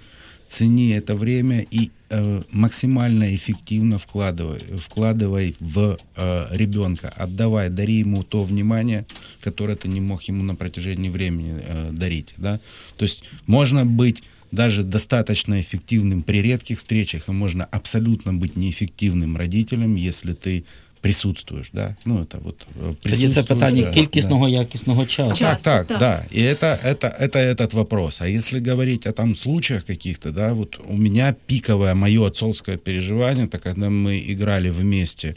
цени 0.48 0.90
это 0.90 1.16
время 1.16 1.66
и 1.72 1.90
э, 2.10 2.44
максимально 2.52 3.36
эффективно 3.36 3.98
вкладывай, 3.98 4.62
вкладывай 4.80 5.56
в 5.60 5.98
э, 6.16 6.46
ребенка, 6.52 7.10
отдавай, 7.10 7.70
дари 7.70 7.96
ему 7.96 8.24
то 8.24 8.44
внимание, 8.44 9.06
которое 9.42 9.76
ты 9.76 9.88
не 9.88 10.02
мог 10.02 10.22
ему 10.24 10.44
на 10.44 10.56
протяжении 10.56 11.10
времени 11.10 11.56
э, 11.58 11.90
дарить, 11.92 12.36
да, 12.38 12.60
то 12.98 13.04
есть 13.04 13.24
можно 13.48 13.86
быть 13.86 14.24
даже 14.53 14.83
достаточно 14.83 15.61
эффективным 15.61 16.23
при 16.23 16.43
редких 16.43 16.79
встречах, 16.79 17.29
и 17.29 17.33
можно 17.33 17.65
абсолютно 17.65 18.33
быть 18.33 18.57
неэффективным 18.57 19.37
родителем, 19.37 19.95
если 19.97 20.33
ты 20.33 20.65
присутствуешь, 21.01 21.71
да, 21.73 21.97
ну 22.05 22.23
это 22.23 22.39
вот 22.43 22.67
э, 22.75 22.95
Тоді 23.01 23.17
це 23.17 23.19
присутствуешь, 23.19 23.47
питання 23.47 23.83
да, 23.83 23.91
кількісного, 23.91 24.49
якісного 24.49 25.07
часу. 25.07 25.45
так, 25.45 25.61
так, 25.63 25.99
да. 25.99 26.25
И 26.33 26.43
это, 26.43 26.79
это, 26.85 27.07
это 27.21 27.39
этот 27.39 27.73
вопрос. 27.73 28.21
А 28.21 28.29
если 28.29 28.61
говорить 28.61 29.07
о 29.07 29.13
там 29.13 29.37
случаях 29.37 29.85
каких-то, 29.85 30.33
да, 30.33 30.53
вот 30.53 30.81
у 30.89 30.97
меня 30.97 31.35
пиковое 31.47 31.95
мое 31.95 32.27
отцовское 32.27 32.77
переживание, 32.77 33.47
это 33.47 33.59
когда 33.59 33.89
мы 33.91 34.19
играли 34.33 34.71
вместе, 34.71 35.35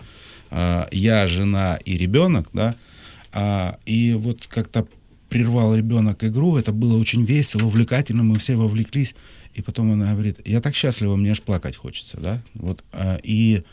а, 0.49 0.87
я, 0.91 1.27
жена 1.27 1.79
и 1.85 1.97
ребенок, 1.97 2.49
да, 2.53 2.75
а, 3.31 3.77
и 3.85 4.13
вот 4.13 4.47
как-то 4.47 4.87
прервал 5.35 5.75
ребенок 5.75 6.23
игру, 6.23 6.57
это 6.57 6.73
было 6.73 6.97
очень 6.97 7.23
весело, 7.25 7.65
увлекательно, 7.65 8.23
мы 8.23 8.37
все 8.37 8.55
вовлеклись, 8.55 9.15
и 9.53 9.61
потом 9.61 9.91
она 9.91 10.11
говорит, 10.11 10.39
я 10.45 10.59
так 10.61 10.75
счастлива, 10.75 11.15
мне 11.15 11.31
аж 11.31 11.41
плакать 11.41 11.75
хочется, 11.75 12.17
да, 12.19 12.41
вот, 12.53 12.83
а, 12.91 13.17
и 13.23 13.63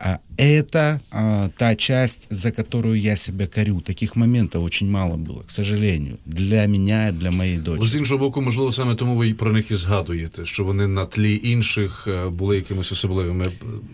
а, 0.00 0.18
это 0.36 1.00
а, 1.10 1.48
та 1.56 1.74
часть, 1.74 2.28
за 2.30 2.52
которую 2.52 3.00
я 3.00 3.16
себя 3.16 3.46
корю. 3.46 3.80
Таких 3.80 4.16
моментов 4.16 4.64
очень 4.64 4.90
мало 4.90 5.16
было, 5.16 5.42
к 5.42 5.50
сожалению, 5.50 6.18
для 6.24 6.66
меня, 6.66 7.12
для 7.12 7.30
моей 7.30 7.56
дочери. 7.56 7.88
З 7.88 7.96
іншого 7.96 8.18
боку, 8.18 8.40
можливо, 8.40 8.72
саме 8.72 8.94
тому 8.94 9.16
ви 9.16 9.28
і 9.28 9.34
про 9.34 9.52
них 9.52 9.70
і 9.70 9.76
згадуєте, 9.76 10.44
що 10.44 10.64
вони 10.64 10.86
на 10.86 11.06
тлі 11.06 11.40
інших 11.42 12.08
е, 12.08 12.28
були 12.28 12.56
якимись 12.56 12.92
особливими. 12.92 13.52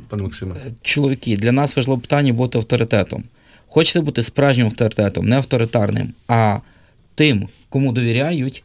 Пане 0.09 0.23
Максиме. 0.23 0.55
Чоловіки, 0.83 1.37
для 1.37 1.53
нас 1.53 1.77
важливе 1.77 2.01
питання 2.01 2.33
бути 2.33 2.59
авторитетом. 2.59 3.25
Хочете 3.67 4.01
бути 4.01 4.23
справжнім 4.23 4.67
авторитетом, 4.67 5.27
не 5.27 5.37
авторитарним, 5.37 6.13
а 6.29 6.59
тим, 7.20 7.48
кому 7.70 7.92
довіряють, 7.92 8.64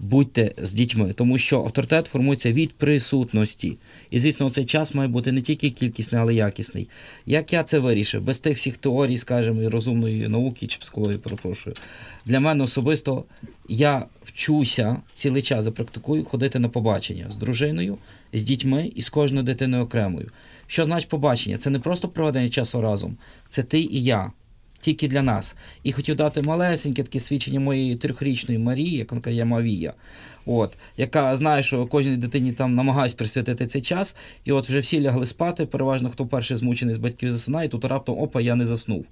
будьте 0.00 0.54
з 0.58 0.72
дітьми, 0.72 1.12
тому 1.12 1.38
що 1.38 1.58
авторитет 1.60 2.06
формується 2.06 2.52
від 2.52 2.72
присутності. 2.72 3.76
І, 4.10 4.18
звісно, 4.18 4.50
цей 4.50 4.64
час 4.64 4.94
має 4.94 5.08
бути 5.08 5.32
не 5.32 5.40
тільки 5.40 5.70
кількісний, 5.70 6.20
але 6.20 6.34
й 6.34 6.36
якісний. 6.36 6.88
Як 7.26 7.52
я 7.52 7.62
це 7.62 7.78
вирішив? 7.78 8.24
Без 8.24 8.38
тих 8.38 8.56
всіх 8.56 8.76
теорій, 8.76 9.18
скажімо, 9.18 9.62
і 9.62 9.68
розумної 9.68 10.28
науки 10.28 10.66
чи 10.66 10.78
психології, 10.78 11.18
перепрошую. 11.18 11.76
Для 12.26 12.40
мене 12.40 12.64
особисто 12.64 13.24
я 13.68 14.06
вчуся 14.24 14.96
цілий 15.14 15.42
час, 15.42 15.64
запрактикую 15.64 16.24
ходити 16.24 16.58
на 16.58 16.68
побачення 16.68 17.26
з 17.30 17.36
дружиною, 17.36 17.98
з 18.32 18.42
дітьми 18.42 18.90
і 18.94 19.02
з 19.02 19.08
кожною 19.08 19.44
дитиною 19.44 19.82
окремою. 19.82 20.30
Що 20.66 20.84
значить 20.84 21.08
побачення? 21.08 21.58
Це 21.58 21.70
не 21.70 21.78
просто 21.78 22.08
проведення 22.08 22.48
часу 22.48 22.80
разом, 22.80 23.16
це 23.48 23.62
ти 23.62 23.80
і 23.80 24.02
я 24.02 24.32
тільки 24.82 25.08
для 25.08 25.22
нас. 25.22 25.54
І 25.82 25.92
хотів 25.92 26.16
дати 26.16 26.42
малесеньке 26.42 27.02
таке 27.02 27.20
свідчення 27.20 27.60
моєї 27.60 27.96
трьохрічної 27.96 28.58
Марії, 28.58 28.96
яка 28.96 29.30
я 29.30 29.44
Мавія. 29.44 29.94
От, 30.46 30.76
яка 30.96 31.36
знає, 31.36 31.62
що 31.62 31.86
кожній 31.86 32.16
дитині 32.16 32.52
там 32.52 32.74
намагаюсь 32.74 33.14
присвятити 33.14 33.66
цей 33.66 33.82
час, 33.82 34.16
і 34.44 34.52
от 34.52 34.68
вже 34.68 34.80
всі 34.80 35.00
лягли 35.00 35.26
спати, 35.26 35.66
переважно 35.66 36.10
хто 36.10 36.26
перший 36.26 36.56
змучений 36.56 36.94
з 36.94 36.98
батьків 36.98 37.30
засинає, 37.30 37.68
тут 37.68 37.84
раптом 37.84 38.18
опа, 38.18 38.40
я 38.40 38.54
не 38.54 38.66
заснув. 38.66 39.04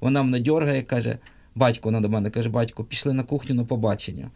Вона 0.00 0.22
мене 0.22 0.40
дьоргає, 0.40 0.82
каже, 0.82 1.18
батько, 1.54 1.88
вона 1.88 2.00
до 2.00 2.08
мене 2.08 2.30
каже, 2.30 2.48
батько, 2.48 2.84
пішли 2.84 3.12
на 3.12 3.22
кухню 3.22 3.54
на 3.54 3.64
побачення. 3.64 4.30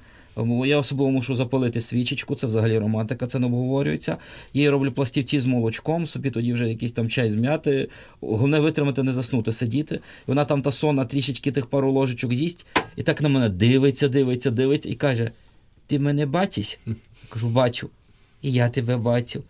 Я 0.67 0.79
особливо 0.79 1.11
мушу 1.11 1.35
запалити 1.35 1.81
свічечку, 1.81 2.35
це 2.35 2.47
взагалі 2.47 2.79
романтика, 2.79 3.27
це 3.27 3.39
не 3.39 3.47
обговорюється. 3.47 4.17
Я 4.55 4.63
їй 4.63 4.71
роблю 4.71 4.93
пластівці 4.93 5.41
з 5.41 5.47
молочком, 5.47 6.07
собі 6.07 6.31
тоді 6.31 6.53
вже 6.53 6.69
якийсь 6.69 6.93
там 6.93 7.09
чай 7.09 7.31
зм'яти. 7.31 7.89
Головне 8.21 8.61
витримати, 8.61 9.03
не 9.03 9.15
заснути, 9.15 9.53
сидіти. 9.53 9.95
І 9.95 9.99
вона 10.27 10.45
там 10.45 10.63
та 10.63 10.73
сонна 10.73 11.05
трішечки 11.05 11.53
тих 11.53 11.67
пару 11.67 11.93
ложечок 11.93 12.35
з'їсть, 12.35 12.67
і 12.97 13.03
так 13.03 13.23
на 13.23 13.29
мене 13.29 13.49
дивиться, 13.49 14.09
дивиться, 14.09 14.51
дивиться 14.51 14.89
і 14.89 14.95
каже: 14.95 15.31
Ти 15.87 15.99
мене 15.99 16.27
бачиш? 16.27 16.79
Кажу, 17.29 17.49
бачу. 17.49 17.91
І 18.43 18.53
я 18.53 18.69
тебе 18.69 18.97
бачу. 18.97 19.43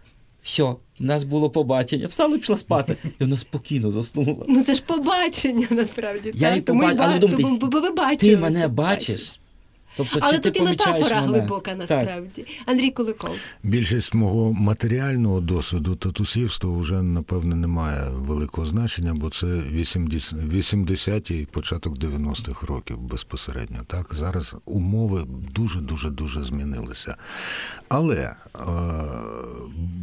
Все, 0.42 0.62
в 0.62 0.76
нас 0.98 1.24
було 1.24 1.50
побачення, 1.50 2.06
встала 2.06 2.36
і 2.36 2.38
пішла 2.38 2.58
спати. 2.58 2.96
І 3.04 3.24
вона 3.24 3.36
спокійно 3.36 3.92
заснула. 3.92 4.44
Ну 4.48 4.64
це 4.64 4.74
ж 4.74 4.82
побачення 4.86 5.66
насправді. 5.70 6.32
Я 6.34 6.40
так? 6.40 6.50
її 6.50 6.60
Тому 6.60 6.84
й 6.84 6.96
але 6.98 7.18
тому- 7.18 7.58
бо 7.58 7.80
ви 7.80 7.90
бачили. 7.90 8.34
Ти 8.34 8.40
мене 8.40 8.68
бачиш. 8.68 9.40
Тобто, 9.96 10.18
Але 10.22 10.38
тут 10.38 10.56
і 10.56 10.62
метафора 10.62 11.20
мене? 11.20 11.26
глибока 11.26 11.70
Так. 11.70 11.78
насправді. 11.78 12.46
Андрій 12.66 12.90
Куликов. 12.90 13.36
Більшість 13.62 14.14
мого 14.14 14.52
матеріального 14.52 15.40
досвіду 15.40 15.96
татусівства 15.96 16.78
вже, 16.78 17.02
напевне, 17.02 17.56
не 17.56 17.66
має 17.66 18.04
великого 18.10 18.66
значення, 18.66 19.14
бо 19.14 19.30
це 19.30 19.46
80 19.46 20.32
80-ті 20.34 21.38
і 21.38 21.46
початок 21.46 21.98
90-х 21.98 22.66
років 22.66 22.98
безпосередньо. 22.98 23.84
Так 23.86 24.06
зараз 24.14 24.56
умови 24.64 25.24
дуже 25.54 25.80
дуже 25.80 26.10
дуже 26.10 26.44
змінилися. 26.44 27.16
Але 27.88 28.16
е, 28.16 28.36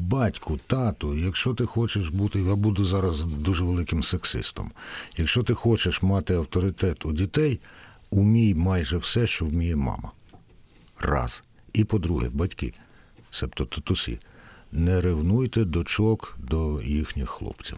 батьку, 0.10 0.60
тату, 0.68 1.18
якщо 1.18 1.54
ти 1.54 1.66
хочеш 1.66 2.10
бути, 2.10 2.40
я 2.42 2.56
буду 2.56 2.84
зараз 2.86 3.24
дуже 3.24 3.64
великим 3.64 4.04
сексистом. 4.04 4.72
Якщо 5.18 5.44
ти 5.44 5.54
хочеш 5.54 6.02
мати 6.02 6.34
авторитет 6.36 7.06
у 7.06 7.12
дітей, 7.12 7.60
умій 8.10 8.54
майже 8.54 8.98
все, 8.98 9.28
що 9.28 9.46
вміє 9.46 9.76
мама. 9.76 10.12
Раз. 11.00 11.44
І 11.74 11.84
по-друге, 11.84 12.30
батьки, 12.30 12.74
себто 13.32 13.66
татусі, 13.66 14.20
не 14.72 15.02
ревнуйте 15.02 15.66
дочок 15.66 16.38
до 16.40 16.82
їхніх 16.82 17.30
хлопців. 17.30 17.78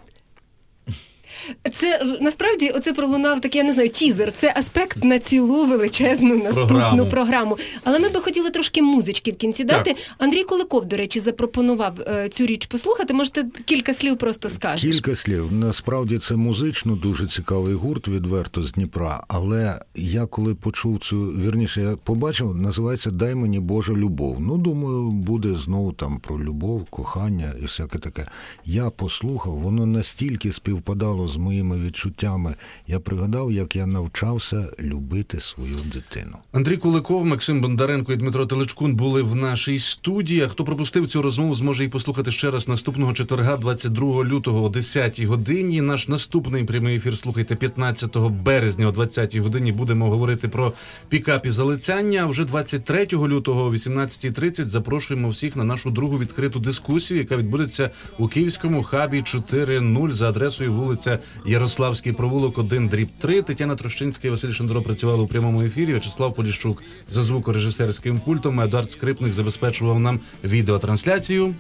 Це 1.71 2.17
насправді 2.21 2.69
оце 2.69 2.93
пролунав 2.93 3.41
такий, 3.41 3.61
я 3.61 3.67
не 3.67 3.73
знаю, 3.73 3.89
тізер. 3.89 4.31
Це 4.31 4.53
аспект 4.57 5.03
на 5.03 5.19
цілу 5.19 5.65
величезну 5.65 6.35
наступну 6.35 6.67
Програму. 6.67 7.05
програму. 7.05 7.57
Але 7.83 7.99
ми 7.99 8.09
би 8.09 8.19
хотіли 8.19 8.49
трошки 8.49 8.81
музички 8.81 9.31
в 9.31 9.35
кінці 9.35 9.63
Так. 9.63 9.77
дати. 9.77 9.95
Андрій 10.17 10.43
Куликов, 10.43 10.85
до 10.85 10.97
речі, 10.97 11.19
запропонував 11.19 12.01
е, 12.01 12.29
цю 12.29 12.45
річ 12.45 12.65
послухати. 12.65 13.13
Можете 13.13 13.45
кілька 13.65 13.93
слів 13.93 14.17
просто 14.17 14.49
скажеш. 14.49 14.91
Кілька 14.91 15.15
слів. 15.15 15.51
Насправді 15.53 16.17
це 16.17 16.35
музично 16.35 16.95
дуже 16.95 17.27
цікавий 17.27 17.73
гурт, 17.73 18.07
відверто 18.07 18.63
з 18.63 18.71
Дніпра. 18.71 19.21
Але 19.27 19.79
я 19.95 20.25
коли 20.25 20.55
почув 20.55 20.99
цю, 20.99 21.17
вірніше, 21.21 21.81
я 21.81 21.95
побачив, 22.03 22.55
називається 22.55 23.11
Дай 23.11 23.35
мені 23.35 23.59
Божа 23.59 23.93
любов. 23.93 24.37
Ну, 24.39 24.57
думаю, 24.57 25.11
буде 25.11 25.55
знову 25.55 25.91
там 25.93 26.19
про 26.19 26.43
любов, 26.43 26.85
кохання 26.89 27.53
і 27.59 27.63
всяке 27.63 27.97
таке. 27.97 28.27
Я 28.65 28.89
послухав, 28.89 29.53
воно 29.55 29.85
настільки 29.85 30.51
співпадало 30.51 31.20
з 31.27 31.37
моїми 31.37 31.77
відчуттями. 31.77 32.55
Я 32.87 32.99
пригадав, 32.99 33.51
як 33.51 33.75
я 33.75 33.85
навчався 33.85 34.67
любити 34.79 35.39
свою 35.39 35.75
дитину. 35.93 36.37
Андрій 36.51 36.77
Куликов, 36.77 37.25
Максим 37.25 37.61
Бондаренко 37.61 38.13
і 38.13 38.15
Дмитро 38.15 38.45
Телечкун 38.45 38.95
були 38.95 39.21
в 39.21 39.35
нашій 39.35 39.79
студії. 39.79 40.47
Хто 40.47 40.63
пропустив 40.63 41.07
цю 41.07 41.21
розмову, 41.21 41.55
зможе 41.55 41.83
її 41.83 41.91
послухати 41.91 42.31
ще 42.31 42.51
раз 42.51 42.67
наступного 42.67 43.13
четверга, 43.13 43.57
22 43.57 44.23
лютого 44.23 44.63
о 44.63 44.69
10 44.69 45.21
годині. 45.21 45.81
Наш 45.81 46.07
наступний 46.07 46.63
прямий 46.63 46.95
ефір 46.95 47.17
слухайте 47.17 47.55
15 47.55 48.17
березня 48.17 48.87
о 48.87 48.91
20 48.91 49.35
годині. 49.35 49.71
Будемо 49.71 50.09
говорити 50.09 50.47
про 50.47 50.73
пікап 51.09 51.45
і 51.45 51.49
залицяння. 51.49 52.21
А 52.23 52.25
вже 52.25 52.45
23 52.45 53.07
лютого 53.11 53.63
о 53.63 53.71
18.30 53.71 54.63
запрошуємо 54.63 55.29
всіх 55.29 55.55
на 55.55 55.63
нашу 55.63 55.91
другу 55.91 56.19
відкриту 56.19 56.59
дискусію, 56.59 57.19
яка 57.19 57.37
відбудеться 57.37 57.89
у 58.17 58.27
київському 58.27 58.83
хабі 58.83 59.17
4.0 59.21 60.09
за 60.09 60.29
адресою 60.29 60.73
вулиця 60.73 61.10
Ярославський 61.45 62.13
провулок 62.13 62.57
1 62.57 62.87
дріб 62.87 63.09
3. 63.19 63.41
Тетяна 63.41 63.75
Трощинська 63.75 64.27
і 64.27 64.31
Василь 64.31 64.51
Шандро 64.51 64.81
працювали 64.81 65.23
у 65.23 65.27
прямому 65.27 65.61
ефірі. 65.61 65.93
Вячеслав 65.93 66.35
Поліщук 66.35 66.83
за 67.09 67.21
звукорежисерським 67.21 68.19
пультом. 68.19 68.61
Едуард 68.61 68.91
Скрипник 68.91 69.33
забезпечував 69.33 69.99
нам 69.99 70.19
відеотрансляцію. 70.43 71.55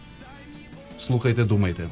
Слухайте, 0.99 1.43
думайте. 1.43 1.89